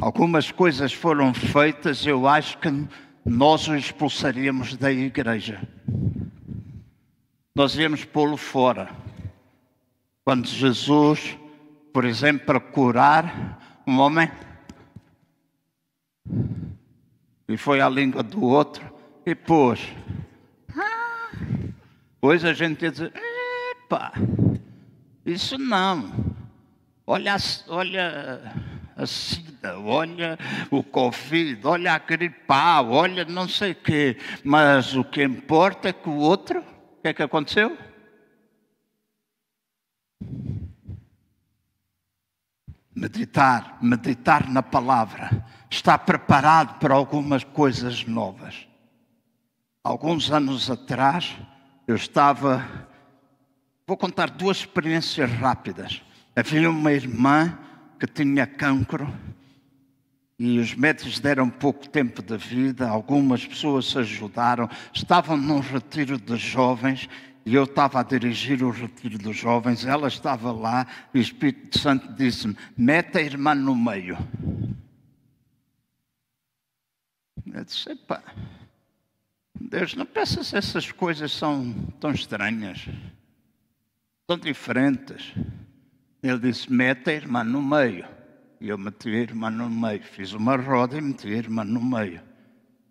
algumas 0.00 0.52
coisas 0.52 0.92
foram 0.92 1.32
feitas, 1.32 2.06
eu 2.06 2.28
acho 2.28 2.58
que 2.58 2.68
nós 3.24 3.66
o 3.66 3.74
expulsaríamos 3.74 4.76
da 4.76 4.92
igreja. 4.92 5.60
Nós 7.54 7.74
íamos 7.76 8.04
pô-lo 8.04 8.36
fora. 8.36 8.90
Quando 10.26 10.48
Jesus, 10.48 11.38
por 11.92 12.04
exemplo, 12.04 12.46
para 12.46 12.58
curar 12.58 13.80
um 13.86 14.00
homem, 14.00 14.28
e 17.48 17.56
foi 17.56 17.80
à 17.80 17.88
língua 17.88 18.24
do 18.24 18.42
outro 18.42 18.84
e 19.24 19.36
pôs. 19.36 19.80
Pois 22.20 22.44
a 22.44 22.52
gente 22.52 22.90
dizer, 22.90 23.12
epa, 23.14 24.14
isso 25.24 25.56
não. 25.58 26.12
Olha, 27.06 27.36
olha 27.68 28.52
a 28.96 29.06
SIDA, 29.06 29.78
olha 29.78 30.36
o 30.72 30.82
Covid, 30.82 31.64
olha 31.64 31.92
a 31.92 31.98
gripal, 32.00 32.90
olha 32.90 33.24
não 33.24 33.48
sei 33.48 33.70
o 33.70 33.76
quê. 33.76 34.16
Mas 34.42 34.92
o 34.96 35.04
que 35.04 35.22
importa 35.22 35.90
é 35.90 35.92
que 35.92 36.08
o 36.08 36.16
outro, 36.16 36.58
o 36.58 37.02
que 37.02 37.10
é 37.10 37.14
que 37.14 37.22
aconteceu? 37.22 37.78
Meditar, 42.96 43.76
meditar 43.82 44.48
na 44.48 44.62
palavra, 44.62 45.44
estar 45.68 45.98
preparado 45.98 46.78
para 46.78 46.94
algumas 46.94 47.44
coisas 47.44 48.06
novas. 48.06 48.66
Alguns 49.84 50.30
anos 50.30 50.70
atrás, 50.70 51.36
eu 51.86 51.94
estava. 51.94 52.64
Vou 53.86 53.98
contar 53.98 54.30
duas 54.30 54.56
experiências 54.56 55.30
rápidas. 55.30 56.02
Havia 56.34 56.70
uma 56.70 56.90
irmã 56.90 57.58
que 58.00 58.06
tinha 58.06 58.46
cancro 58.46 59.06
e 60.38 60.58
os 60.58 60.74
médicos 60.74 61.18
deram 61.18 61.48
pouco 61.48 61.88
tempo 61.88 62.22
de 62.22 62.36
vida, 62.36 62.88
algumas 62.88 63.46
pessoas 63.46 63.96
ajudaram, 63.96 64.68
estavam 64.92 65.36
num 65.36 65.60
retiro 65.60 66.18
de 66.18 66.36
jovens 66.36 67.08
e 67.46 67.54
eu 67.54 67.62
estava 67.62 68.00
a 68.00 68.02
dirigir 68.02 68.64
o 68.64 68.70
retiro 68.70 69.16
dos 69.16 69.36
jovens, 69.36 69.86
ela 69.86 70.08
estava 70.08 70.50
lá 70.50 70.84
e 71.14 71.18
o 71.18 71.22
Espírito 71.22 71.78
Santo 71.78 72.12
disse-me: 72.14 72.56
mete 72.76 73.18
a 73.18 73.22
irmã 73.22 73.54
no 73.54 73.76
meio. 73.76 74.18
Eu 77.46 77.64
disse: 77.64 77.88
Epa, 77.92 78.20
Deus, 79.54 79.94
não 79.94 80.04
pensa 80.04 80.42
se 80.42 80.56
essas 80.56 80.90
coisas 80.90 81.30
são 81.30 81.72
tão 82.00 82.10
estranhas, 82.10 82.88
tão 84.26 84.36
diferentes. 84.36 85.32
Ele 86.20 86.40
disse: 86.40 86.70
mete 86.70 87.10
a 87.10 87.14
irmã 87.14 87.44
no 87.44 87.62
meio. 87.62 88.08
E 88.60 88.70
eu 88.70 88.76
meti 88.76 89.10
a 89.10 89.20
irmã 89.20 89.50
no 89.50 89.70
meio. 89.70 90.02
Fiz 90.02 90.32
uma 90.32 90.56
roda 90.56 90.98
e 90.98 91.00
meti 91.00 91.28
a 91.28 91.36
irmã 91.36 91.62
no 91.62 91.80
meio. 91.80 92.20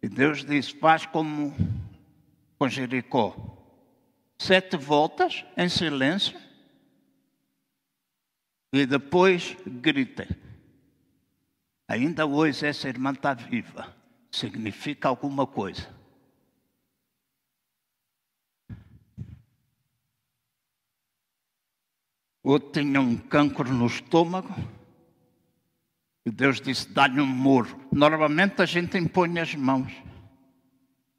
E 0.01 0.07
Deus 0.07 0.45
disse: 0.45 0.73
faz 0.79 1.05
como 1.05 1.53
com 2.57 2.69
Jericó. 2.69 3.54
Sete 4.37 4.77
voltas 4.77 5.45
em 5.55 5.69
silêncio. 5.69 6.39
E 8.73 8.85
depois 8.85 9.55
gritem. 9.65 10.27
Ainda 11.87 12.25
hoje 12.25 12.65
essa 12.65 12.89
irmã 12.89 13.11
está 13.11 13.33
viva. 13.33 13.95
Significa 14.31 15.07
alguma 15.07 15.47
coisa. 15.47 15.87
Outro 22.43 22.83
tinha 22.83 23.01
um 23.01 23.17
cancro 23.17 23.73
no 23.73 23.87
estômago. 23.87 24.53
E 26.25 26.29
Deus 26.29 26.59
disse: 26.59 26.87
dá-lhe 26.89 27.21
um 27.21 27.25
murro. 27.25 27.79
Normalmente 27.91 28.61
a 28.61 28.65
gente 28.65 28.97
impõe 28.97 29.39
as 29.39 29.55
mãos. 29.55 29.91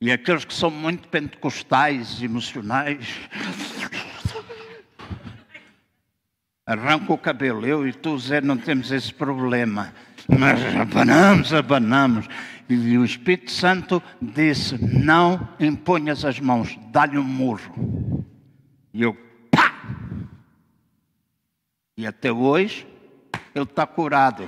E 0.00 0.12
aqueles 0.12 0.44
que 0.44 0.52
são 0.52 0.70
muito 0.70 1.08
pentecostais, 1.08 2.22
emocionais, 2.22 3.18
arranca 6.66 7.12
o 7.12 7.18
cabelo. 7.18 7.66
Eu 7.66 7.86
e 7.88 7.92
tu, 7.92 8.18
Zé, 8.18 8.40
não 8.40 8.58
temos 8.58 8.90
esse 8.90 9.12
problema. 9.12 9.94
Mas 10.28 10.60
abanamos, 10.76 11.52
abanamos. 11.52 12.28
E 12.68 12.98
o 12.98 13.04
Espírito 13.04 13.50
Santo 13.50 14.02
disse: 14.20 14.76
Não 14.78 15.48
imponhas 15.58 16.24
as 16.24 16.38
mãos, 16.40 16.78
dá-lhe 16.90 17.16
um 17.16 17.24
murro. 17.24 18.24
E 18.92 19.02
eu 19.02 19.16
e 21.98 22.06
até 22.06 22.30
hoje 22.30 22.86
ele 23.54 23.64
está 23.64 23.86
curado. 23.86 24.46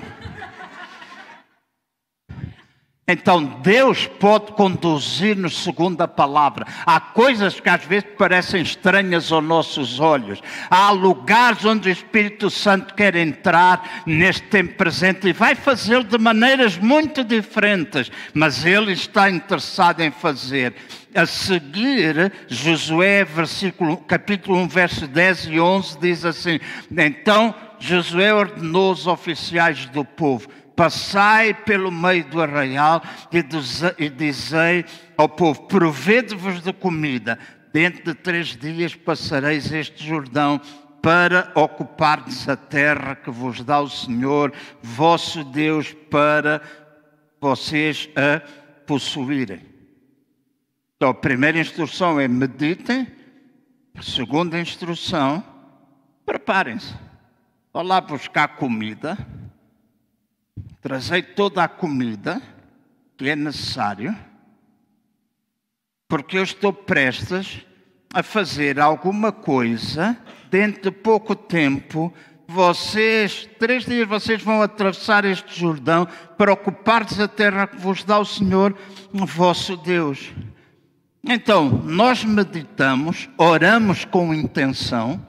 Então 3.11 3.42
Deus 3.62 4.06
pode 4.06 4.52
conduzir-nos 4.52 5.64
segundo 5.64 5.98
a 6.02 6.06
palavra. 6.06 6.66
Há 6.84 7.00
coisas 7.00 7.59
que 7.59 7.70
às 7.70 7.82
vezes 7.82 8.06
parecem 8.18 8.61
estranhas 8.61 9.32
aos 9.32 9.42
nossos 9.42 9.98
olhos. 9.98 10.42
Há 10.68 10.90
lugares 10.90 11.64
onde 11.64 11.88
o 11.88 11.92
Espírito 11.92 12.50
Santo 12.50 12.92
quer 12.92 13.16
entrar 13.16 14.02
neste 14.04 14.42
tempo 14.42 14.74
presente 14.74 15.26
e 15.26 15.32
vai 15.32 15.54
fazê-lo 15.54 16.04
de 16.04 16.18
maneiras 16.18 16.76
muito 16.76 17.24
diferentes, 17.24 18.12
mas 18.34 18.66
Ele 18.66 18.92
está 18.92 19.30
interessado 19.30 20.02
em 20.02 20.11
fazer. 20.11 20.74
A 21.14 21.24
seguir, 21.24 22.30
Josué, 22.46 23.26
capítulo 24.06 24.59
1, 24.59 24.68
verso 24.68 25.06
10 25.06 25.46
e 25.46 25.59
11, 25.59 25.98
diz 25.98 26.24
assim: 26.26 26.61
Então 26.90 27.54
Josué 27.78 28.34
ordenou 28.34 28.92
os 28.92 29.06
oficiais 29.06 29.86
do 29.86 30.04
povo 30.04 30.46
passai 30.78 31.52
pelo 31.52 31.90
meio 31.90 32.24
do 32.26 32.40
arraial 32.40 33.02
e 33.98 34.08
dizei 34.08 34.84
ao 35.16 35.28
povo: 35.28 35.64
provede-vos 35.64 36.62
de 36.62 36.72
comida. 36.72 37.36
Dentro 37.72 38.04
de 38.04 38.14
três 38.14 38.56
dias 38.56 38.94
passareis 38.94 39.72
este 39.72 40.06
Jordão 40.06 40.60
para 41.02 41.50
ocupardes 41.56 42.48
a 42.48 42.56
terra 42.56 43.16
que 43.16 43.28
vos 43.28 43.62
dá 43.62 43.80
o 43.80 43.90
Senhor, 43.90 44.52
vosso 44.80 45.42
Deus, 45.42 45.92
para 46.08 46.62
vocês 47.40 48.08
a 48.14 48.40
possuírem. 48.86 49.60
Então, 50.96 51.10
a 51.10 51.14
primeira 51.14 51.58
instrução 51.58 52.20
é 52.20 52.28
meditem. 52.28 53.06
A 53.96 54.02
segunda 54.02 54.58
instrução, 54.60 55.42
preparem-se. 56.24 56.94
Vão 57.72 57.82
lá 57.82 58.00
buscar 58.00 58.56
comida 58.56 59.18
Trazei 60.80 61.22
toda 61.22 61.64
a 61.64 61.68
comida 61.68 62.40
que 63.16 63.28
é 63.28 63.34
necessário, 63.34 64.16
porque 66.08 66.38
eu 66.38 66.44
estou 66.44 66.72
prestes 66.72 67.66
a 68.14 68.22
fazer 68.22 68.78
alguma 68.78 69.32
coisa 69.32 70.16
dentro 70.50 70.82
de 70.82 70.90
pouco 70.90 71.34
tempo. 71.34 72.12
Vocês, 72.46 73.48
três 73.58 73.84
dias, 73.84 74.08
vocês 74.08 74.42
vão 74.42 74.62
atravessar 74.62 75.24
este 75.24 75.58
Jordão 75.58 76.06
para 76.38 76.52
ocupar-vos 76.52 77.18
a 77.20 77.28
terra 77.28 77.66
que 77.66 77.76
vos 77.76 78.04
dá 78.04 78.18
o 78.18 78.24
Senhor, 78.24 78.76
o 79.12 79.26
vosso 79.26 79.76
Deus. 79.76 80.32
Então, 81.22 81.68
nós 81.68 82.24
meditamos, 82.24 83.28
oramos 83.36 84.04
com 84.04 84.32
intenção, 84.32 85.20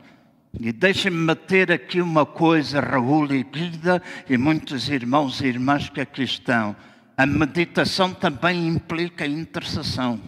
e 0.58 0.72
deixem-me 0.72 1.18
meter 1.18 1.72
aqui 1.72 2.02
uma 2.02 2.26
coisa, 2.26 2.80
Raul 2.80 3.32
e 3.32 3.44
Guida, 3.44 4.02
e 4.28 4.38
muitos 4.38 4.90
irmãos 4.90 5.42
e 5.42 5.48
irmãs 5.48 5.90
que 5.90 6.02
aqui 6.02 6.24
estão. 6.24 6.76
A 7.16 7.26
meditação 7.26 8.14
também 8.14 8.68
implica 8.68 9.26
intercessão. 9.26 10.20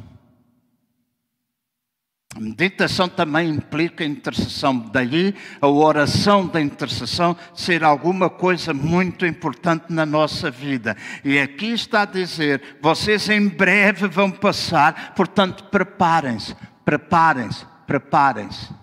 A 2.34 2.40
meditação 2.40 3.10
também 3.10 3.50
implica 3.50 4.06
intercessão, 4.06 4.78
daí 4.78 5.36
a 5.60 5.68
oração 5.68 6.48
da 6.48 6.62
intercessão 6.62 7.36
ser 7.54 7.84
alguma 7.84 8.30
coisa 8.30 8.74
muito 8.74 9.26
importante 9.26 9.86
na 9.90 10.06
nossa 10.06 10.50
vida. 10.50 10.96
E 11.26 11.38
aqui 11.40 11.74
está 11.74 12.04
a 12.04 12.06
dizer: 12.06 12.78
vocês 12.82 13.28
em 13.28 13.50
breve 13.50 14.08
vão 14.08 14.32
passar, 14.32 15.14
portanto, 15.14 15.66
preparem-se, 15.66 16.56
preparem-se, 16.86 17.66
preparem-se. 17.86 18.81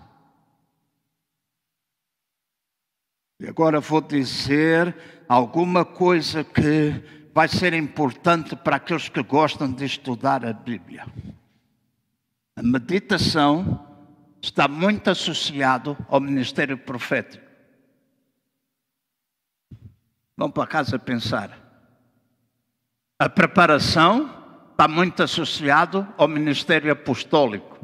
E 3.39 3.47
agora 3.47 3.79
vou 3.79 4.01
dizer 4.01 4.95
alguma 5.27 5.85
coisa 5.85 6.43
que 6.43 7.01
vai 7.33 7.47
ser 7.47 7.73
importante 7.73 8.55
para 8.55 8.75
aqueles 8.75 9.07
que 9.07 9.23
gostam 9.23 9.71
de 9.71 9.85
estudar 9.85 10.45
a 10.45 10.51
Bíblia. 10.51 11.05
A 12.55 12.61
meditação 12.61 13.87
está 14.41 14.67
muito 14.67 15.09
associado 15.09 15.97
ao 16.09 16.19
ministério 16.19 16.77
profético. 16.77 17.47
Vamos 20.35 20.53
para 20.53 20.67
casa 20.67 20.99
pensar. 20.99 21.57
A 23.17 23.29
preparação 23.29 24.69
está 24.71 24.87
muito 24.87 25.23
associado 25.23 26.07
ao 26.17 26.27
ministério 26.27 26.91
apostólico. 26.91 27.77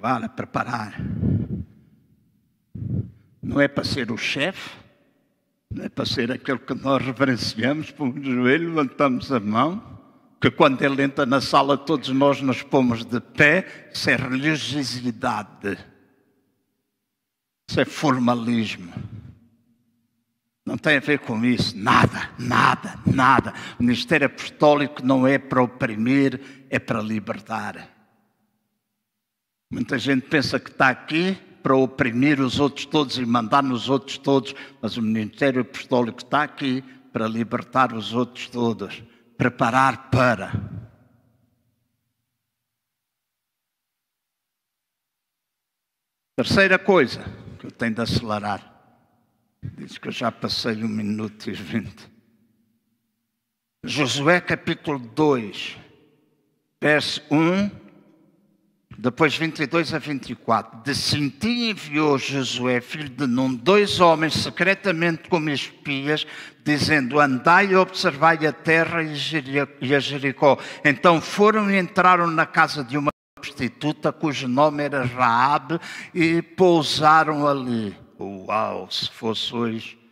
Vale 0.00 0.28
preparar. 0.28 0.94
Não 3.42 3.60
é 3.60 3.68
para 3.68 3.84
ser 3.84 4.10
o 4.10 4.16
chefe, 4.16 4.70
não 5.70 5.84
é 5.84 5.88
para 5.88 6.04
ser 6.04 6.32
aquele 6.32 6.58
que 6.58 6.74
nós 6.74 7.04
reverenciamos, 7.04 7.90
põe 7.90 8.10
o 8.10 8.22
joelho, 8.22 8.68
levantamos 8.68 9.30
a 9.30 9.40
mão 9.40 9.96
que 10.40 10.50
quando 10.50 10.82
ele 10.82 11.02
entra 11.02 11.24
na 11.24 11.40
sala 11.40 11.76
todos 11.78 12.08
nós 12.10 12.40
nos 12.40 12.62
pomos 12.62 13.04
de 13.04 13.20
pé, 13.20 13.90
isso 13.92 14.08
é 14.10 14.16
religiosidade, 14.16 15.78
isso 17.68 17.80
é 17.80 17.84
formalismo. 17.84 18.92
Não 20.64 20.76
tem 20.76 20.96
a 20.96 21.00
ver 21.00 21.20
com 21.20 21.44
isso, 21.44 21.76
nada, 21.78 22.30
nada, 22.38 22.98
nada. 23.06 23.54
O 23.78 23.82
ministério 23.82 24.26
apostólico 24.26 25.04
não 25.04 25.26
é 25.26 25.38
para 25.38 25.62
oprimir, 25.62 26.40
é 26.68 26.78
para 26.78 27.00
libertar. 27.00 27.88
Muita 29.70 29.98
gente 29.98 30.26
pensa 30.28 30.58
que 30.58 30.70
está 30.70 30.88
aqui 30.88 31.38
para 31.66 31.74
oprimir 31.74 32.40
os 32.40 32.60
outros 32.60 32.86
todos 32.86 33.18
e 33.18 33.26
mandar 33.26 33.60
nos 33.60 33.88
outros 33.88 34.18
todos, 34.18 34.54
mas 34.80 34.96
o 34.96 35.02
ministério 35.02 35.62
apostólico 35.62 36.18
está 36.18 36.44
aqui 36.44 36.80
para 37.12 37.26
libertar 37.26 37.92
os 37.92 38.14
outros 38.14 38.48
todos 38.48 39.02
preparar 39.36 40.08
para. 40.08 40.52
Terceira 46.36 46.78
coisa 46.78 47.24
que 47.58 47.66
eu 47.66 47.72
tenho 47.72 47.96
de 47.96 48.00
acelerar. 48.00 48.72
Diz 49.60 49.98
que 49.98 50.06
eu 50.06 50.12
já 50.12 50.30
passei 50.30 50.84
um 50.84 50.88
minuto 50.88 51.50
e 51.50 51.52
vinte. 51.52 52.08
Josué 53.82 54.40
capítulo 54.40 55.00
2, 55.00 55.76
verso 56.80 57.20
1 57.28 57.85
depois 58.98 59.36
22 59.36 59.94
a 59.94 59.98
24. 59.98 60.82
De 60.82 60.94
Sinti 60.94 61.70
enviou 61.70 62.18
Josué, 62.18 62.80
filho 62.80 63.08
de 63.08 63.26
Nun, 63.26 63.54
dois 63.54 64.00
homens 64.00 64.34
secretamente 64.34 65.28
como 65.28 65.50
espias, 65.50 66.26
dizendo: 66.64 67.20
Andai 67.20 67.72
e 67.72 67.76
observai 67.76 68.46
a 68.46 68.52
terra 68.52 69.02
e 69.02 69.94
a 69.94 70.00
Jericó. 70.00 70.58
Então 70.84 71.20
foram 71.20 71.70
e 71.70 71.78
entraram 71.78 72.26
na 72.26 72.46
casa 72.46 72.82
de 72.82 72.96
uma 72.96 73.10
prostituta, 73.34 74.12
cujo 74.12 74.48
nome 74.48 74.82
era 74.82 75.04
Raabe, 75.04 75.78
e 76.14 76.40
pousaram 76.40 77.46
ali. 77.46 77.94
Uau, 78.18 78.90
se 78.90 79.10
fosse 79.10 79.54
hoje 79.54 80.05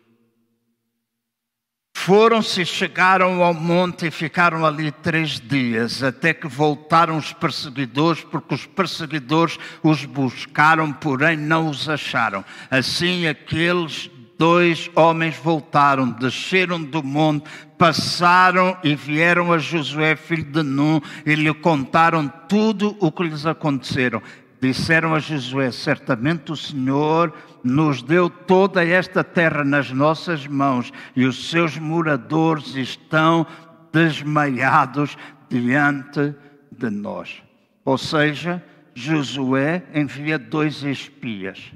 foram-se 2.04 2.66
chegaram 2.66 3.42
ao 3.42 3.54
monte 3.54 4.08
e 4.08 4.10
ficaram 4.10 4.66
ali 4.66 4.92
três 4.92 5.40
dias, 5.40 6.02
até 6.02 6.34
que 6.34 6.46
voltaram 6.46 7.16
os 7.16 7.32
perseguidores, 7.32 8.22
porque 8.22 8.54
os 8.54 8.66
perseguidores 8.66 9.58
os 9.82 10.04
buscaram, 10.04 10.92
porém 10.92 11.34
não 11.34 11.70
os 11.70 11.88
acharam. 11.88 12.44
Assim 12.70 13.26
aqueles 13.26 14.10
dois 14.38 14.90
homens 14.94 15.34
voltaram, 15.42 16.10
desceram 16.10 16.82
do 16.82 17.02
monte, 17.02 17.48
passaram 17.78 18.76
e 18.84 18.94
vieram 18.94 19.50
a 19.50 19.56
Josué, 19.56 20.14
filho 20.14 20.44
de 20.44 20.62
Nun, 20.62 21.00
e 21.24 21.34
lhe 21.34 21.54
contaram 21.54 22.28
tudo 22.46 22.94
o 23.00 23.10
que 23.10 23.22
lhes 23.22 23.46
aconteceram. 23.46 24.20
Disseram 24.60 25.14
a 25.14 25.18
Josué: 25.18 25.70
Certamente 25.70 26.52
o 26.52 26.56
Senhor 26.56 27.32
nos 27.64 28.02
deu 28.02 28.28
toda 28.28 28.84
esta 28.84 29.24
terra 29.24 29.64
nas 29.64 29.90
nossas 29.90 30.46
mãos 30.46 30.92
e 31.16 31.24
os 31.24 31.48
seus 31.48 31.78
moradores 31.78 32.74
estão 32.76 33.46
desmaiados 33.90 35.16
diante 35.48 36.34
de 36.70 36.90
nós. 36.90 37.42
Ou 37.82 37.96
seja, 37.96 38.62
Josué 38.94 39.82
envia 39.94 40.38
dois 40.38 40.82
espias 40.82 41.72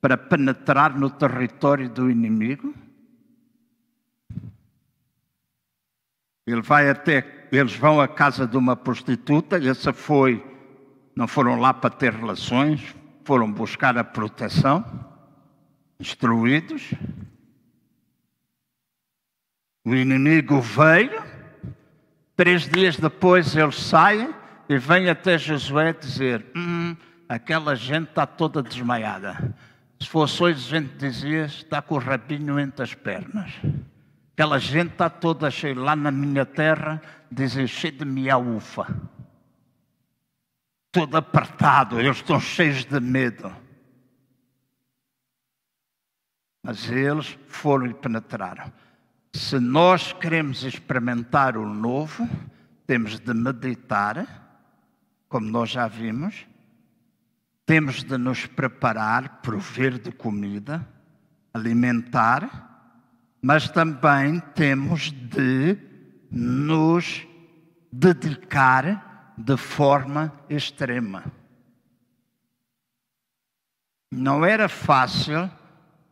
para 0.00 0.16
penetrar 0.16 0.96
no 0.96 1.10
território 1.10 1.88
do 1.88 2.08
inimigo. 2.08 2.72
Ele 6.46 6.62
vai 6.62 6.88
até, 6.88 7.48
eles 7.50 7.74
vão 7.74 8.00
à 8.00 8.06
casa 8.06 8.46
de 8.46 8.56
uma 8.56 8.76
prostituta, 8.76 9.56
essa 9.56 9.92
foi, 9.92 10.44
não 11.16 11.26
foram 11.26 11.58
lá 11.58 11.74
para 11.74 11.90
ter 11.90 12.12
relações, 12.12 12.94
foram 13.24 13.50
buscar 13.50 13.98
a 13.98 14.04
proteção 14.04 15.05
instruídos. 15.98 16.92
O 19.84 19.94
inimigo 19.94 20.60
veio, 20.60 21.22
três 22.36 22.68
dias 22.68 22.96
depois 22.96 23.54
eles 23.56 23.76
saem 23.76 24.34
e 24.68 24.76
vêm 24.78 25.08
até 25.08 25.38
Josué 25.38 25.92
dizer: 25.92 26.44
hum, 26.56 26.96
aquela 27.28 27.74
gente 27.74 28.08
está 28.08 28.26
toda 28.26 28.62
desmaiada. 28.62 29.54
Se 30.00 30.08
fosse 30.08 30.42
hoje, 30.42 30.66
a 30.66 30.80
gente 30.80 30.96
dizia: 30.96 31.44
está 31.46 31.80
com 31.80 31.94
o 31.94 31.98
rabinho 31.98 32.58
entre 32.58 32.82
as 32.82 32.94
pernas. 32.94 33.52
Aquela 34.32 34.58
gente 34.58 34.92
está 34.92 35.08
toda 35.08 35.50
cheia, 35.50 35.78
lá 35.78 35.96
na 35.96 36.10
minha 36.10 36.44
terra, 36.44 37.00
dizem 37.30 37.66
cheio 37.66 37.94
de 37.94 38.04
miaufa. 38.04 38.86
Todo 40.92 41.16
apertado, 41.16 41.98
eles 41.98 42.18
estão 42.18 42.38
cheios 42.38 42.84
de 42.84 43.00
medo. 43.00 43.50
Mas 46.66 46.90
eles 46.90 47.38
foram 47.46 47.86
e 47.86 47.94
penetraram. 47.94 48.72
Se 49.32 49.60
nós 49.60 50.12
queremos 50.12 50.64
experimentar 50.64 51.56
o 51.56 51.64
novo, 51.64 52.28
temos 52.88 53.20
de 53.20 53.32
meditar, 53.32 54.26
como 55.28 55.48
nós 55.48 55.70
já 55.70 55.86
vimos, 55.86 56.44
temos 57.64 58.02
de 58.02 58.18
nos 58.18 58.46
preparar, 58.46 59.42
prover 59.42 59.96
de 59.96 60.10
comida, 60.10 60.84
alimentar, 61.54 62.98
mas 63.40 63.68
também 63.68 64.40
temos 64.56 65.12
de 65.12 65.78
nos 66.28 67.24
dedicar 67.92 69.34
de 69.38 69.56
forma 69.56 70.32
extrema. 70.50 71.22
Não 74.10 74.44
era 74.44 74.68
fácil 74.68 75.48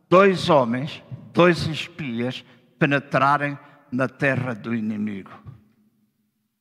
dois 0.09 0.49
homens, 0.49 1.03
dois 1.33 1.67
espias, 1.67 2.43
penetrarem 2.77 3.57
na 3.91 4.07
terra 4.07 4.53
do 4.53 4.73
inimigo. 4.73 5.31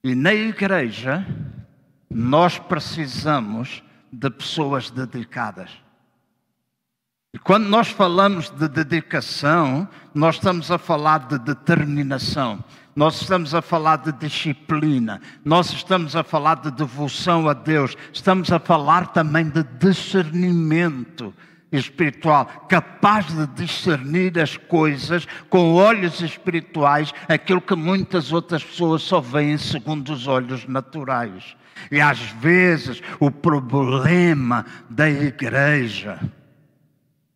E 0.02 0.14
na 0.14 0.34
igreja, 0.34 1.26
nós 2.10 2.58
precisamos 2.58 3.82
de 4.12 4.30
pessoas 4.30 4.90
dedicadas. 4.90 5.70
E 7.32 7.38
quando 7.38 7.66
nós 7.66 7.88
falamos 7.88 8.48
de 8.48 8.68
dedicação, 8.68 9.88
nós 10.14 10.36
estamos 10.36 10.70
a 10.70 10.78
falar 10.78 11.26
de 11.26 11.38
determinação, 11.38 12.62
nós 12.94 13.20
estamos 13.20 13.54
a 13.54 13.60
falar 13.60 13.96
de 13.96 14.12
disciplina, 14.12 15.20
nós 15.44 15.72
estamos 15.72 16.14
a 16.14 16.22
falar 16.22 16.56
de 16.56 16.70
devoção 16.70 17.48
a 17.48 17.52
Deus, 17.52 17.96
estamos 18.12 18.52
a 18.52 18.60
falar 18.60 19.08
também 19.08 19.48
de 19.48 19.64
discernimento 19.64 21.34
espiritual, 21.76 22.46
capaz 22.68 23.26
de 23.26 23.46
discernir 23.48 24.38
as 24.38 24.56
coisas 24.56 25.26
com 25.48 25.74
olhos 25.74 26.20
espirituais, 26.20 27.12
aquilo 27.28 27.60
que 27.60 27.74
muitas 27.74 28.32
outras 28.32 28.62
pessoas 28.62 29.02
só 29.02 29.20
veem 29.20 29.58
segundo 29.58 30.12
os 30.12 30.26
olhos 30.26 30.66
naturais. 30.66 31.56
E 31.90 32.00
às 32.00 32.18
vezes 32.18 33.02
o 33.20 33.30
problema 33.30 34.64
da 34.88 35.08
igreja 35.08 36.20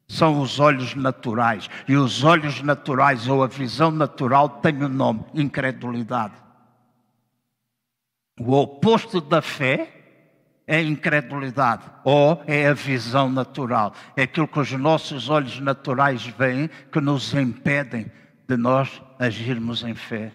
são 0.09 0.41
os 0.41 0.59
olhos 0.59 0.95
naturais. 0.95 1.69
E 1.87 1.97
os 1.97 2.25
olhos 2.25 2.63
naturais 2.63 3.29
ou 3.29 3.43
a 3.43 3.47
visão 3.47 3.91
natural 3.91 4.49
tem 4.49 4.83
o 4.83 4.87
um 4.87 4.89
nome: 4.89 5.25
incredulidade. 5.35 6.35
O 8.41 8.53
oposto 8.53 9.21
da 9.21 9.43
fé 9.43 9.98
é 10.69 10.77
a 10.77 10.83
incredulidade 10.83 11.83
ou 12.05 12.45
é 12.47 12.69
a 12.69 12.75
visão 12.75 13.31
natural. 13.31 13.95
É 14.15 14.25
aquilo 14.25 14.47
que 14.47 14.61
os 14.61 14.71
nossos 14.73 15.31
olhos 15.31 15.59
naturais 15.59 16.27
veem 16.27 16.69
que 16.93 17.01
nos 17.01 17.33
impedem 17.33 18.13
de 18.47 18.57
nós 18.57 19.03
agirmos 19.19 19.83
em 19.83 19.95
fé. 19.95 20.31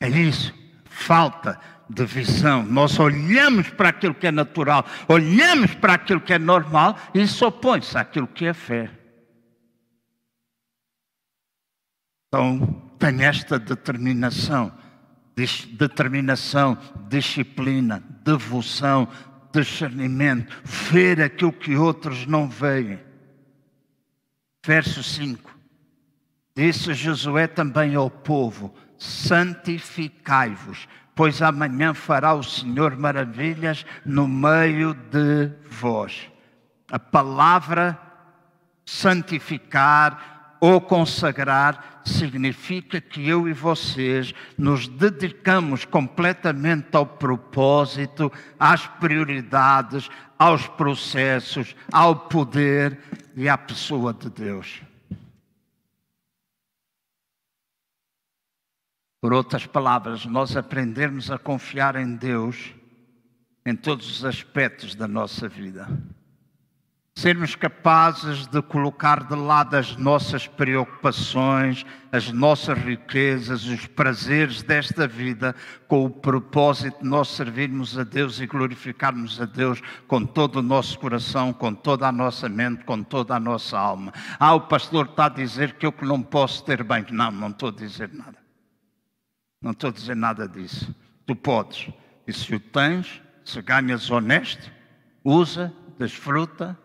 É 0.00 0.08
isso. 0.08 0.52
Falta 0.84 1.58
de 1.88 2.04
visão. 2.04 2.64
Nós 2.64 2.98
olhamos 2.98 3.70
para 3.70 3.90
aquilo 3.90 4.14
que 4.14 4.26
é 4.26 4.32
natural, 4.32 4.84
olhamos 5.08 5.74
para 5.74 5.94
aquilo 5.94 6.20
que 6.20 6.32
é 6.32 6.38
normal 6.38 6.96
e 7.14 7.22
isso 7.22 7.46
opõe-se 7.46 7.96
àquilo 7.96 8.26
que 8.26 8.46
é 8.46 8.52
fé. 8.52 8.90
Então, 12.28 12.90
tem 12.98 13.24
esta 13.24 13.58
determinação, 13.58 14.72
determinação, 15.72 16.76
disciplina, 17.08 18.02
devoção, 18.24 19.08
discernimento, 19.52 20.54
ver 20.64 21.20
aquilo 21.20 21.52
que 21.52 21.76
outros 21.76 22.26
não 22.26 22.48
veem. 22.48 22.98
Verso 24.64 25.02
5. 25.02 25.58
Disse 26.54 26.94
Josué 26.94 27.46
também 27.46 27.94
ao 27.94 28.10
povo: 28.10 28.74
santificai-vos, 28.98 30.86
pois 31.14 31.40
amanhã 31.40 31.94
fará 31.94 32.34
o 32.34 32.42
Senhor 32.42 32.96
maravilhas 32.96 33.86
no 34.04 34.28
meio 34.28 34.94
de 34.94 35.50
vós. 35.68 36.30
A 36.90 36.98
palavra 36.98 37.98
santificar 38.84 40.39
ou 40.60 40.80
consagrar 40.80 42.02
significa 42.04 43.00
que 43.00 43.26
eu 43.26 43.48
e 43.48 43.52
vocês 43.52 44.34
nos 44.58 44.86
dedicamos 44.86 45.84
completamente 45.84 46.94
ao 46.94 47.06
propósito, 47.06 48.30
às 48.58 48.86
prioridades, 48.86 50.08
aos 50.38 50.66
processos, 50.66 51.74
ao 51.90 52.28
poder 52.28 52.98
e 53.34 53.48
à 53.48 53.56
pessoa 53.56 54.12
de 54.12 54.28
Deus. 54.28 54.82
Por 59.20 59.32
outras 59.34 59.66
palavras, 59.66 60.24
nós 60.24 60.56
aprendermos 60.56 61.30
a 61.30 61.38
confiar 61.38 61.96
em 61.96 62.16
Deus 62.16 62.74
em 63.66 63.76
todos 63.76 64.10
os 64.10 64.24
aspectos 64.24 64.94
da 64.94 65.06
nossa 65.06 65.46
vida. 65.46 65.86
Sermos 67.20 67.54
capazes 67.54 68.46
de 68.46 68.62
colocar 68.62 69.24
de 69.24 69.34
lado 69.34 69.76
as 69.76 69.94
nossas 69.94 70.46
preocupações, 70.46 71.84
as 72.10 72.32
nossas 72.32 72.78
riquezas, 72.78 73.66
os 73.66 73.86
prazeres 73.86 74.62
desta 74.62 75.06
vida, 75.06 75.54
com 75.86 76.06
o 76.06 76.08
propósito 76.08 77.02
de 77.02 77.06
nós 77.06 77.28
servirmos 77.28 77.98
a 77.98 78.04
Deus 78.04 78.40
e 78.40 78.46
glorificarmos 78.46 79.38
a 79.38 79.44
Deus 79.44 79.82
com 80.08 80.24
todo 80.24 80.60
o 80.60 80.62
nosso 80.62 80.98
coração, 80.98 81.52
com 81.52 81.74
toda 81.74 82.08
a 82.08 82.12
nossa 82.12 82.48
mente, 82.48 82.84
com 82.84 83.02
toda 83.02 83.36
a 83.36 83.38
nossa 83.38 83.78
alma. 83.78 84.14
Ah, 84.38 84.54
o 84.54 84.62
pastor 84.62 85.04
está 85.04 85.26
a 85.26 85.28
dizer 85.28 85.74
que 85.74 85.84
eu 85.84 85.92
que 85.92 86.06
não 86.06 86.22
posso 86.22 86.64
ter 86.64 86.82
bem. 86.82 87.04
Não, 87.10 87.30
não 87.30 87.50
estou 87.50 87.68
a 87.68 87.72
dizer 87.72 88.10
nada. 88.14 88.38
Não 89.60 89.72
estou 89.72 89.90
a 89.90 89.92
dizer 89.92 90.16
nada 90.16 90.48
disso. 90.48 90.94
Tu 91.26 91.36
podes. 91.36 91.86
E 92.26 92.32
se 92.32 92.54
o 92.54 92.58
tens, 92.58 93.20
se 93.44 93.60
ganhas 93.60 94.10
honesto, 94.10 94.72
usa, 95.22 95.70
desfruta, 95.98 96.78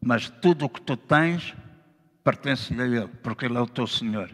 mas 0.00 0.28
tudo 0.28 0.66
o 0.66 0.68
que 0.68 0.80
tu 0.80 0.96
tens 0.96 1.54
pertence-lhe 2.24 2.82
a 2.82 2.86
Ele, 2.86 3.08
porque 3.22 3.46
Ele 3.46 3.56
é 3.56 3.60
o 3.60 3.66
teu 3.66 3.86
Senhor. 3.86 4.30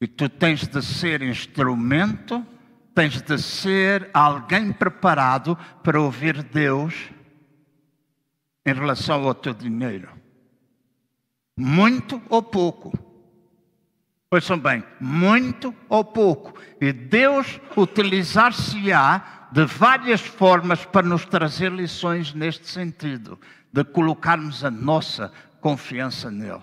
E 0.00 0.06
tu 0.06 0.28
tens 0.28 0.66
de 0.66 0.80
ser 0.80 1.22
instrumento, 1.22 2.46
tens 2.94 3.20
de 3.20 3.38
ser 3.38 4.08
alguém 4.14 4.72
preparado 4.72 5.56
para 5.82 6.00
ouvir 6.00 6.42
Deus 6.42 7.10
em 8.64 8.72
relação 8.72 9.24
ao 9.24 9.34
teu 9.34 9.54
dinheiro. 9.54 10.08
Muito 11.58 12.22
ou 12.28 12.42
pouco. 12.42 12.92
Ouçam 14.30 14.58
bem, 14.58 14.84
muito 15.00 15.74
ou 15.88 16.04
pouco. 16.04 16.60
E 16.80 16.92
Deus 16.92 17.60
utilizar-se-á 17.76 19.48
de 19.50 19.64
várias 19.64 20.20
formas 20.20 20.84
para 20.84 21.06
nos 21.06 21.24
trazer 21.24 21.72
lições 21.72 22.34
neste 22.34 22.68
sentido, 22.68 23.38
de 23.72 23.84
colocarmos 23.84 24.64
a 24.64 24.70
nossa 24.70 25.32
confiança 25.60 26.30
nele. 26.30 26.60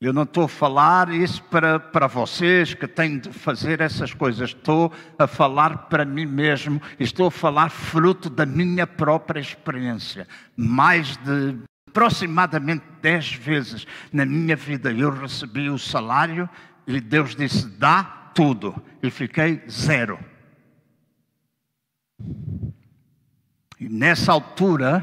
Eu 0.00 0.14
não 0.14 0.22
estou 0.22 0.44
a 0.44 0.48
falar 0.48 1.10
isso 1.10 1.42
para, 1.44 1.78
para 1.78 2.06
vocês 2.06 2.72
que 2.72 2.88
têm 2.88 3.18
de 3.18 3.30
fazer 3.30 3.82
essas 3.82 4.14
coisas. 4.14 4.48
Estou 4.48 4.90
a 5.18 5.26
falar 5.26 5.88
para 5.90 6.06
mim 6.06 6.24
mesmo. 6.24 6.80
Estou 6.98 7.26
a 7.26 7.30
falar 7.30 7.68
fruto 7.68 8.30
da 8.30 8.46
minha 8.46 8.86
própria 8.86 9.40
experiência. 9.40 10.26
Mais 10.56 11.18
de 11.18 11.58
aproximadamente 11.86 12.84
dez 13.02 13.32
vezes 13.32 13.86
na 14.10 14.24
minha 14.24 14.56
vida 14.56 14.90
eu 14.90 15.10
recebi 15.10 15.68
o 15.68 15.78
salário 15.78 16.48
e 16.86 16.98
Deus 16.98 17.36
disse: 17.36 17.68
dá 17.68 18.02
tudo. 18.34 18.74
E 19.02 19.10
fiquei 19.10 19.62
zero. 19.68 20.18
E 23.80 23.88
nessa 23.88 24.30
altura 24.30 25.02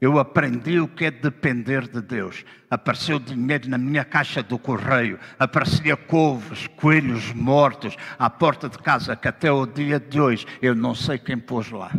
eu 0.00 0.18
aprendi 0.18 0.80
o 0.80 0.88
que 0.88 1.04
é 1.04 1.10
depender 1.10 1.86
de 1.86 2.00
Deus. 2.00 2.44
Apareceu 2.70 3.18
dinheiro 3.18 3.68
na 3.68 3.76
minha 3.76 4.02
caixa 4.02 4.42
do 4.42 4.58
correio, 4.58 5.18
aparecia 5.38 5.94
couves, 5.94 6.66
coelhos 6.68 7.34
mortos 7.34 7.94
à 8.18 8.30
porta 8.30 8.70
de 8.70 8.78
casa, 8.78 9.14
que 9.14 9.28
até 9.28 9.52
o 9.52 9.66
dia 9.66 10.00
de 10.00 10.18
hoje 10.18 10.46
eu 10.62 10.74
não 10.74 10.94
sei 10.94 11.18
quem 11.18 11.36
pôs 11.36 11.70
lá. 11.70 11.92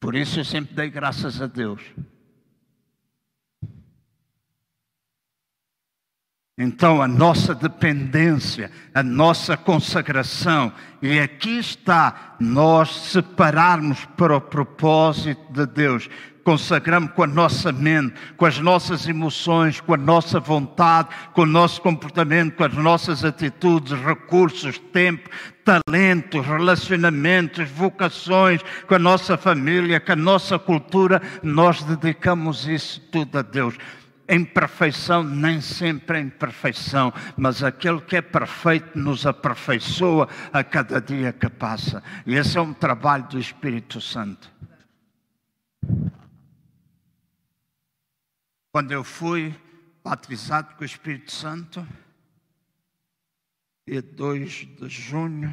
Por 0.00 0.16
isso 0.16 0.40
eu 0.40 0.44
sempre 0.44 0.74
dei 0.74 0.90
graças 0.90 1.40
a 1.40 1.46
Deus. 1.46 1.80
Então, 6.62 7.02
a 7.02 7.08
nossa 7.08 7.56
dependência, 7.56 8.70
a 8.94 9.02
nossa 9.02 9.56
consagração, 9.56 10.72
e 11.02 11.18
aqui 11.18 11.58
está 11.58 12.36
nós 12.38 12.94
separarmos 13.10 14.04
para 14.16 14.36
o 14.36 14.40
propósito 14.40 15.42
de 15.52 15.66
Deus. 15.66 16.08
Consagramos 16.44 17.10
com 17.12 17.24
a 17.24 17.26
nossa 17.26 17.72
mente, 17.72 18.14
com 18.36 18.46
as 18.46 18.60
nossas 18.60 19.08
emoções, 19.08 19.80
com 19.80 19.94
a 19.94 19.96
nossa 19.96 20.38
vontade, 20.38 21.08
com 21.32 21.42
o 21.42 21.46
nosso 21.46 21.82
comportamento, 21.82 22.54
com 22.54 22.62
as 22.62 22.74
nossas 22.74 23.24
atitudes, 23.24 23.92
recursos, 24.00 24.78
tempo, 24.92 25.28
talentos, 25.64 26.46
relacionamentos, 26.46 27.68
vocações, 27.70 28.60
com 28.86 28.94
a 28.94 29.00
nossa 29.00 29.36
família, 29.36 29.98
com 29.98 30.12
a 30.12 30.16
nossa 30.16 30.60
cultura. 30.60 31.20
Nós 31.42 31.82
dedicamos 31.82 32.68
isso 32.68 33.00
tudo 33.10 33.38
a 33.38 33.42
Deus 33.42 33.76
em 34.32 34.46
perfeição, 34.46 35.22
nem 35.22 35.60
sempre 35.60 36.18
em 36.18 36.30
perfeição, 36.30 37.12
mas 37.36 37.62
aquele 37.62 38.00
que 38.00 38.16
é 38.16 38.22
perfeito 38.22 38.98
nos 38.98 39.26
aperfeiçoa 39.26 40.26
a 40.50 40.64
cada 40.64 41.02
dia 41.02 41.34
que 41.34 41.50
passa. 41.50 42.02
E 42.24 42.34
esse 42.34 42.56
é 42.56 42.60
um 42.62 42.72
trabalho 42.72 43.28
do 43.28 43.38
Espírito 43.38 44.00
Santo. 44.00 44.50
Quando 48.72 48.90
eu 48.90 49.04
fui 49.04 49.54
batizado 50.02 50.76
com 50.76 50.82
o 50.82 50.86
Espírito 50.86 51.30
Santo, 51.30 51.86
dia 53.86 54.00
2 54.00 54.50
de 54.80 54.88
junho 54.88 55.52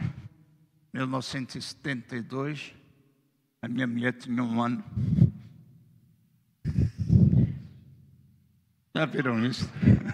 de 0.93 0.99
1972, 0.99 2.73
a 3.61 3.67
minha 3.67 3.85
mulher 3.85 4.13
tinha 4.13 4.41
um 4.41 4.61
ano. 4.61 4.81
Já 8.95 9.05
viram 9.05 9.45
isso? 9.45 9.69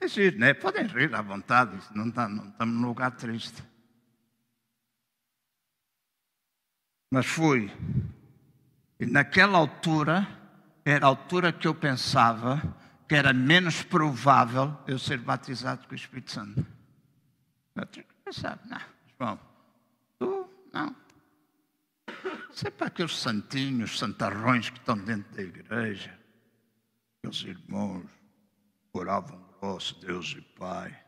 É 0.00 0.06
giro, 0.06 0.38
né? 0.38 0.54
Podem 0.54 0.86
rir 0.86 1.12
à 1.14 1.20
vontade, 1.20 1.76
não, 1.92 2.10
tá, 2.10 2.28
não 2.28 2.48
estamos 2.50 2.80
num 2.80 2.86
lugar 2.86 3.10
triste. 3.16 3.62
Mas 7.10 7.26
fui. 7.26 7.70
E 9.00 9.06
naquela 9.06 9.58
altura, 9.58 10.26
era 10.84 11.04
a 11.04 11.08
altura 11.08 11.52
que 11.52 11.66
eu 11.66 11.74
pensava 11.74 12.62
que 13.08 13.14
era 13.14 13.32
menos 13.32 13.82
provável 13.82 14.76
eu 14.86 14.98
ser 14.98 15.18
batizado 15.18 15.86
com 15.86 15.92
o 15.92 15.96
Espírito 15.96 16.30
Santo. 16.30 16.77
Outro 17.78 18.04
pensava, 18.24 18.60
não, 18.66 18.80
João, 19.18 19.40
tu 20.18 20.50
não. 20.72 20.96
Isso 22.50 22.66
é 22.66 22.70
para 22.70 22.88
aqueles 22.88 23.16
santinhos, 23.16 23.98
santarrões 23.98 24.70
que 24.70 24.78
estão 24.78 24.98
dentro 24.98 25.34
da 25.34 25.42
igreja. 25.42 26.18
Aqueles 27.18 27.42
irmãos 27.42 28.10
oravam 28.92 29.40
grosso, 29.60 29.98
Deus 30.00 30.34
e 30.36 30.40
Pai. 30.40 31.04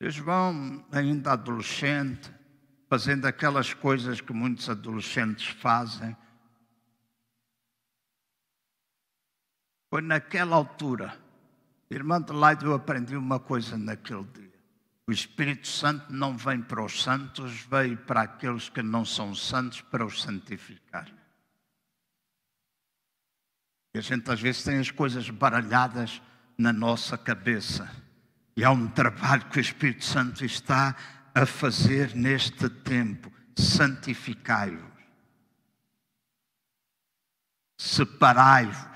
E 0.00 0.10
João, 0.10 0.86
ainda 0.92 1.32
adolescente, 1.32 2.30
fazendo 2.88 3.26
aquelas 3.26 3.72
coisas 3.72 4.20
que 4.20 4.32
muitos 4.32 4.68
adolescentes 4.68 5.46
fazem. 5.46 6.16
Foi 9.90 10.00
naquela 10.00 10.56
altura, 10.56 11.18
irmã 11.94 12.22
de 12.22 12.32
Leide, 12.32 12.64
eu 12.64 12.74
aprendi 12.74 13.16
uma 13.16 13.40
coisa 13.40 13.76
naquele 13.76 14.24
dia. 14.24 14.50
O 15.06 15.12
Espírito 15.12 15.66
Santo 15.66 16.12
não 16.12 16.36
vem 16.36 16.62
para 16.62 16.84
os 16.84 17.02
santos, 17.02 17.62
veio 17.62 17.96
para 17.96 18.22
aqueles 18.22 18.68
que 18.68 18.80
não 18.80 19.04
são 19.04 19.34
santos 19.34 19.80
para 19.80 20.06
os 20.06 20.22
santificar. 20.22 21.08
E 23.92 23.98
a 23.98 24.00
gente 24.00 24.30
às 24.30 24.40
vezes 24.40 24.62
tem 24.62 24.78
as 24.78 24.92
coisas 24.92 25.28
baralhadas 25.28 26.22
na 26.56 26.72
nossa 26.72 27.18
cabeça. 27.18 27.90
E 28.56 28.64
há 28.64 28.70
um 28.70 28.86
trabalho 28.86 29.46
que 29.46 29.58
o 29.58 29.60
Espírito 29.60 30.04
Santo 30.04 30.44
está 30.44 30.94
a 31.34 31.44
fazer 31.44 32.14
neste 32.14 32.68
tempo. 32.68 33.32
Santificai-vos. 33.56 34.92
Separai-vos. 37.80 38.88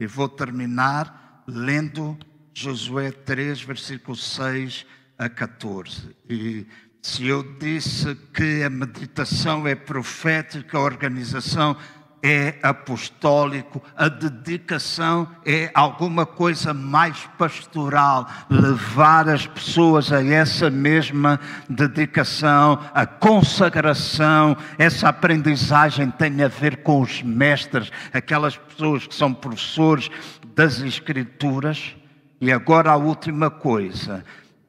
E 0.00 0.06
vou 0.06 0.28
terminar 0.28 1.21
lendo 1.46 2.18
Josué 2.54 3.10
3, 3.10 3.62
versículo 3.62 4.16
6 4.16 4.86
a 5.18 5.28
14. 5.28 6.14
E 6.28 6.66
se 7.00 7.26
eu 7.26 7.42
disse 7.58 8.14
que 8.32 8.62
a 8.62 8.70
meditação 8.70 9.66
é 9.66 9.74
profética, 9.74 10.78
a 10.78 10.82
organização 10.82 11.76
é 12.22 12.54
apostólico, 12.62 13.82
a 13.96 14.08
dedicação 14.08 15.28
é 15.44 15.68
alguma 15.74 16.24
coisa 16.24 16.72
mais 16.72 17.28
pastoral, 17.36 18.28
levar 18.48 19.28
as 19.28 19.44
pessoas 19.44 20.12
a 20.12 20.24
essa 20.24 20.70
mesma 20.70 21.40
dedicação, 21.68 22.78
a 22.94 23.04
consagração, 23.04 24.56
essa 24.78 25.08
aprendizagem 25.08 26.12
tem 26.12 26.40
a 26.44 26.48
ver 26.48 26.84
com 26.84 27.00
os 27.00 27.22
mestres, 27.22 27.90
aquelas 28.12 28.56
pessoas 28.56 29.04
que 29.04 29.14
são 29.14 29.34
professores 29.34 30.08
das 30.54 30.80
Escrituras. 30.80 31.94
E 32.40 32.50
agora 32.50 32.90
a 32.90 32.96
última 32.96 33.50
coisa, 33.50 34.24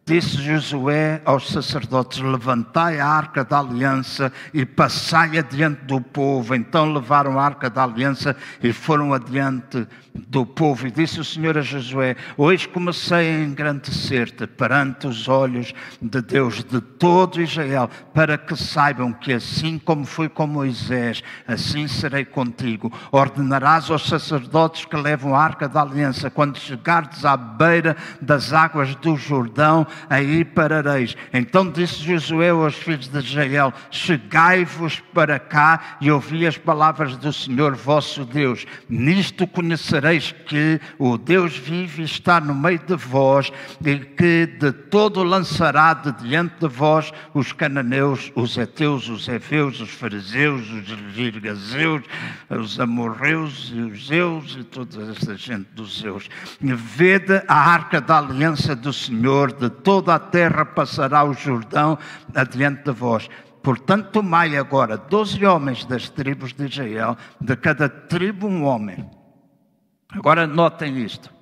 Disse 0.06 0.42
Josué 0.42 1.22
aos 1.24 1.50
sacerdotes: 1.50 2.20
Levantai 2.20 3.00
a 3.00 3.08
arca 3.08 3.46
da 3.46 3.60
aliança 3.60 4.34
e 4.54 4.66
passai 4.66 5.38
adiante 5.38 5.86
do 5.86 6.02
povo. 6.02 6.54
Então 6.54 6.92
levaram 6.92 7.40
a 7.40 7.46
arca 7.46 7.70
da 7.70 7.86
aliança 7.86 8.36
e 8.62 8.74
foram 8.74 9.14
adiante 9.14 9.88
do 10.14 10.46
povo. 10.46 10.86
E 10.88 10.92
disse 10.92 11.22
o 11.22 11.24
Senhor 11.24 11.58
a 11.58 11.62
Josué: 11.62 12.18
Hoje 12.38 12.68
comecei 12.68 13.30
a 13.30 13.44
engrandecer-te 13.44 14.46
perante 14.46 15.08
os 15.08 15.30
olhos 15.30 15.74
de 16.02 16.22
Deus, 16.22 16.66
de 16.66 16.82
todo 16.82 17.42
Israel, 17.42 17.90
para 18.14 18.38
que 18.38 18.58
saibam 18.58 19.14
que 19.14 19.32
assim 19.32 19.80
como 19.80 20.06
fui 20.06 20.28
com 20.28 20.46
Moisés, 20.46 21.24
assim 21.48 21.88
serei 21.88 22.26
contigo. 22.26 22.92
Ordenarás 23.10 23.90
aos 23.90 24.06
sacerdotes 24.10 24.84
que 24.84 24.98
levam 24.98 25.34
a 25.34 25.42
arca 25.42 25.70
da 25.70 25.82
aliança, 25.82 26.30
quando 26.30 26.58
chegardes 26.58 27.24
à 27.24 27.38
beira 27.38 27.96
das 28.22 28.52
águas 28.52 28.94
do 28.96 29.16
Jordão, 29.16 29.88
aí 30.10 30.44
parareis. 30.44 31.16
Então 31.34 31.70
disse 31.70 32.04
Josué 32.04 32.50
aos 32.50 32.76
filhos 32.76 33.08
de 33.08 33.20
Israel: 33.20 33.74
Chegai-vos 33.92 35.00
para 35.14 35.40
cá 35.40 35.98
e 36.02 36.12
ouvi 36.12 36.46
as 36.46 36.58
palavras 36.58 37.18
do 37.18 37.32
Senhor 37.32 37.76
vosso 37.76 38.26
Deus. 38.26 38.66
Nisto 38.90 39.48
conhecereis 39.48 40.34
que 40.46 40.80
o 40.98 41.18
Deus 41.18 41.58
vive 41.58 42.04
está 42.04 42.40
no 42.40 42.54
meio 42.54 42.80
de 42.80 42.96
vós 42.96 43.52
e 43.86 43.98
que 44.00 44.46
de 44.46 44.72
todo 44.72 45.24
lançará 45.24 45.94
de 45.94 46.12
diante 46.24 46.56
de 46.60 46.68
vós 46.68 47.12
os 47.34 47.52
cananeus, 47.52 48.32
os 48.36 48.58
heteus, 48.58 49.10
os 49.10 49.28
efeus, 49.28 49.80
os 49.80 49.90
fariseus, 49.90 50.70
os 50.70 51.14
girgazeus, 51.14 52.04
os 52.50 52.80
amorreus 52.80 53.72
e 53.74 53.82
os 53.82 54.08
zeus 54.08 54.56
e 54.60 54.64
toda 54.64 55.12
esta 55.12 55.36
gente 55.36 55.68
dos 55.74 56.02
zeus. 56.02 56.30
Vede 56.62 57.44
a 57.48 57.56
arca 57.56 58.00
da 58.00 58.20
aliança 58.20 58.76
do 58.76 58.94
Senhor, 58.94 59.52
de 59.54 59.70
toda 59.84 60.16
a 60.16 60.20
terra 60.20 60.66
passará 60.66 61.24
o 61.24 61.34
Jordão 61.34 61.98
adiante 62.34 62.84
de 62.84 62.92
vós. 62.92 63.30
Portanto, 63.62 64.12
tomai 64.12 64.58
agora 64.58 64.98
doze 64.98 65.46
homens 65.46 65.86
das 65.86 66.10
tribos 66.10 66.54
de 66.54 66.66
Israel, 66.66 67.18
de 67.40 67.56
cada 67.56 67.88
tribo 67.88 68.48
um 68.48 68.64
homem 68.64 69.10
Agora 70.14 70.46
notem 70.46 71.00
isto. 71.00 71.34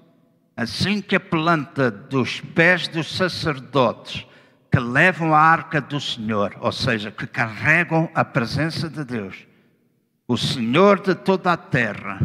Assim 0.56 1.02
que 1.02 1.16
a 1.16 1.20
planta 1.20 1.92
dos 1.92 2.40
pés 2.40 2.88
dos 2.88 3.16
sacerdotes 3.16 4.26
que 4.72 4.80
levam 4.80 5.36
a 5.36 5.40
arca 5.40 5.82
do 5.82 6.00
Senhor, 6.00 6.56
ou 6.62 6.72
seja, 6.72 7.12
que 7.12 7.28
carregam 7.28 8.10
a 8.16 8.24
presença 8.24 8.90
de 8.90 9.04
Deus, 9.04 9.46
o 10.26 10.38
Senhor 10.38 11.02
de 11.02 11.14
toda 11.14 11.52
a 11.52 11.58
terra. 11.58 12.22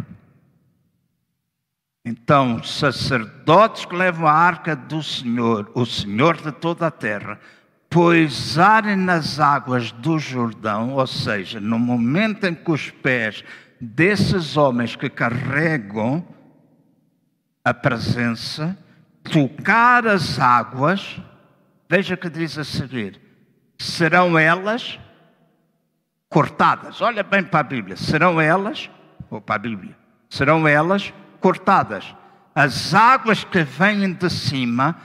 Então, 2.09 2.63
sacerdotes 2.63 3.85
que 3.85 3.97
levam 3.97 4.29
a 4.29 4.33
arca 4.33 4.77
do 4.77 5.03
Senhor, 5.03 5.69
o 5.75 5.85
Senhor 5.85 6.37
de 6.37 6.53
toda 6.53 6.87
a 6.87 6.91
terra, 6.91 7.41
poisarem 7.91 8.95
nas 8.95 9.41
águas 9.41 9.91
do 9.91 10.17
Jordão, 10.17 10.93
ou 10.93 11.07
seja, 11.09 11.59
no 11.59 11.81
momento 11.81 12.47
em 12.47 12.55
que 12.55 12.71
os 12.71 12.91
pés 12.91 13.43
desses 13.81 14.57
homens 14.57 14.95
que 14.95 15.11
carregam 15.11 16.25
a 17.65 17.75
presença, 17.75 18.79
tocar 19.25 20.07
as 20.07 20.39
águas, 20.39 21.21
veja 21.91 22.17
que 22.17 22.31
diz 22.31 22.57
a 22.57 22.63
seguir: 22.63 23.21
serão 23.77 24.39
elas 24.39 24.97
cortadas. 26.29 27.01
Olha 27.01 27.25
bem 27.25 27.43
para 27.43 27.59
a 27.59 27.65
Bíblia: 27.65 27.97
serão 27.97 28.41
elas, 28.41 28.89
ou 29.29 29.41
para 29.41 29.57
a 29.57 29.59
Bíblia, 29.59 29.97
serão 30.31 30.69
elas 30.69 31.03
cortadas. 31.11 31.26
As 32.55 32.95
águas 32.95 33.45
que 33.45 33.63
vêm 33.63 34.13
de 34.13 34.31
cima 34.31 34.97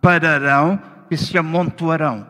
pararão 0.00 0.80
e 1.10 1.16
se 1.16 1.38
amontoarão. 1.38 2.26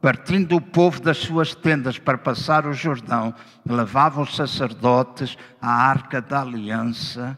Partindo 0.00 0.56
o 0.56 0.60
povo 0.60 1.00
das 1.00 1.18
suas 1.18 1.54
tendas 1.54 1.98
para 1.98 2.16
passar 2.16 2.66
o 2.66 2.72
Jordão, 2.72 3.34
levavam 3.66 4.22
os 4.22 4.36
sacerdotes 4.36 5.36
a 5.60 5.70
arca 5.70 6.20
da 6.20 6.42
aliança 6.42 7.36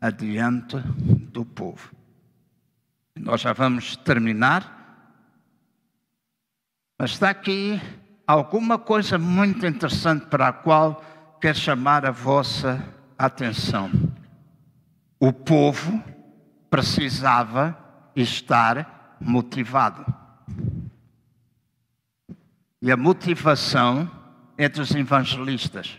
adiante 0.00 0.78
do 1.32 1.44
povo. 1.44 1.90
Nós 3.14 3.40
já 3.40 3.52
vamos 3.52 3.96
terminar, 3.96 4.78
mas 6.98 7.10
está 7.10 7.28
aqui 7.30 7.80
alguma 8.26 8.78
coisa 8.78 9.18
muito 9.18 9.66
interessante 9.66 10.26
para 10.26 10.48
a 10.48 10.52
qual 10.52 11.02
quero 11.40 11.58
chamar 11.58 12.06
a 12.06 12.10
vossa 12.10 12.82
atenção. 13.18 13.90
O 15.20 15.32
povo 15.32 16.02
precisava 16.70 17.76
estar 18.14 19.16
motivado. 19.20 20.04
E 22.80 22.92
a 22.92 22.96
motivação 22.96 24.08
é 24.56 24.68
dos 24.68 24.94
evangelistas. 24.94 25.98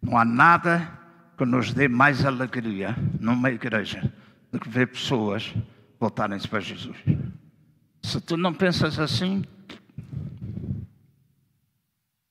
Não 0.00 0.16
há 0.16 0.24
nada 0.24 0.98
que 1.36 1.44
nos 1.44 1.72
dê 1.72 1.88
mais 1.88 2.24
alegria 2.24 2.96
numa 3.18 3.50
igreja 3.50 4.12
do 4.50 4.60
que 4.60 4.68
ver 4.68 4.88
pessoas 4.88 5.54
voltarem-se 5.98 6.46
para 6.46 6.60
Jesus. 6.60 6.96
Se 8.02 8.20
tu 8.20 8.36
não 8.36 8.52
pensas 8.52 8.98
assim, 8.98 9.44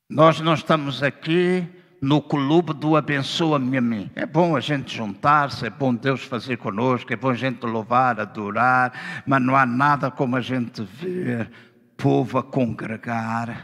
nós 0.10 0.39
não 0.39 0.54
estamos 0.54 1.02
aqui 1.02 1.68
no 2.02 2.22
clube 2.22 2.74
do 2.74 2.95
abençoa-me 2.95 3.78
a 3.78 3.82
mim. 3.82 4.10
É 4.16 4.26
bom 4.26 4.56
a 4.56 4.60
gente 4.60 4.95
juntar-se, 4.95 5.66
é 5.66 5.70
bom 5.70 5.93
Deus 5.93 6.24
fazer 6.24 6.58
conosco, 6.58 7.14
é 7.14 7.16
bom 7.16 7.30
a 7.30 7.36
gente 7.36 7.64
louvar, 7.66 8.20
adorar, 8.20 9.24
mas 9.26 9.41
não 9.41 9.56
há 9.56 9.66
nada 9.66 10.10
como 10.10 10.36
a 10.36 10.41
gente 10.41 10.82
ver 10.82 11.49
povo 11.95 12.39
a 12.39 12.43
congregar 12.43 13.64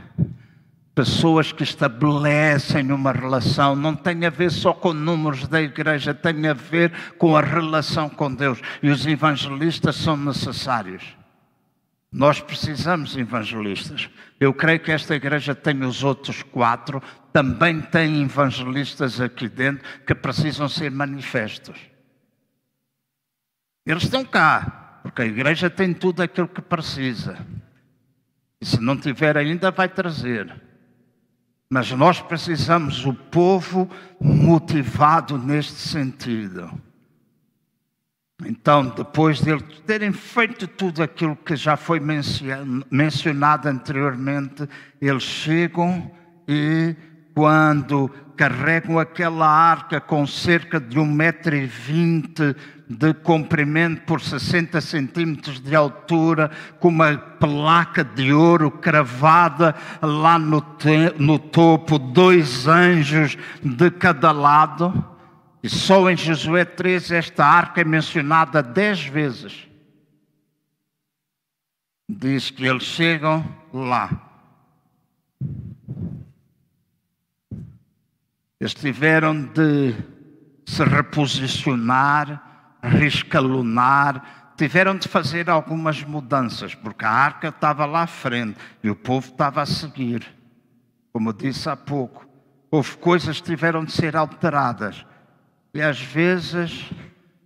pessoas 0.97 1.51
que 1.51 1.61
estabelecem 1.61 2.91
uma 2.91 3.11
relação, 3.11 3.75
não 3.75 3.95
tem 3.95 4.25
a 4.25 4.31
ver 4.31 4.49
só 4.49 4.73
com 4.73 4.93
números 4.93 5.47
da 5.47 5.61
igreja, 5.61 6.11
tem 6.11 6.47
a 6.47 6.55
ver 6.55 6.91
com 7.19 7.37
a 7.37 7.41
relação 7.41 8.09
com 8.09 8.33
Deus. 8.33 8.59
E 8.81 8.89
os 8.89 9.05
evangelistas 9.05 9.95
são 9.95 10.17
necessários. 10.17 11.03
Nós 12.11 12.41
precisamos 12.41 13.11
de 13.11 13.19
evangelistas. 13.19 14.09
Eu 14.39 14.51
creio 14.55 14.79
que 14.79 14.91
esta 14.91 15.13
igreja 15.13 15.53
tem 15.53 15.83
os 15.83 16.03
outros 16.03 16.41
quatro, 16.41 16.99
também 17.37 17.79
tem 17.79 18.23
evangelistas 18.23 19.21
aqui 19.21 19.47
dentro 19.47 19.87
que 20.07 20.15
precisam 20.15 20.67
ser 20.67 20.89
manifestos. 20.89 21.79
Eles 23.85 24.01
estão 24.01 24.25
cá, 24.25 25.01
porque 25.03 25.21
a 25.21 25.25
igreja 25.25 25.69
tem 25.69 25.93
tudo 25.93 26.23
aquilo 26.23 26.47
que 26.47 26.63
precisa. 26.63 27.37
E 28.59 28.65
se 28.65 28.81
não 28.81 28.97
tiver 28.97 29.37
ainda, 29.37 29.69
vai 29.69 29.87
trazer. 29.87 30.51
Mas 31.69 31.91
nós 31.91 32.19
precisamos 32.19 33.05
o 33.05 33.13
povo 33.13 33.87
motivado 34.19 35.37
neste 35.37 35.73
sentido. 35.77 36.71
Então, 38.43 38.83
depois 38.89 39.41
de 39.41 39.61
terem 39.85 40.11
feito 40.11 40.67
tudo 40.67 41.03
aquilo 41.03 41.35
que 41.35 41.55
já 41.55 41.77
foi 41.77 41.99
mencionado 41.99 43.69
anteriormente, 43.69 44.67
eles 44.99 45.21
chegam 45.21 46.11
e, 46.47 46.95
quando 47.37 48.09
carregam 48.35 48.97
aquela 48.97 49.47
arca 49.47 50.01
com 50.01 50.25
cerca 50.25 50.79
de 50.79 50.97
um 50.97 51.05
metro 51.05 51.55
e 51.55 51.67
vinte 51.67 52.55
de 52.89 53.13
comprimento 53.13 54.01
por 54.07 54.19
60 54.19 54.81
centímetros 54.81 55.59
de 55.59 55.75
altura, 55.75 56.49
com 56.79 56.87
uma 56.87 57.15
placa 57.15 58.03
de 58.03 58.33
ouro 58.33 58.71
cravada 58.71 59.75
lá 60.01 60.39
no, 60.39 60.65
no 61.19 61.37
topo, 61.37 61.99
dois 61.99 62.67
anjos 62.67 63.37
de 63.61 63.91
cada 63.91 64.31
lado, 64.31 65.05
e 65.61 65.69
só 65.69 66.09
em 66.09 66.17
Josué 66.17 66.65
13 66.65 67.17
esta 67.17 67.45
arca 67.45 67.81
é 67.81 67.83
mencionada 67.83 68.63
dez 68.63 69.05
vezes. 69.05 69.67
Diz 72.09 72.49
que 72.49 72.65
eles 72.65 72.81
chegam 72.81 73.45
lá. 73.71 74.26
Eles 78.67 78.73
tiveram 78.73 79.43
de 79.43 79.95
se 80.65 80.83
reposicionar, 80.83 82.75
rescalonar, 82.83 84.51
tiveram 84.57 84.97
de 84.97 85.07
fazer 85.07 85.49
algumas 85.49 86.03
mudanças, 86.03 86.75
porque 86.75 87.05
a 87.05 87.09
arca 87.09 87.47
estava 87.47 87.85
lá 87.85 88.01
à 88.01 88.07
frente 88.07 88.59
e 88.83 88.89
o 88.89 88.95
povo 88.95 89.29
estava 89.29 89.61
a 89.61 89.65
seguir. 89.65 90.27
Como 91.13 91.31
disse 91.31 91.69
há 91.69 91.77
pouco, 91.77 92.27
houve 92.69 92.97
coisas 92.97 93.39
que 93.39 93.47
tiveram 93.47 93.85
de 93.85 93.93
ser 93.93 94.17
alteradas. 94.17 95.05
E 95.73 95.81
às 95.81 96.01
vezes, 96.01 96.91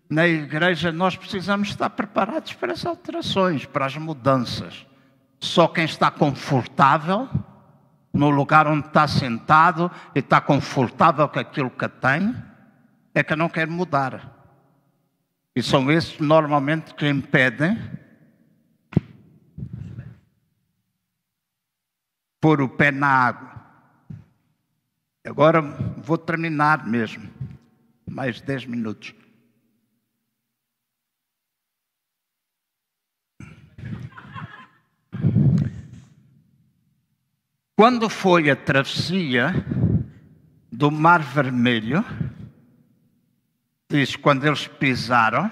na 0.09 0.27
igreja, 0.27 0.91
nós 0.91 1.15
precisamos 1.15 1.69
estar 1.69 1.91
preparados 1.91 2.53
para 2.53 2.73
as 2.73 2.83
alterações, 2.83 3.63
para 3.63 3.85
as 3.85 3.95
mudanças. 3.95 4.87
Só 5.39 5.67
quem 5.67 5.85
está 5.85 6.09
confortável 6.09 7.29
no 8.13 8.29
lugar 8.29 8.67
onde 8.67 8.87
está 8.87 9.07
sentado 9.07 9.89
e 10.13 10.19
está 10.19 10.41
confortável 10.41 11.27
com 11.29 11.39
aquilo 11.39 11.69
que 11.69 11.87
tem, 11.87 12.35
é 13.13 13.23
que 13.23 13.35
não 13.35 13.49
quer 13.49 13.67
mudar. 13.67 14.37
E 15.55 15.61
são 15.61 15.91
esses 15.91 16.19
normalmente 16.19 16.93
que 16.93 17.07
impedem 17.07 17.77
pôr 22.39 22.61
o 22.61 22.69
pé 22.69 22.91
na 22.91 23.07
água. 23.07 23.51
Agora 25.25 25.61
vou 25.61 26.17
terminar 26.17 26.87
mesmo 26.87 27.29
mais 28.09 28.41
10 28.41 28.65
minutos. 28.65 29.13
Quando 37.81 38.09
foi 38.09 38.47
a 38.47 38.55
travessia 38.55 39.55
do 40.71 40.91
Mar 40.91 41.19
Vermelho, 41.19 42.05
diz 43.89 44.15
quando 44.15 44.45
eles 44.45 44.67
pisaram, 44.67 45.49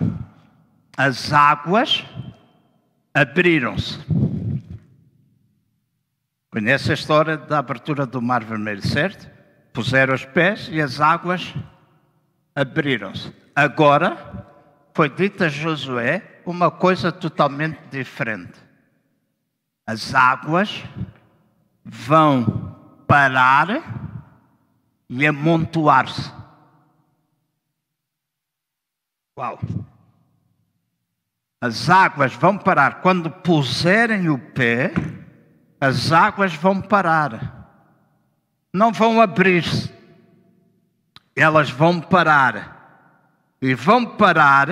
as 0.95 1.33
águas 1.33 2.05
abriram-se. 3.15 3.97
Conhece 6.51 6.91
a 6.91 6.93
história 6.93 7.35
da 7.35 7.57
abertura 7.57 8.05
do 8.05 8.21
Mar 8.21 8.43
Vermelho, 8.43 8.85
certo? 8.85 9.27
Puseram 9.73 10.13
os 10.13 10.23
pés 10.23 10.69
e 10.71 10.79
as 10.79 11.01
águas 11.01 11.51
abriram-se. 12.53 13.33
Agora, 13.55 14.45
foi 14.93 15.09
dito 15.09 15.43
a 15.43 15.49
Josué 15.49 16.41
uma 16.45 16.69
coisa 16.69 17.11
totalmente 17.11 17.79
diferente. 17.89 18.59
As 19.87 20.13
águas 20.13 20.83
vão 21.89 22.75
parar 23.07 23.67
e 25.09 25.27
amontoar-se. 25.27 26.31
Uau! 29.37 29.59
As 31.61 31.89
águas 31.89 32.33
vão 32.33 32.57
parar. 32.57 33.01
Quando 33.01 33.29
puserem 33.29 34.29
o 34.29 34.37
pé, 34.37 34.93
as 35.81 36.11
águas 36.11 36.53
vão 36.53 36.81
parar. 36.81 37.57
Não 38.73 38.91
vão 38.91 39.19
abrir-se 39.19 39.99
elas 41.39 41.69
vão 41.69 41.99
parar. 42.01 42.77
E 43.61 43.73
vão 43.73 44.05
parar 44.05 44.67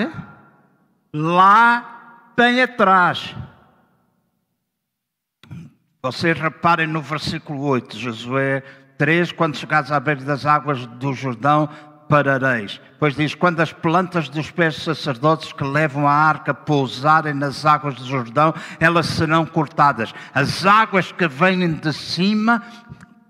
lá 1.13 2.31
bem 2.35 2.61
atrás. 2.61 3.35
Vocês 6.01 6.39
reparem 6.39 6.85
no 6.85 7.01
versículo 7.01 7.63
8, 7.63 7.97
Josué 7.97 8.63
3, 8.99 9.31
quando 9.31 9.57
chegares 9.57 9.91
à 9.91 9.99
beira 9.99 10.23
das 10.23 10.45
águas 10.45 10.85
do 10.85 11.11
Jordão, 11.11 11.67
parareis. 12.07 12.79
Pois 12.99 13.15
diz: 13.15 13.33
quando 13.33 13.61
as 13.61 13.73
plantas 13.73 14.29
dos 14.29 14.51
pés 14.51 14.75
dos 14.75 14.83
sacerdotes 14.83 15.51
que 15.51 15.63
levam 15.63 16.07
a 16.07 16.13
arca 16.13 16.53
pousarem 16.53 17.33
nas 17.33 17.65
águas 17.65 17.95
do 17.95 18.05
Jordão, 18.05 18.53
elas 18.79 19.07
serão 19.07 19.43
cortadas. 19.43 20.13
As 20.33 20.65
águas 20.67 21.11
que 21.11 21.27
vêm 21.27 21.73
de 21.73 21.91
cima 21.91 22.61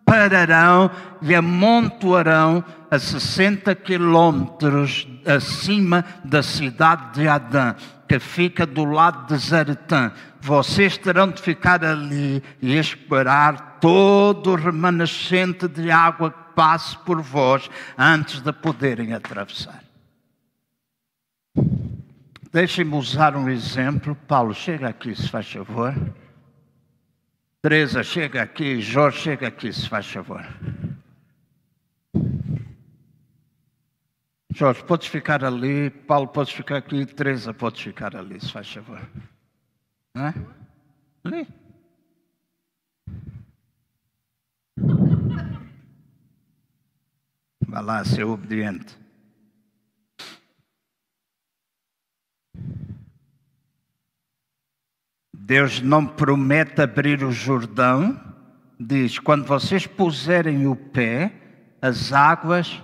pararão 0.06 0.92
e 1.22 1.34
amontoarão 1.34 2.64
a 2.92 3.00
60 3.00 3.76
quilômetros 3.76 5.08
acima 5.28 6.06
da 6.24 6.42
cidade 6.42 7.14
de 7.14 7.28
Adã, 7.28 7.76
que 8.08 8.20
fica 8.20 8.66
do 8.66 8.86
lado 8.86 9.28
de 9.28 9.42
Zaretã. 9.42 10.12
Vocês 10.40 10.98
terão 10.98 11.30
de 11.30 11.42
ficar 11.42 11.84
ali 11.84 12.42
e 12.62 12.76
esperar 12.76 13.80
todo 13.82 14.52
o 14.52 14.56
remanescente 14.56 15.68
de 15.68 15.92
água 15.92 16.32
que 16.32 16.54
passe 16.56 16.98
por 17.00 17.22
vós 17.22 17.70
antes 17.98 18.42
de 18.42 18.52
poderem 18.52 19.14
atravessar. 19.14 19.84
Deixem-me 22.52 22.96
usar 22.96 23.36
um 23.36 23.50
exemplo. 23.50 24.16
Paulo, 24.28 24.54
chega 24.54 24.88
aqui, 24.88 25.14
se 25.14 25.30
faz 25.30 25.52
favor. 25.52 25.94
Teresa, 27.62 28.04
chega 28.04 28.42
aqui. 28.42 28.80
Jorge, 28.80 29.20
chega 29.20 29.48
aqui, 29.48 29.72
se 29.74 29.88
faz 29.88 30.10
favor. 30.10 30.44
Jorge, 34.58 34.84
podes 34.86 35.08
ficar 35.08 35.46
ali. 35.46 35.92
Paulo, 35.92 36.28
podes 36.28 36.52
ficar 36.52 36.78
aqui. 36.78 37.06
Teresa, 37.06 37.54
podes 37.54 37.80
ficar 37.80 38.16
ali, 38.16 38.42
se 38.42 38.52
faz 38.52 38.68
favor. 38.74 39.08
É? 40.16 40.34
Ali. 41.24 41.48
Vai 47.68 47.84
lá, 47.84 48.04
ser 48.04 48.24
obediente. 48.24 48.98
Deus 55.36 55.82
não 55.82 56.04
promete 56.04 56.82
abrir 56.82 57.24
o 57.24 57.32
Jordão, 57.32 58.20
diz: 58.80 59.20
quando 59.20 59.46
vocês 59.46 59.86
puserem 59.86 60.66
o 60.66 60.76
pé, 60.76 61.32
as 61.80 62.12
águas 62.12 62.82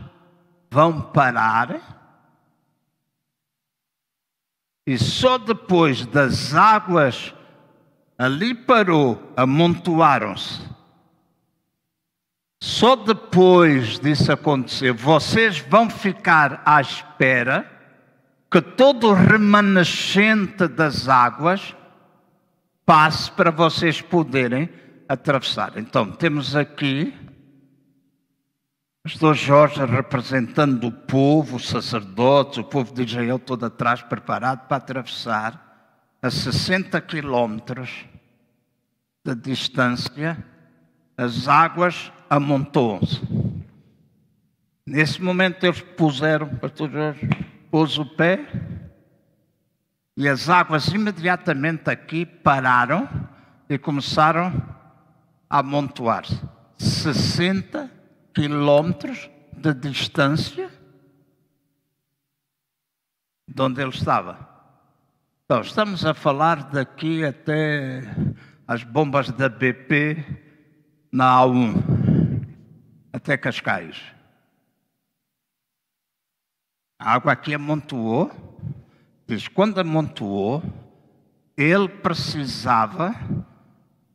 vão 0.73 0.99
parar, 0.99 2.01
e 4.87 4.97
só 4.97 5.37
depois 5.37 6.03
das 6.07 6.55
águas 6.55 7.33
ali 8.17 8.55
parou, 8.55 9.31
amontoaram-se. 9.37 10.67
Só 12.61 12.95
depois 12.95 13.99
disso 13.99 14.31
acontecer, 14.31 14.91
vocês 14.93 15.59
vão 15.59 15.89
ficar 15.89 16.63
à 16.65 16.81
espera 16.81 17.69
que 18.49 18.61
todo 18.61 19.09
o 19.09 19.13
remanescente 19.13 20.67
das 20.67 21.07
águas 21.07 21.75
passe 22.85 23.31
para 23.31 23.51
vocês 23.51 24.01
poderem 24.01 24.69
atravessar. 25.07 25.73
Então, 25.77 26.11
temos 26.11 26.55
aqui 26.55 27.13
pastor 29.03 29.35
Jorge 29.35 29.83
representando 29.83 30.87
o 30.87 30.91
povo, 30.91 31.57
os 31.57 31.67
sacerdotes, 31.67 32.59
o 32.59 32.63
povo 32.63 32.93
de 32.93 33.03
Israel 33.03 33.37
todo 33.37 33.65
atrás, 33.65 34.01
preparado 34.01 34.65
para 34.65 34.77
atravessar 34.77 36.07
a 36.21 36.31
60 36.31 37.01
quilômetros 37.01 38.05
de 39.25 39.35
distância, 39.35 40.37
as 41.17 41.49
águas 41.49 42.13
amontoam-se. 42.29 43.21
Nesse 44.87 45.21
momento 45.21 45.65
eles 45.65 45.81
puseram, 45.81 46.55
pastor 46.55 46.89
Jorge 46.89 47.29
pôs 47.69 47.97
o 47.97 48.05
pé 48.05 48.39
e 50.15 50.29
as 50.29 50.47
águas 50.47 50.87
imediatamente 50.87 51.89
aqui 51.89 52.25
pararam 52.25 53.09
e 53.69 53.77
começaram 53.77 54.53
a 55.49 55.59
amontoar-se. 55.59 56.39
60 56.77 57.79
quilômetros 57.79 58.02
de 58.33 59.73
distância. 59.73 60.69
de 63.47 63.61
onde 63.61 63.81
ele 63.81 63.91
estava. 63.91 64.49
Então, 65.45 65.61
estamos 65.61 66.03
a 66.05 66.13
falar 66.13 66.71
daqui 66.71 67.23
até 67.23 68.01
as 68.67 68.83
bombas 68.83 69.29
da 69.31 69.47
BP 69.47 70.25
na 71.11 71.39
A1, 71.41 71.75
até 73.11 73.37
Cascais. 73.37 74.01
A 76.99 77.13
água 77.13 77.33
aqui 77.33 77.53
amontoou, 77.53 78.31
diz, 79.27 79.47
quando 79.47 79.79
amontoou, 79.79 80.63
ele 81.55 81.87
precisava 81.87 83.13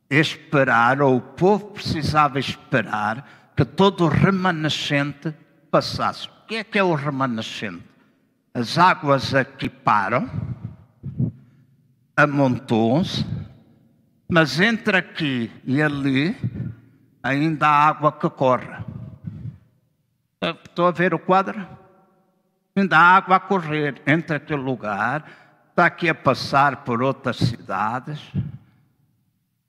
esperar, 0.09 1.01
ou 1.01 1.17
o 1.17 1.21
povo 1.21 1.67
precisava 1.67 2.39
esperar, 2.39 3.38
que 3.59 3.65
todo 3.65 4.07
remanescente 4.07 5.35
passasse. 5.69 6.29
O 6.29 6.47
que 6.47 6.55
é 6.55 6.63
que 6.63 6.79
é 6.79 6.83
o 6.83 6.95
remanescente? 6.95 7.83
As 8.53 8.77
águas 8.77 9.35
aqui 9.35 9.67
param, 9.67 10.31
amontoam-se, 12.15 13.25
mas 14.29 14.61
entre 14.61 14.95
aqui 14.95 15.51
e 15.65 15.81
ali 15.81 16.37
ainda 17.21 17.67
há 17.67 17.87
água 17.89 18.13
que 18.13 18.29
corre. 18.29 18.81
Estou 20.41 20.87
a 20.87 20.91
ver 20.91 21.13
o 21.13 21.19
quadro? 21.19 21.67
Ainda 22.77 22.97
há 22.97 23.17
água 23.17 23.35
a 23.35 23.41
correr 23.41 24.01
entre 24.07 24.37
aquele 24.37 24.61
lugar, 24.61 25.29
está 25.69 25.85
aqui 25.85 26.07
a 26.07 26.15
passar 26.15 26.85
por 26.85 27.03
outras 27.03 27.35
cidades. 27.35 28.21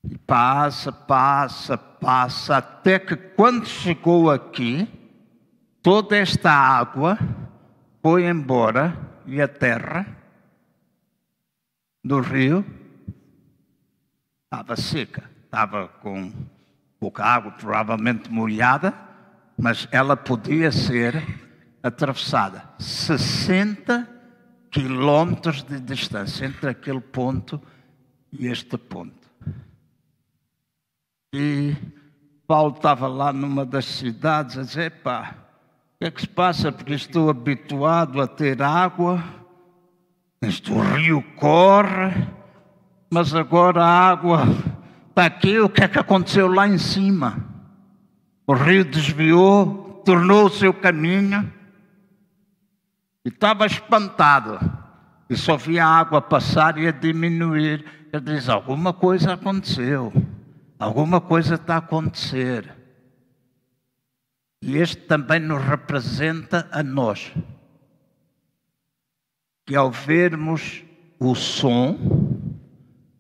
E 0.03 0.17
passa, 0.19 0.91
passa, 0.91 1.77
passa, 1.77 2.57
até 2.57 2.99
que 2.99 3.17
quando 3.17 3.67
chegou 3.67 4.31
aqui, 4.31 4.89
toda 5.83 6.17
esta 6.17 6.51
água 6.51 7.19
foi 8.03 8.25
embora 8.25 8.97
e 9.27 9.41
a 9.41 9.49
terra 9.49 10.07
do 12.03 12.21
rio 12.21 12.65
estava 14.45 14.75
seca, 14.75 15.31
estava 15.45 15.89
com 15.89 16.33
pouca 16.99 17.25
água, 17.25 17.53
provavelmente 17.53 18.31
molhada, 18.31 18.95
mas 19.57 19.87
ela 19.93 20.17
podia 20.17 20.73
ser 20.73 21.23
atravessada. 21.83 22.65
60 22.79 24.09
quilômetros 24.71 25.63
de 25.63 25.81
distância 25.81 26.47
entre 26.47 26.71
aquele 26.71 27.01
ponto 27.01 27.61
e 28.33 28.47
este 28.47 28.79
ponto. 28.79 29.20
E 31.33 31.77
Paulo 32.45 32.75
estava 32.75 33.07
lá 33.07 33.33
numa 33.33 33.65
das 33.65 33.85
cidades 33.85 34.59
a 34.59 34.63
dizer: 34.63 34.91
pá, 35.03 35.37
o 35.95 35.99
que 36.01 36.05
é 36.07 36.11
que 36.11 36.23
se 36.23 36.29
passa? 36.29 36.73
Porque 36.73 36.95
estou 36.95 37.31
habituado 37.31 38.21
a 38.21 38.27
ter 38.27 38.61
água, 38.61 39.23
este 40.43 40.73
rio 40.73 41.23
corre, 41.37 42.27
mas 43.09 43.33
agora 43.33 43.85
a 43.85 44.11
água 44.11 44.43
está 45.09 45.27
aqui. 45.27 45.61
O 45.61 45.69
que 45.69 45.85
é 45.85 45.89
que 45.89 46.01
aconteceu 46.01 46.49
lá 46.49 46.67
em 46.67 46.79
cima? 46.79 47.39
O 48.45 48.53
rio 48.53 48.85
desviou, 48.85 50.03
tornou 50.05 50.47
o 50.47 50.51
seu 50.51 50.75
caminho 50.75 51.49
e 53.25 53.29
estava 53.29 53.67
espantado. 53.67 54.59
E 55.29 55.37
só 55.37 55.57
via 55.57 55.87
a 55.87 55.99
água 55.99 56.21
passar 56.21 56.77
e 56.77 56.89
a 56.89 56.91
diminuir. 56.91 57.85
Ele 58.13 58.23
diz: 58.35 58.49
alguma 58.49 58.93
coisa 58.93 59.35
aconteceu. 59.35 60.13
Alguma 60.81 61.21
coisa 61.21 61.57
está 61.57 61.75
a 61.75 61.79
acontecer. 61.79 62.75
E 64.63 64.79
este 64.79 64.97
também 65.03 65.39
nos 65.39 65.63
representa 65.63 66.67
a 66.73 66.83
nós. 66.83 67.31
Que 69.67 69.77
ao 69.77 69.91
vermos 69.91 70.83
o 71.19 71.35
som, 71.35 71.99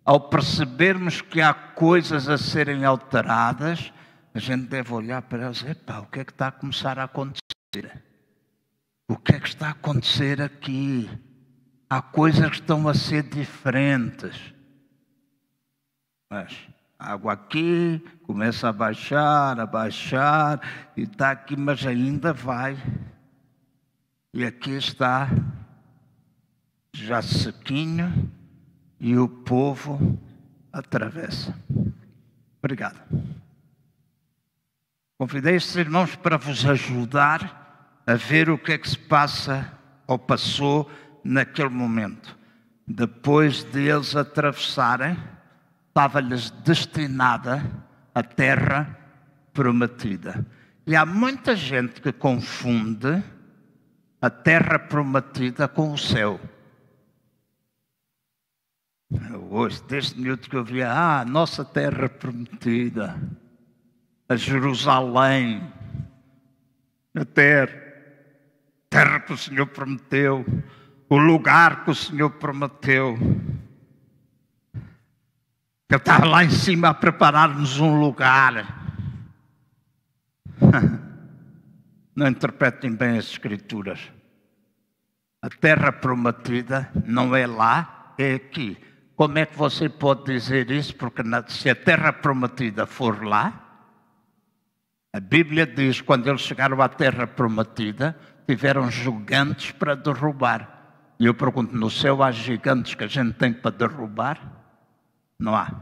ao 0.03 0.31
percebermos 0.31 1.20
que 1.20 1.43
há 1.43 1.53
coisas 1.53 2.31
a 2.31 2.39
serem 2.39 2.87
alteradas, 2.87 3.93
a 4.32 4.39
gente 4.39 4.66
deve 4.66 4.95
olhar 4.95 5.20
para 5.20 5.43
elas 5.43 5.59
e 5.59 5.65
dizer: 5.65 5.74
pá, 5.85 5.99
o 5.99 6.07
que 6.07 6.20
é 6.20 6.24
que 6.24 6.32
está 6.32 6.49
a 6.49 6.53
começar 6.53 6.99
a 6.99 7.05
acontecer? 7.05 8.03
O 9.07 9.19
que 9.19 9.35
é 9.35 9.39
que 9.39 9.49
está 9.49 9.66
a 9.66 9.73
acontecer 9.73 10.41
aqui? 10.41 11.11
Há 11.91 12.01
coisas 12.01 12.49
que 12.49 12.57
estão 12.57 12.89
a 12.89 12.95
ser 12.95 13.24
diferentes. 13.24 14.55
Mas 16.31 16.57
água 17.01 17.33
aqui 17.33 18.05
começa 18.25 18.69
a 18.69 18.73
baixar, 18.73 19.59
a 19.59 19.67
baixar, 19.67 20.61
e 20.97 21.03
está 21.03 21.31
aqui, 21.31 21.57
mas 21.57 21.87
ainda 21.87 22.33
vai. 22.33 22.77
E 24.35 24.45
aqui 24.45 24.73
está 24.73 25.29
já 26.93 27.23
sequinho, 27.23 28.31
e 29.01 29.17
o 29.17 29.27
povo 29.27 30.19
atravessa. 30.73 31.57
Obrigado. 32.59 33.01
Convidei 35.19 35.57
estes 35.57 35.77
irmãos 35.77 36.15
para 36.17 36.37
vos 36.37 36.65
ajudar 36.67 38.03
a 38.07 38.15
ver 38.15 38.51
o 38.51 38.59
que 38.59 38.73
é 38.73 38.79
que 38.79 38.89
se 38.89 38.99
passa 38.99 39.73
ou 40.07 40.19
passou 40.19 40.91
naquele 41.25 41.69
momento. 41.69 42.37
Depois 42.87 43.65
de 43.65 43.89
eles 43.89 44.17
atravessarem, 44.17 45.17
estava-lhes 45.91 46.51
destinada 46.65 47.62
a 48.15 48.23
terra 48.23 48.97
prometida. 49.53 50.47
E 50.87 50.97
há 50.97 51.05
muita 51.05 51.55
gente 51.55 52.01
que 52.01 52.12
confunde 52.12 53.23
a 54.23 54.31
terra 54.31 54.79
prometida 54.79 55.67
com 55.69 55.93
o 55.93 55.99
céu. 55.99 56.41
Hoje, 59.51 59.83
desde 59.89 60.21
minuto 60.21 60.49
que 60.49 60.57
eu 60.57 60.65
via, 60.65 60.93
ah, 60.93 61.25
nossa 61.25 61.65
terra 61.65 62.09
prometida, 62.09 63.21
a 64.29 64.37
Jerusalém, 64.37 65.73
a 67.17 67.25
terra, 67.25 67.73
terra 68.89 69.21
que 69.21 69.33
o 69.33 69.37
Senhor 69.37 69.67
prometeu, 69.67 70.47
o 71.09 71.19
lugar 71.19 71.85
que 71.85 71.91
o 71.91 71.95
Senhor 71.95 72.31
prometeu. 72.31 73.19
Ele 75.91 75.97
estava 75.97 76.25
lá 76.25 76.45
em 76.45 76.51
cima 76.51 76.91
a 76.91 76.95
preparar-nos 76.95 77.81
um 77.81 77.99
lugar. 77.99 78.79
Não 82.15 82.29
interpretem 82.29 82.95
bem 82.95 83.19
as 83.19 83.25
Escrituras. 83.25 83.99
A 85.43 85.49
terra 85.49 85.91
prometida 85.91 86.89
não 87.07 87.35
é 87.35 87.47
lá, 87.47 88.15
é 88.19 88.35
aqui. 88.35 88.77
Como 89.17 89.39
é 89.39 89.47
que 89.47 89.57
você 89.57 89.89
pode 89.89 90.25
dizer 90.25 90.71
isso? 90.71 90.95
Porque 90.95 91.23
se 91.49 91.71
a 91.71 91.75
terra 91.75 92.12
prometida 92.12 92.85
for 92.85 93.25
lá, 93.25 93.89
a 95.15 95.19
Bíblia 95.19 95.67
diz: 95.67 96.03
quando 96.03 96.29
eles 96.29 96.43
chegaram 96.43 96.83
à 96.83 96.89
terra 96.91 97.27
prometida, 97.27 98.15
tiveram 98.47 98.91
gigantes 98.91 99.71
para 99.73 99.95
derrubar. 99.95 101.15
E 101.19 101.25
eu 101.25 101.33
pergunto: 101.33 101.75
no 101.75 101.91
céu 101.91 102.23
há 102.23 102.31
gigantes 102.31 102.95
que 102.95 103.05
a 103.05 103.09
gente 103.09 103.33
tem 103.33 103.51
para 103.51 103.71
derrubar? 103.71 104.60
Não 105.41 105.57
há. 105.57 105.75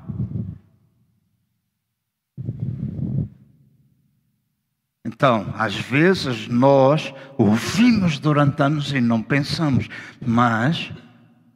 Então, 5.04 5.52
às 5.58 5.74
vezes 5.74 6.46
nós 6.46 7.12
ouvimos 7.36 8.20
durante 8.20 8.62
anos 8.62 8.92
e 8.92 9.00
não 9.00 9.20
pensamos, 9.20 9.88
mas 10.24 10.92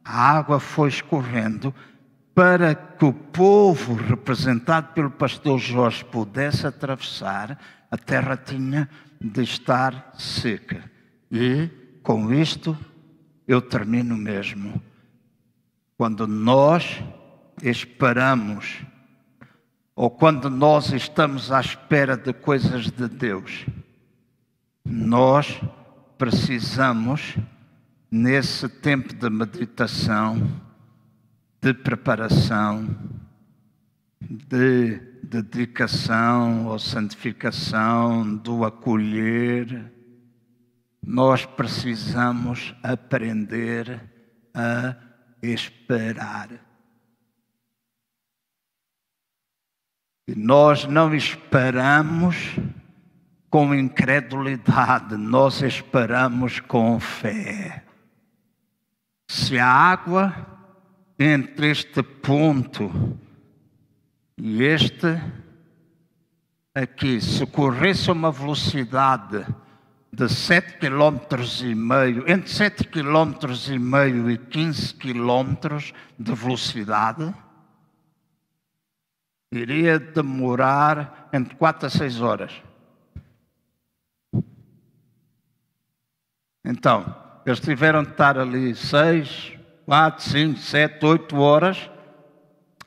a 0.03 0.31
água 0.31 0.59
foi 0.59 0.89
escorrendo 0.89 1.73
para 2.35 2.75
que 2.75 3.05
o 3.05 3.13
povo, 3.13 3.93
representado 3.93 4.91
pelo 4.93 5.11
pastor 5.11 5.59
Jorge, 5.59 6.03
pudesse 6.03 6.67
atravessar, 6.67 7.57
a 7.89 7.97
terra 7.97 8.35
tinha 8.35 8.89
de 9.21 9.43
estar 9.43 10.13
seca. 10.17 10.83
E 11.31 11.69
com 12.01 12.33
isto 12.33 12.77
eu 13.47 13.61
termino 13.61 14.17
mesmo. 14.17 14.81
Quando 15.95 16.27
nós 16.27 17.01
esperamos, 17.61 18.81
ou 19.95 20.09
quando 20.09 20.49
nós 20.49 20.91
estamos 20.91 21.51
à 21.51 21.61
espera 21.61 22.17
de 22.17 22.33
coisas 22.33 22.89
de 22.89 23.07
Deus, 23.07 23.65
nós 24.83 25.61
precisamos, 26.17 27.37
nesse 28.09 28.67
tempo 28.67 29.13
de 29.13 29.29
meditação, 29.29 30.61
de 31.61 31.73
preparação, 31.73 32.95
de 34.21 34.99
dedicação 35.23 36.67
ou 36.67 36.77
santificação, 36.79 38.35
do 38.37 38.65
acolher, 38.65 39.91
nós 41.05 41.45
precisamos 41.45 42.73
aprender 42.81 44.01
a 44.53 44.95
esperar. 45.41 46.49
E 46.51 46.73
nós 50.27 50.85
não 50.85 51.13
esperamos 51.13 52.55
com 53.49 53.75
incredulidade, 53.75 55.17
nós 55.17 55.61
esperamos 55.61 56.59
com 56.59 56.99
fé. 56.99 57.83
Se 59.27 59.59
a 59.59 59.67
água 59.67 60.33
entre 61.19 61.69
este 61.69 62.01
ponto 62.01 63.17
e 64.37 64.63
este 64.63 65.21
aqui, 66.73 67.21
se 67.21 67.45
corresse 67.45 68.09
a 68.09 68.13
uma 68.13 68.31
velocidade 68.31 69.45
de 70.11 70.29
7 70.29 70.77
km 70.77 71.19
e 71.63 71.75
meio, 71.75 72.29
entre 72.29 72.49
7 72.49 72.87
km 72.87 73.33
e 73.69 73.79
meio 73.79 74.29
e 74.29 74.37
15 74.37 74.95
km 74.95 75.77
de 76.17 76.33
velocidade, 76.33 77.33
iria 79.59 79.99
demorar 79.99 81.29
entre 81.33 81.55
4 81.55 81.87
a 81.87 81.89
6 81.89 82.21
horas. 82.21 82.51
Então, 86.65 87.15
eles 87.45 87.59
tiveram 87.59 88.03
de 88.03 88.11
estar 88.11 88.37
ali 88.37 88.73
6, 88.73 89.57
4, 89.85 90.23
5, 90.23 90.59
7, 90.59 91.05
8 91.05 91.35
horas 91.37 91.89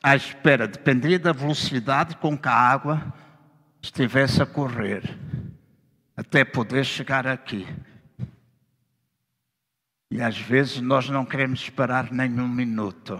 à 0.01 0.15
espera, 0.15 0.67
dependia 0.67 1.19
da 1.19 1.31
velocidade 1.31 2.15
com 2.17 2.37
que 2.37 2.47
a 2.47 2.53
água 2.53 3.13
estivesse 3.81 4.41
a 4.41 4.45
correr, 4.45 5.03
até 6.15 6.43
poder 6.43 6.85
chegar 6.85 7.27
aqui. 7.27 7.67
E 10.09 10.21
às 10.21 10.37
vezes 10.37 10.79
nós 10.79 11.09
não 11.09 11.25
queremos 11.25 11.61
esperar 11.61 12.11
nem 12.11 12.39
um 12.39 12.47
minuto, 12.47 13.19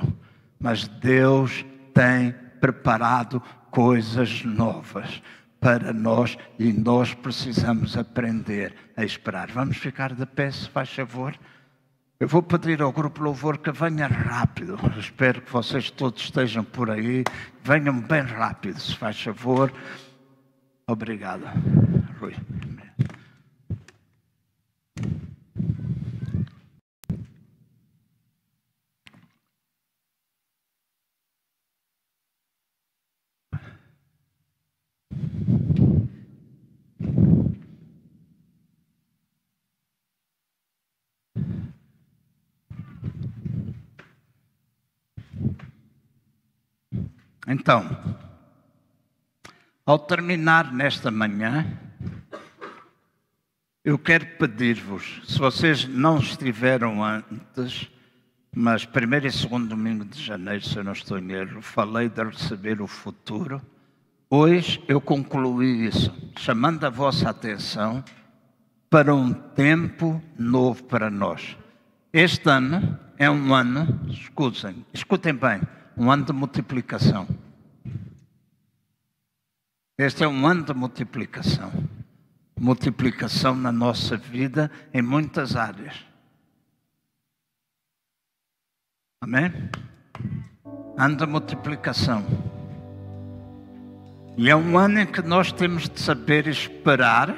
mas 0.59 0.87
Deus 0.87 1.65
tem 1.93 2.33
preparado 2.59 3.41
coisas 3.71 4.43
novas 4.43 5.21
para 5.59 5.91
nós 5.91 6.37
e 6.59 6.71
nós 6.71 7.13
precisamos 7.13 7.97
aprender 7.97 8.73
a 8.95 9.03
esperar. 9.03 9.51
Vamos 9.51 9.77
ficar 9.77 10.13
de 10.13 10.25
pé, 10.25 10.51
se 10.51 10.69
faz 10.69 10.89
favor. 10.93 11.37
Eu 12.19 12.27
vou 12.27 12.41
pedir 12.41 12.81
ao 12.81 12.91
grupo 12.91 13.21
Louvor 13.21 13.59
que 13.59 13.71
venha 13.71 14.07
rápido. 14.07 14.77
espero 14.97 15.41
que 15.41 15.51
vocês 15.51 15.91
todos 15.91 16.23
estejam 16.23 16.63
por 16.63 16.89
aí. 16.89 17.23
Venham 17.63 17.99
bem 18.01 18.23
rápido, 18.23 18.79
se 18.79 18.95
faz 18.95 19.21
favor. 19.21 19.71
Obrigado, 20.87 21.43
Rui. 22.19 22.33
Então, 47.47 47.97
ao 49.85 49.97
terminar 49.97 50.73
nesta 50.73 51.09
manhã, 51.09 51.65
eu 53.85 53.97
quero 53.97 54.25
pedir-vos, 54.37 55.21
se 55.25 55.39
vocês 55.39 55.87
não 55.87 56.17
estiveram 56.17 57.01
antes, 57.01 57.89
mas 58.53 58.83
primeiro 58.83 59.27
e 59.27 59.31
segundo 59.31 59.69
domingo 59.69 60.03
de 60.03 60.21
janeiro, 60.21 60.61
se 60.61 60.75
eu 60.75 60.83
não 60.83 60.91
estou 60.91 61.17
em 61.17 61.31
erro, 61.31 61.61
falei 61.61 62.09
de 62.09 62.21
receber 62.21 62.81
o 62.81 62.87
futuro. 62.87 63.61
Hoje 64.29 64.83
eu 64.85 64.99
concluí 64.99 65.87
isso, 65.87 66.13
chamando 66.37 66.83
a 66.83 66.89
vossa 66.89 67.29
atenção 67.29 68.03
para 68.89 69.15
um 69.15 69.31
tempo 69.31 70.21
novo 70.37 70.83
para 70.83 71.09
nós. 71.09 71.55
Este 72.11 72.49
ano 72.49 72.99
é 73.17 73.31
um 73.31 73.53
ano, 73.53 74.01
escutem, 74.09 74.85
escutem 74.93 75.33
bem, 75.33 75.61
um 75.97 76.11
ano 76.11 76.25
de 76.25 76.31
multiplicação. 76.31 77.27
Este 79.97 80.23
é 80.23 80.27
um 80.27 80.45
ano 80.45 80.63
de 80.63 80.73
multiplicação. 80.73 81.71
Multiplicação 82.59 83.55
na 83.55 83.71
nossa 83.71 84.15
vida 84.15 84.69
em 84.93 85.01
muitas 85.01 85.55
áreas. 85.55 86.05
Amém? 89.19 89.51
Ano 90.95 91.17
de 91.17 91.25
multiplicação. 91.25 92.23
E 94.37 94.51
é 94.51 94.55
um 94.55 94.77
ano 94.77 94.99
em 94.99 95.05
que 95.07 95.23
nós 95.23 95.51
temos 95.51 95.89
de 95.89 95.99
saber 95.99 96.45
esperar, 96.45 97.35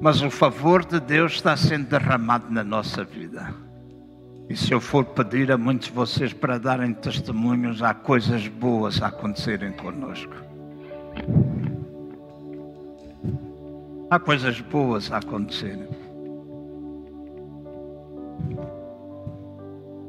mas 0.00 0.22
o 0.22 0.30
favor 0.30 0.86
de 0.86 0.98
Deus 0.98 1.32
está 1.32 1.54
sendo 1.54 1.86
derramado 1.86 2.50
na 2.50 2.64
nossa 2.64 3.04
vida. 3.04 3.65
E 4.48 4.56
se 4.56 4.72
eu 4.72 4.80
for 4.80 5.04
pedir 5.04 5.50
a 5.50 5.58
muitos 5.58 5.88
de 5.88 5.94
vocês 5.94 6.32
para 6.32 6.58
darem 6.58 6.94
testemunhos, 6.94 7.82
há 7.82 7.92
coisas 7.92 8.46
boas 8.46 9.02
a 9.02 9.08
acontecerem 9.08 9.72
conosco. 9.72 10.34
Há 14.08 14.20
coisas 14.20 14.60
boas 14.60 15.10
a 15.10 15.18
acontecerem. 15.18 15.88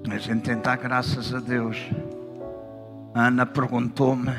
A 0.10 0.18
gente 0.20 0.44
tem 0.44 0.56
que 0.56 0.64
dar 0.64 0.78
graças 0.78 1.34
a 1.34 1.40
Deus. 1.40 1.78
A 3.16 3.28
Ana 3.28 3.46
perguntou-me 3.46 4.32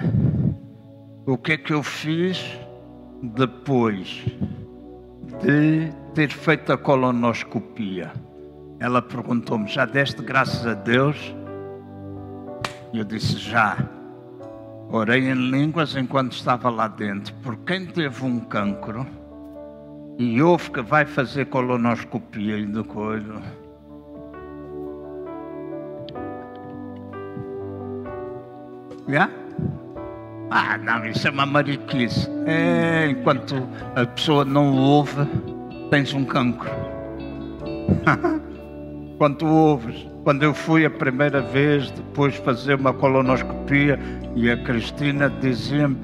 o 1.26 1.36
que 1.36 1.52
é 1.52 1.56
que 1.56 1.72
eu 1.72 1.82
fiz 1.82 2.56
depois 3.20 4.24
de 5.42 5.92
ter 6.14 6.30
feito 6.30 6.72
a 6.72 6.78
colonoscopia. 6.78 8.12
Ela 8.80 9.02
perguntou-me: 9.02 9.68
Já 9.68 9.84
deste 9.84 10.22
graças 10.22 10.66
a 10.66 10.74
Deus? 10.74 11.34
Eu 12.92 13.04
disse: 13.04 13.36
Já. 13.38 13.76
Orei 14.90 15.28
em 15.28 15.50
línguas 15.50 15.94
enquanto 15.96 16.32
estava 16.32 16.70
lá 16.70 16.88
dentro. 16.88 17.34
Por 17.42 17.56
quem 17.58 17.84
teve 17.86 18.24
um 18.24 18.40
cancro 18.40 19.06
e 20.18 20.40
houve 20.42 20.70
que 20.70 20.80
vai 20.80 21.04
fazer 21.04 21.46
colonoscopia 21.46 22.56
e 22.56 22.66
do 22.66 22.82
coisa. 22.84 23.34
Yeah? 29.08 29.32
Ah, 30.50 30.78
não, 30.78 31.04
isso 31.06 31.28
é 31.28 31.30
uma 31.30 31.46
mariquice. 31.46 32.28
É, 32.46 33.08
enquanto 33.10 33.54
a 33.94 34.06
pessoa 34.06 34.44
não 34.44 34.74
ouve, 34.74 35.26
tens 35.90 36.12
um 36.14 36.24
cancro. 36.24 36.70
Quando 39.18 39.46
ouves, 39.46 40.06
quando 40.22 40.44
eu 40.44 40.54
fui 40.54 40.86
a 40.86 40.90
primeira 40.90 41.42
vez, 41.42 41.90
depois 41.90 42.36
fazer 42.36 42.74
uma 42.74 42.94
colonoscopia, 42.94 43.98
e 44.36 44.48
a 44.48 44.56
Cristina 44.56 45.28
dizia-me: 45.28 45.96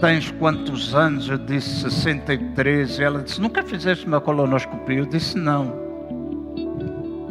Tens 0.00 0.30
quantos 0.32 0.94
anos? 0.94 1.30
Eu 1.30 1.38
disse 1.38 1.80
63. 1.80 3.00
Ela 3.00 3.22
disse: 3.22 3.40
Nunca 3.40 3.62
fizeste 3.62 4.06
uma 4.06 4.20
colonoscopia? 4.20 4.98
Eu 4.98 5.06
disse: 5.06 5.38
Não. 5.38 5.83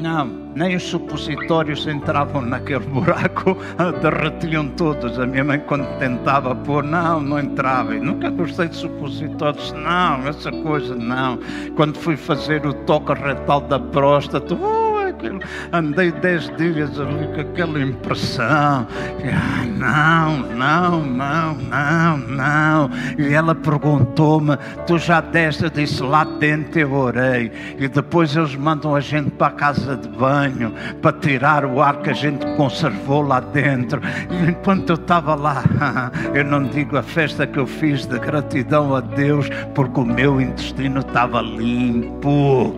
Não, 0.04 0.26
nem 0.54 0.76
os 0.76 0.84
supositórios 0.84 1.88
entravam 1.88 2.42
naquele 2.42 2.86
buraco, 2.88 3.58
derretiam 4.04 4.68
todos. 4.68 5.18
A 5.18 5.26
minha 5.26 5.46
mãe, 5.46 5.60
quando 5.62 5.88
tentava 5.98 6.54
pôr, 6.54 6.84
não, 6.84 7.22
não 7.22 7.40
entrava. 7.40 7.96
Eu 7.96 8.04
nunca 8.04 8.30
gostei 8.30 8.68
de 8.68 8.76
supositórios, 8.76 9.72
não, 9.72 10.28
essa 10.28 10.52
coisa 10.52 10.94
não. 10.94 11.40
Quando 11.78 11.98
fui 11.98 12.18
fazer 12.18 12.66
o 12.66 12.74
toque 12.74 13.14
retal 13.14 13.62
da 13.62 13.80
próstata, 13.80 14.54
uh, 14.54 14.83
aquilo. 15.24 15.40
Andei 15.72 16.12
dez 16.12 16.50
dias 16.58 17.00
ali 17.00 17.28
com 17.28 17.42
aquela 17.42 17.80
impressão. 17.80 18.88
Ah, 19.34 19.66
não, 19.66 20.38
não, 20.56 21.06
não, 21.06 21.56
não, 21.56 22.18
não. 22.18 22.90
E 23.18 23.34
ela 23.34 23.56
perguntou-me: 23.56 24.58
Tu 24.86 24.98
já 24.98 25.22
deste? 25.22 25.64
Eu 25.64 25.70
disse: 25.70 26.04
Lá 26.04 26.24
dentro 26.24 26.80
eu 26.80 26.94
orei. 26.94 27.52
E 27.78 27.88
depois 27.88 28.36
eles 28.36 28.56
mandam 28.56 28.96
a 28.96 29.00
gente 29.00 29.32
para 29.32 29.48
a 29.48 29.52
casa 29.52 29.96
de 29.96 30.08
banho 30.10 30.74
para 31.02 31.18
tirar 31.18 31.66
o 31.66 31.82
ar 31.82 31.98
que 31.98 32.10
a 32.10 32.14
gente 32.14 32.46
conservou 32.56 33.22
lá 33.22 33.40
dentro. 33.40 34.02
E 34.30 34.50
enquanto 34.50 34.90
eu 34.90 34.96
estava 34.96 35.36
lá, 35.36 35.64
eu 36.34 36.44
não 36.44 36.64
digo 36.64 36.98
a 36.98 37.04
festa 37.04 37.48
que 37.48 37.60
eu 37.60 37.68
fiz 37.68 38.06
de 38.06 38.20
gratidão 38.20 38.96
a 38.96 39.00
Deus, 39.00 39.50
porque 39.74 40.00
o 40.00 40.06
meu 40.06 40.42
intestino 40.42 41.00
estava 41.00 41.42
limpo. 41.42 42.74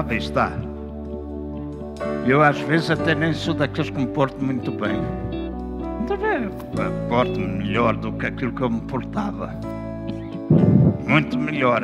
Bem, 0.00 0.16
está. 0.16 0.50
Eu 2.26 2.42
às 2.42 2.58
vezes 2.60 2.90
até 2.90 3.14
nem 3.14 3.34
sou 3.34 3.52
daqueles 3.52 3.90
que 3.90 3.98
me 3.98 4.06
porto 4.06 4.42
muito 4.42 4.72
bem. 4.72 4.98
Está 6.00 6.16
bem, 6.16 6.50
porto-me 7.08 7.46
melhor 7.58 7.96
do 7.96 8.10
que 8.12 8.26
aquilo 8.26 8.52
que 8.52 8.62
eu 8.62 8.70
me 8.70 8.80
portava. 8.82 9.54
Muito 11.06 11.38
melhor. 11.38 11.82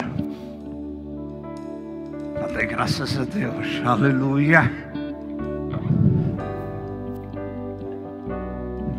Dei 2.57 2.67
graças 2.67 3.17
a 3.17 3.25
Deus. 3.25 3.81
Aleluia. 3.85 4.69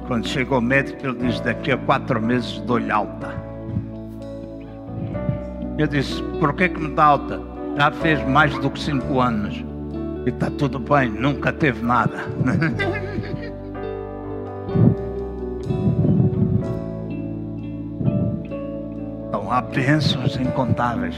Quando 0.08 0.26
chega 0.28 0.56
o 0.56 0.62
médico, 0.62 1.06
ele 1.06 1.28
diz: 1.28 1.42
daqui 1.42 1.74
a 1.74 1.78
quatro 1.78 2.22
meses 2.22 2.60
dou-lhe 2.62 2.90
alta. 2.90 3.34
Eu 5.78 5.88
disse: 5.88 6.22
por 6.40 6.54
que, 6.54 6.70
que 6.70 6.80
me 6.80 6.94
dá 6.96 7.04
alta? 7.04 7.49
Já 7.80 7.90
fez 7.92 8.22
mais 8.28 8.54
do 8.60 8.70
que 8.70 8.78
cinco 8.78 9.22
anos. 9.22 9.64
E 10.26 10.30
está 10.30 10.52
tudo 10.52 10.80
bem, 10.80 11.10
nunca 11.10 11.54
teve 11.54 11.82
nada. 11.82 12.26
Então 19.30 19.52
há 19.52 19.62
bênçãos 19.62 20.36
incontáveis. 20.36 21.16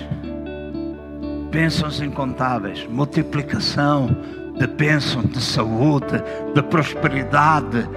Bênçãos 1.50 2.02
incontáveis. 2.02 2.86
Multiplicação 2.88 4.10
de 4.58 4.68
bênção, 4.68 5.22
de 5.24 5.42
saúde, 5.42 6.22
de 6.54 6.62
prosperidade, 6.64 7.88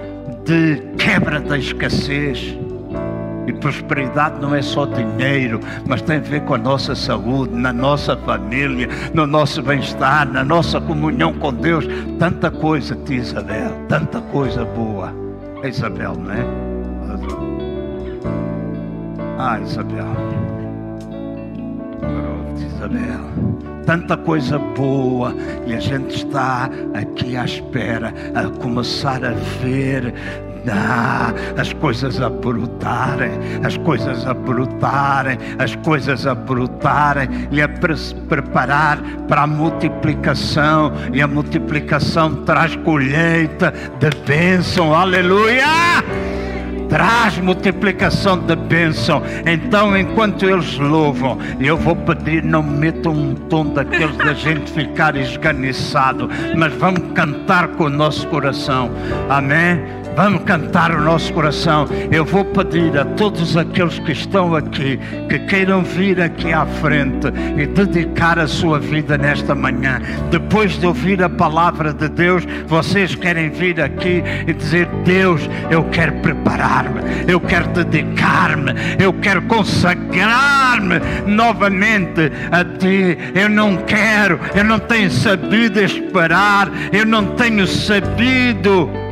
de 0.45 0.81
quebra 0.97 1.39
da 1.39 1.57
escassez. 1.57 2.57
E 3.47 3.53
prosperidade 3.53 4.39
não 4.41 4.55
é 4.55 4.61
só 4.61 4.85
dinheiro, 4.85 5.59
mas 5.87 6.01
tem 6.01 6.17
a 6.17 6.21
ver 6.21 6.41
com 6.41 6.55
a 6.55 6.57
nossa 6.57 6.95
saúde, 6.95 7.53
na 7.53 7.71
nossa 7.71 8.17
família, 8.17 8.89
no 9.13 9.27
nosso 9.27 9.61
bem-estar, 9.61 10.27
na 10.31 10.43
nossa 10.43 10.79
comunhão 10.81 11.33
com 11.33 11.53
Deus. 11.53 11.85
Tanta 12.19 12.49
coisa, 12.49 12.95
tia 13.05 13.17
Isabel, 13.17 13.71
tanta 13.87 14.21
coisa 14.21 14.65
boa. 14.65 15.13
É 15.63 15.69
Isabel, 15.69 16.15
não 16.15 16.31
é? 16.31 16.45
Ah, 19.37 19.59
Isabel. 19.59 20.05
Isabel 22.57 23.25
tanta 23.85 24.17
coisa 24.17 24.57
boa 24.57 25.35
e 25.65 25.73
a 25.73 25.79
gente 25.79 26.15
está 26.15 26.69
aqui 26.93 27.37
à 27.37 27.45
espera 27.45 28.13
a 28.33 28.49
começar 28.59 29.23
a 29.23 29.31
ver 29.61 30.13
ah, 30.71 31.33
as 31.57 31.73
coisas 31.73 32.21
a 32.21 32.29
brotarem, 32.29 33.31
as 33.63 33.77
coisas 33.77 34.25
a 34.25 34.33
brotarem, 34.33 35.37
as 35.59 35.75
coisas 35.77 36.25
a 36.25 36.35
brotarem 36.35 37.47
e 37.51 37.61
a 37.61 37.67
pre 37.67 37.95
preparar 38.27 38.99
para 39.27 39.43
a 39.43 39.47
multiplicação. 39.47 40.91
E 41.13 41.21
a 41.21 41.27
multiplicação 41.27 42.43
traz 42.43 42.75
colheita 42.77 43.73
de 43.99 44.09
bênção, 44.25 44.93
aleluia! 44.93 45.65
traz 46.89 47.37
multiplicação 47.39 48.37
de 48.37 48.55
bênção. 48.55 49.21
Então, 49.45 49.97
enquanto 49.97 50.45
eles 50.45 50.77
louvam, 50.77 51.37
eu 51.59 51.77
vou 51.77 51.95
pedir, 51.95 52.43
não 52.43 52.63
metam 52.63 53.11
um 53.11 53.35
tom 53.35 53.65
daqueles 53.65 54.15
da 54.17 54.33
gente 54.33 54.71
ficar 54.71 55.15
esganiçado, 55.15 56.29
mas 56.55 56.73
vamos 56.73 57.11
cantar 57.13 57.69
com 57.69 57.85
o 57.85 57.89
nosso 57.89 58.27
coração. 58.27 58.91
Amém? 59.29 60.04
Vamos 60.15 60.43
cantar 60.43 60.91
o 60.91 61.01
nosso 61.01 61.33
coração. 61.33 61.87
Eu 62.09 62.23
vou 62.23 62.45
pedir 62.45 62.97
a 62.97 63.03
todos 63.03 63.57
aqueles 63.57 63.99
que 63.99 64.13
estão 64.13 64.55
aqui, 64.55 64.97
que 65.27 65.39
queiram 65.39 65.83
vir 65.83 66.21
aqui 66.21 66.53
à 66.53 66.65
frente 66.65 67.27
e 67.57 67.65
dedicar 67.65 68.39
a 68.39 68.47
sua 68.47 68.79
vida 68.79 69.17
nesta 69.17 69.53
manhã. 69.53 70.01
Depois 70.31 70.79
de 70.79 70.85
ouvir 70.85 71.21
a 71.21 71.29
palavra 71.29 71.93
de 71.93 72.07
Deus, 72.07 72.47
vocês 72.65 73.13
querem 73.13 73.49
vir 73.49 73.81
aqui 73.81 74.23
e 74.47 74.53
dizer: 74.53 74.87
Deus, 75.03 75.41
eu 75.69 75.83
quero 75.85 76.13
preparar-me, 76.21 77.01
eu 77.27 77.41
quero 77.41 77.67
dedicar-me, 77.67 78.71
eu 78.97 79.11
quero 79.11 79.41
consagrar-me 79.41 81.01
novamente 81.27 82.31
a 82.51 82.63
Ti. 82.63 83.17
Eu 83.35 83.49
não 83.49 83.75
quero, 83.77 84.39
eu 84.55 84.63
não 84.63 84.79
tenho 84.79 85.11
sabido 85.11 85.81
esperar, 85.81 86.71
eu 86.93 87.05
não 87.05 87.35
tenho 87.35 87.67
sabido 87.67 89.04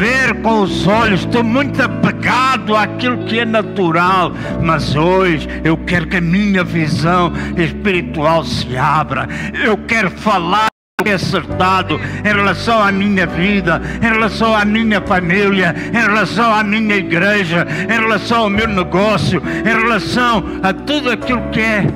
ver 0.00 0.40
com 0.40 0.62
os 0.62 0.86
olhos, 0.86 1.20
estou 1.20 1.44
muito 1.44 1.78
apegado 1.82 2.74
àquilo 2.74 3.18
que 3.26 3.38
é 3.38 3.44
natural, 3.44 4.32
mas 4.62 4.96
hoje 4.96 5.46
eu 5.62 5.76
quero 5.76 6.06
que 6.06 6.16
a 6.16 6.20
minha 6.22 6.64
visão 6.64 7.30
espiritual 7.54 8.42
se 8.42 8.78
abra. 8.78 9.28
Eu 9.62 9.76
quero 9.76 10.10
falar 10.10 10.68
é 11.04 11.14
acertado 11.14 11.98
em 11.98 12.28
relação 12.28 12.82
à 12.82 12.92
minha 12.92 13.26
vida, 13.26 13.80
em 14.02 14.06
relação 14.06 14.54
à 14.54 14.64
minha 14.66 15.00
família, 15.02 15.74
em 15.88 16.00
relação 16.00 16.54
à 16.54 16.62
minha 16.62 16.96
igreja, 16.96 17.66
em 17.84 18.00
relação 18.00 18.44
ao 18.44 18.50
meu 18.50 18.68
negócio, 18.68 19.42
em 19.60 19.82
relação 19.82 20.44
a 20.62 20.72
tudo 20.72 21.10
aquilo 21.10 21.42
que 21.50 21.60
é 21.60 21.86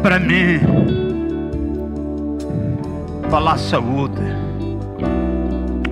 para 0.00 0.18
mim. 0.20 0.60
Falar 3.28 3.56
saúde 3.58 4.41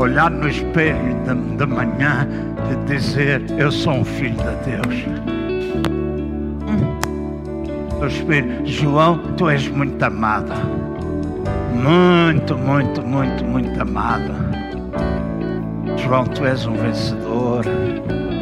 olhar 0.01 0.31
no 0.31 0.48
espelho 0.48 1.14
de 1.56 1.66
manhã 1.66 2.27
e 2.70 2.86
dizer: 2.86 3.43
Eu 3.59 3.70
sou 3.70 3.94
um 3.94 4.05
filho 4.05 4.36
de 4.36 4.70
Deus. 4.70 5.05
O 8.01 8.06
espelho, 8.06 8.66
João, 8.66 9.18
tu 9.36 9.48
és 9.48 9.68
muito 9.68 10.02
amado. 10.02 10.52
Muito, 11.74 12.56
muito, 12.56 13.02
muito, 13.02 13.44
muito 13.44 13.82
amado. 13.82 14.32
João, 15.98 16.24
tu 16.24 16.44
és 16.44 16.66
um 16.66 16.74
vencedor. 16.74 17.64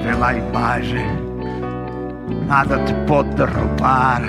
Vê 0.04 0.14
lá 0.14 0.28
a 0.28 0.36
imagem. 0.36 1.06
Nada 2.46 2.78
te 2.84 2.94
pode 3.06 3.30
derrubar 3.34 4.22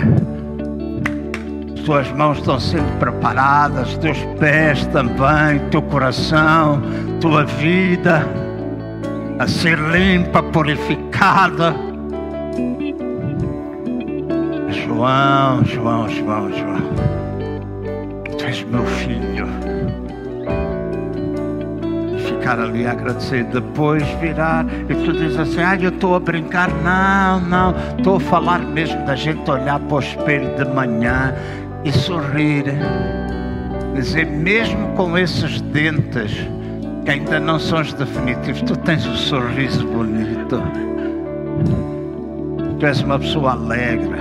tuas 1.89 2.11
mãos 2.11 2.37
estão 2.37 2.59
sempre 2.59 2.91
preparadas, 2.99 3.97
teus 3.97 4.19
pés 4.39 4.85
também, 4.87 5.57
teu 5.71 5.81
coração, 5.81 6.79
tua 7.19 7.43
vida 7.45 8.23
a 9.39 9.47
ser 9.47 9.79
limpa, 9.79 10.43
purificada. 10.43 11.73
João, 14.69 15.65
João, 15.65 16.07
João, 16.09 16.51
João, 16.53 16.93
tu 18.37 18.45
és 18.45 18.63
meu 18.65 18.85
filho. 18.85 19.47
Ficar 22.19 22.59
ali 22.59 22.85
a 22.85 22.91
agradecer, 22.91 23.45
depois 23.45 24.03
virar 24.21 24.63
e 24.87 24.93
tu 24.93 25.11
dizes 25.11 25.39
assim: 25.39 25.61
Ah, 25.63 25.75
eu 25.75 25.89
estou 25.89 26.13
a 26.13 26.19
brincar. 26.19 26.69
Não, 26.83 27.41
não, 27.41 27.73
estou 27.97 28.17
a 28.17 28.19
falar 28.19 28.59
mesmo 28.59 29.03
da 29.07 29.15
gente 29.15 29.49
olhar 29.49 29.79
para 29.79 29.95
o 29.95 29.99
espelho 29.99 30.55
de 30.55 30.65
manhã 30.65 31.33
e 31.83 31.91
sorrir. 31.91 32.65
Dizer, 33.95 34.25
mesmo 34.25 34.89
com 34.95 35.17
esses 35.17 35.61
dentes 35.61 36.31
que 37.03 37.11
ainda 37.11 37.39
não 37.39 37.59
são 37.59 37.81
os 37.81 37.93
definitivos, 37.93 38.61
tu 38.61 38.75
tens 38.77 39.05
um 39.05 39.15
sorriso 39.15 39.85
bonito. 39.87 40.61
Tu 42.79 42.85
és 42.85 43.01
uma 43.01 43.19
pessoa 43.19 43.51
alegre. 43.51 44.19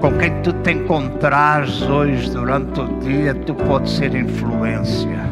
Com 0.00 0.12
quem 0.18 0.30
tu 0.42 0.52
te 0.52 0.72
encontrares 0.72 1.82
hoje 1.82 2.30
durante 2.30 2.80
o 2.80 3.00
dia, 3.00 3.34
tu 3.34 3.54
podes 3.54 3.92
ser 3.92 4.14
influência. 4.14 5.26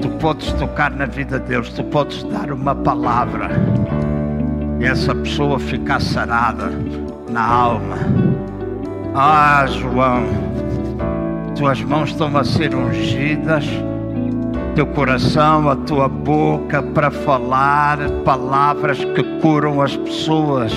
Tu 0.00 0.08
podes 0.20 0.52
tocar 0.52 0.90
na 0.92 1.06
vida 1.06 1.40
de 1.40 1.48
Deus, 1.48 1.70
tu 1.70 1.82
podes 1.84 2.22
dar 2.24 2.52
uma 2.52 2.74
palavra 2.74 3.50
e 4.80 4.84
essa 4.84 5.14
pessoa 5.14 5.58
ficar 5.58 6.00
sarada 6.00 6.70
na 7.30 7.44
alma 7.44 8.25
ah, 9.18 9.64
João, 9.66 10.24
tuas 11.56 11.82
mãos 11.82 12.10
estão 12.10 12.36
a 12.36 12.44
ser 12.44 12.74
ungidas, 12.74 13.64
teu 14.74 14.86
coração, 14.86 15.70
a 15.70 15.74
tua 15.74 16.06
boca 16.06 16.82
para 16.82 17.10
falar 17.10 17.98
palavras 18.26 19.02
que 19.02 19.22
curam 19.40 19.80
as 19.80 19.96
pessoas, 19.96 20.70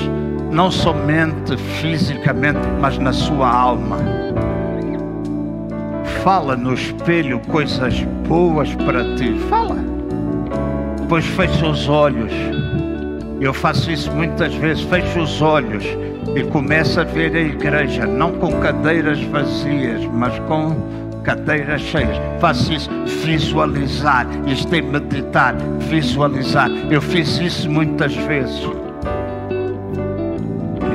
não 0.53 0.72
somente 0.72 1.57
fisicamente, 1.57 2.60
mas 2.80 2.98
na 2.98 3.11
sua 3.11 3.49
alma. 3.49 3.98
Fala 6.24 6.56
no 6.56 6.74
espelho 6.74 7.41
coisas 7.48 8.02
boas 8.26 8.74
para 8.76 9.16
ti. 9.16 9.38
Fala. 9.49 9.76
Pois 11.10 11.26
fecha 11.26 11.68
os 11.68 11.90
olhos. 11.90 12.32
Eu 13.40 13.53
faço 13.53 13.91
isso 13.91 14.11
muitas 14.11 14.53
vezes. 14.56 14.84
Fecho 14.84 15.22
os 15.22 15.41
olhos 15.41 15.86
e 16.36 16.44
começa 16.44 17.02
a 17.02 17.03
ver 17.03 17.36
a 17.36 17.40
igreja 17.40 18.06
não 18.06 18.34
com 18.34 18.52
cadeiras 18.60 19.22
vazias, 19.24 20.06
mas 20.14 20.38
com 20.40 20.76
cadeiras 21.24 21.82
cheias. 21.82 22.18
Faça 22.40 22.74
isso, 22.74 22.90
visualizar. 23.24 24.28
Isto 24.45 24.76
é 24.76 24.82
meditar, 24.82 25.56
visualizar. 25.80 26.70
Eu 26.90 27.02
fiz 27.02 27.40
isso 27.40 27.70
muitas 27.70 28.16
vezes. 28.16 28.68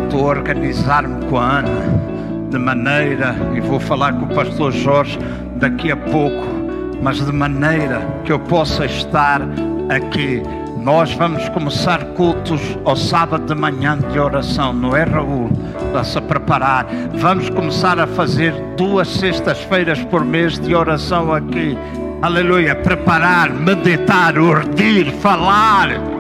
Estou 0.05 0.27
a 0.27 0.31
organizar-me 0.31 1.25
com 1.27 1.39
a 1.39 1.59
Ana 1.59 2.05
de 2.51 2.59
maneira, 2.59 3.35
e 3.57 3.61
vou 3.61 3.81
falar 3.81 4.13
com 4.13 4.27
o 4.27 4.29
pastor 4.29 4.71
Jorge 4.71 5.19
daqui 5.57 5.91
a 5.91 5.97
pouco, 5.97 6.47
mas 7.03 7.17
de 7.17 7.33
maneira 7.33 8.01
que 8.25 8.31
eu 8.31 8.39
possa 8.39 8.85
estar 8.87 9.41
aqui 9.89 10.41
nós 10.85 11.15
vamos 11.15 11.49
começar 11.49 12.05
cultos 12.09 12.61
ao 12.85 12.95
sábado 12.95 13.47
de 13.47 13.59
manhã 13.59 13.99
de 13.99 14.19
oração, 14.19 14.71
não 14.75 14.95
é, 14.95 15.03
Raul? 15.03 15.51
Está-se 15.87 16.19
a 16.19 16.21
preparar. 16.21 16.87
Vamos 17.15 17.49
começar 17.49 17.99
a 17.99 18.07
fazer 18.07 18.53
duas 18.77 19.09
sextas-feiras 19.09 20.05
por 20.05 20.23
mês 20.23 20.59
de 20.59 20.75
oração 20.75 21.33
aqui. 21.33 21.75
Aleluia. 22.21 22.75
Preparar, 22.75 23.51
meditar, 23.51 24.39
urdir, 24.39 25.11
falar. 25.15 26.14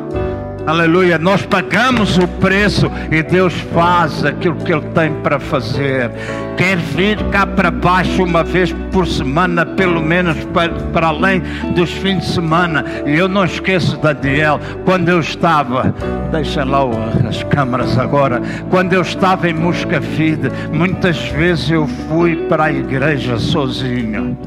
Aleluia, 0.66 1.18
nós 1.18 1.44
pagamos 1.44 2.16
o 2.16 2.26
preço 2.26 2.90
e 3.10 3.22
Deus 3.22 3.52
faz 3.74 4.24
aquilo 4.24 4.56
que 4.56 4.72
Ele 4.72 4.80
tem 4.94 5.12
para 5.20 5.38
fazer. 5.38 6.10
Quer 6.56 6.78
vir 6.78 7.22
cá 7.24 7.46
para 7.46 7.70
baixo 7.70 8.24
uma 8.24 8.42
vez 8.42 8.72
por 8.90 9.06
semana, 9.06 9.66
pelo 9.66 10.00
menos 10.00 10.42
para, 10.54 10.72
para 10.90 11.08
além 11.08 11.42
dos 11.74 11.90
fins 11.90 12.20
de 12.20 12.26
semana. 12.32 12.82
E 13.04 13.14
eu 13.14 13.28
não 13.28 13.44
esqueço, 13.44 13.98
Daniel, 13.98 14.58
quando 14.86 15.10
eu 15.10 15.20
estava, 15.20 15.94
deixa 16.32 16.64
lá 16.64 16.80
as 17.28 17.42
câmaras 17.42 17.98
agora, 17.98 18.40
quando 18.70 18.94
eu 18.94 19.02
estava 19.02 19.46
em 19.46 19.52
Moscavide, 19.52 20.50
muitas 20.72 21.18
vezes 21.28 21.70
eu 21.70 21.86
fui 22.08 22.36
para 22.48 22.64
a 22.64 22.72
igreja 22.72 23.36
sozinho. 23.36 24.38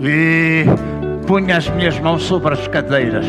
E 0.00 0.64
punha 1.28 1.58
as 1.58 1.68
minhas 1.68 1.96
mãos 2.00 2.24
sobre 2.24 2.54
as 2.54 2.66
cadeiras 2.66 3.24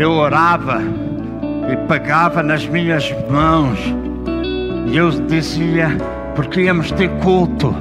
eu 0.00 0.12
orava 0.12 0.80
e 1.70 1.76
pegava 1.86 2.42
nas 2.42 2.66
minhas 2.66 3.14
mãos 3.30 3.78
e 4.86 4.96
eu 4.96 5.10
dizia, 5.10 5.90
porque 6.34 6.62
íamos 6.62 6.90
ter 6.90 7.10
culto. 7.22 7.76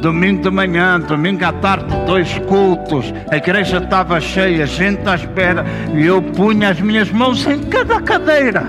Domingo 0.00 0.42
de 0.42 0.50
manhã, 0.50 0.98
domingo 0.98 1.44
à 1.44 1.52
tarde, 1.52 1.94
dois 2.06 2.38
cultos. 2.48 3.12
A 3.30 3.36
igreja 3.36 3.76
estava 3.76 4.20
cheia, 4.20 4.66
gente 4.66 5.06
à 5.06 5.16
espera. 5.16 5.64
E 5.94 6.04
eu 6.06 6.22
punha 6.22 6.70
as 6.70 6.80
minhas 6.80 7.10
mãos 7.10 7.46
em 7.46 7.62
cada 7.64 8.00
cadeira. 8.00 8.66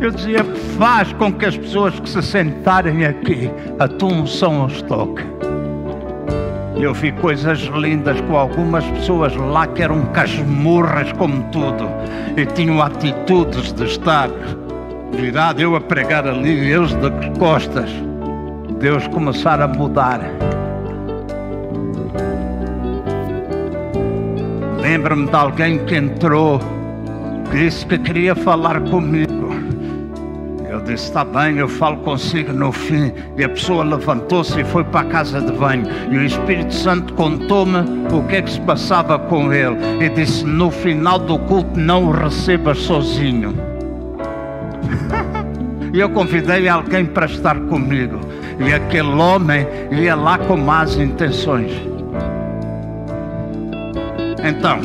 Eu 0.00 0.10
dizia, 0.10 0.44
faz 0.78 1.12
com 1.14 1.32
que 1.32 1.46
as 1.46 1.56
pessoas 1.56 1.98
que 1.98 2.08
se 2.08 2.22
sentarem 2.22 3.04
aqui, 3.06 3.50
a 3.78 3.88
tua 3.88 4.12
unção 4.12 4.66
os 4.66 4.82
toque. 4.82 5.22
Eu 6.76 6.94
vi 6.94 7.12
coisas 7.12 7.60
lindas 7.60 8.20
com 8.22 8.36
algumas 8.36 8.84
pessoas 8.84 9.34
lá 9.36 9.66
que 9.66 9.82
eram 9.82 10.06
casmurras 10.06 11.12
como 11.12 11.42
tudo 11.50 11.88
e 12.36 12.46
tinham 12.46 12.82
atitudes 12.82 13.72
de 13.72 13.84
estar 13.84 14.28
virado, 15.12 15.60
eu 15.60 15.76
a 15.76 15.80
pregar 15.80 16.26
ali, 16.26 16.70
eles 16.70 16.90
de 16.94 17.38
costas. 17.38 17.90
Deus 18.80 19.06
começar 19.08 19.60
a 19.60 19.68
mudar. 19.68 20.20
Lembro-me 24.80 25.26
de 25.28 25.36
alguém 25.36 25.78
que 25.84 25.94
entrou, 25.94 26.60
disse 27.52 27.86
que 27.86 27.98
queria 27.98 28.34
falar 28.34 28.80
comigo 28.80 29.31
disse: 30.82 31.06
Está 31.06 31.24
bem, 31.24 31.56
eu 31.56 31.68
falo 31.68 31.98
consigo 31.98 32.52
no 32.52 32.72
fim. 32.72 33.12
E 33.36 33.44
a 33.44 33.48
pessoa 33.48 33.84
levantou-se 33.84 34.60
e 34.60 34.64
foi 34.64 34.84
para 34.84 35.00
a 35.00 35.04
casa 35.04 35.40
de 35.40 35.52
banho. 35.52 35.86
E 36.10 36.16
o 36.16 36.24
Espírito 36.24 36.74
Santo 36.74 37.14
contou-me 37.14 37.78
o 38.12 38.22
que 38.24 38.36
é 38.36 38.42
que 38.42 38.50
se 38.50 38.60
passava 38.60 39.18
com 39.18 39.52
ele. 39.52 39.76
E 40.00 40.08
disse: 40.08 40.44
No 40.44 40.70
final 40.70 41.18
do 41.18 41.38
culto, 41.38 41.78
não 41.78 42.06
o 42.06 42.10
recebas 42.10 42.78
sozinho. 42.78 43.54
e 45.92 46.00
eu 46.00 46.10
convidei 46.10 46.68
alguém 46.68 47.06
para 47.06 47.26
estar 47.26 47.58
comigo. 47.60 48.20
E 48.58 48.72
aquele 48.72 49.12
homem 49.12 49.66
ia 49.90 50.14
lá 50.14 50.38
com 50.38 50.56
más 50.56 50.96
intenções. 50.96 51.72
Então, 54.44 54.80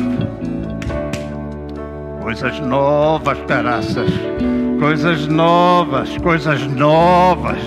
coisas 2.20 2.60
novas, 2.60 3.38
caraças 3.46 4.08
coisas 4.78 5.26
novas, 5.26 6.16
coisas 6.18 6.62
novas, 6.66 7.58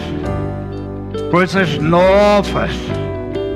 coisas 1.29 1.77
novas. 1.77 2.71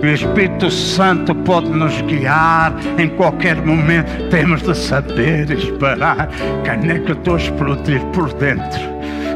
O 0.01 0.05
Espírito 0.05 0.69
Santo 0.69 1.33
pode 1.33 1.69
nos 1.69 1.99
guiar 2.01 2.75
em 2.99 3.09
qualquer 3.09 3.55
momento. 3.65 4.29
Temos 4.29 4.61
de 4.61 4.75
saber 4.75 5.49
esperar. 5.49 6.29
Caneca, 6.63 7.11
eu 7.11 7.15
estou 7.15 7.35
a 7.35 7.37
explodir 7.37 8.01
por 8.07 8.31
dentro. 8.33 8.79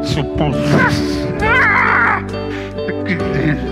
Se 0.04 0.22
pulsasse. 0.38 1.28
Que 3.06 3.69